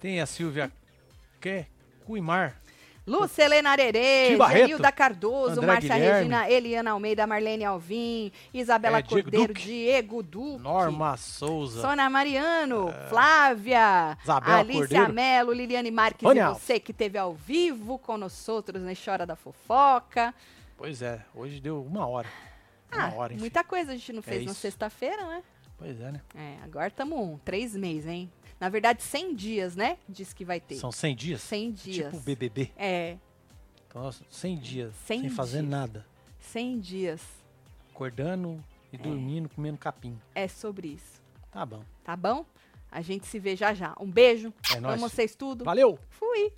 Tem 0.00 0.20
a 0.20 0.26
Silvia 0.26 0.70
que 1.40 1.64
Cuimar. 2.04 2.60
Lúcia 3.04 3.44
Helena 3.44 3.70
Arerê, 3.70 4.36
Genilda 4.52 4.92
Cardoso, 4.92 5.54
André 5.60 5.66
Márcia 5.66 5.94
Guilherme. 5.94 6.16
Regina, 6.18 6.48
Eliana 6.50 6.90
Almeida, 6.92 7.26
Marlene 7.26 7.64
Alvim, 7.64 8.30
Isabela 8.54 8.98
É, 8.98 9.02
Diego 9.02 9.22
Cordeiro, 9.24 9.46
Duque. 9.54 9.62
Diego 9.66 10.22
Duque, 10.22 10.62
Norma 10.62 11.16
Souza. 11.16 11.80
Sônia 11.80 12.08
Mariano, 12.08 12.92
Flávia, 13.08 14.16
Isabela 14.22 14.58
Alicia 14.58 14.80
Cordeiro. 14.86 15.12
Melo, 15.12 15.52
Liliane 15.52 15.90
Marques 15.90 16.22
e 16.30 16.42
você 16.54 16.78
que 16.78 16.92
teve 16.92 17.18
ao 17.18 17.34
vivo 17.34 17.98
com 17.98 18.16
nós 18.16 18.48
outros 18.48 18.80
na 18.82 18.92
Chora 18.94 19.26
da 19.26 19.34
Fofoca. 19.34 20.32
Pois 20.76 21.02
é, 21.02 21.20
hoje 21.34 21.60
deu 21.60 21.82
uma 21.82 22.06
hora. 22.06 22.28
Ah, 22.90 23.06
Uma 23.08 23.14
hora, 23.16 23.32
enfim. 23.32 23.40
muita 23.40 23.64
coisa 23.64 23.92
a 23.92 23.94
gente 23.96 24.12
não 24.12 24.22
fez 24.22 24.44
na 24.44 24.52
isso. 24.52 24.60
sexta-feira, 24.60 25.26
né? 25.26 25.42
Pois 25.78 26.00
é, 26.00 26.12
né? 26.12 26.20
É, 26.36 26.56
agora 26.62 26.86
estamos 26.88 27.18
um, 27.18 27.38
três 27.38 27.74
meses, 27.74 28.06
hein? 28.06 28.30
Na 28.62 28.68
verdade, 28.68 29.02
100 29.02 29.34
dias, 29.34 29.74
né? 29.74 29.98
Diz 30.08 30.32
que 30.32 30.44
vai 30.44 30.60
ter. 30.60 30.76
São 30.76 30.92
100 30.92 31.16
dias? 31.16 31.40
100 31.40 31.72
dias. 31.72 32.12
Tipo 32.12 32.22
BBB. 32.22 32.70
É, 32.76 33.16
Então, 33.88 34.02
nós- 34.04 34.22
100 34.30 34.56
dias. 34.56 34.94
100 35.04 35.22
sem 35.22 35.30
fazer 35.30 35.58
dias. 35.58 35.68
nada. 35.70 36.06
100 36.38 36.78
dias. 36.78 37.20
Acordando 37.90 38.62
e 38.92 38.96
dormindo, 38.96 39.48
comendo 39.48 39.76
capim. 39.78 40.16
É 40.32 40.46
sobre 40.46 40.86
isso. 40.86 41.20
Tá 41.50 41.66
bom. 41.66 41.82
Tá 42.04 42.14
bom? 42.16 42.46
A 42.88 43.00
gente 43.02 43.26
se 43.26 43.40
vê 43.40 43.56
já 43.56 43.74
já. 43.74 43.96
Um 43.98 44.08
beijo. 44.08 44.54
É 44.72 44.78
nóis. 44.78 44.94
Amo 45.02 45.08
vocês 45.10 45.34
tudo. 45.34 45.64
Valeu! 45.64 45.98
Fui. 46.08 46.52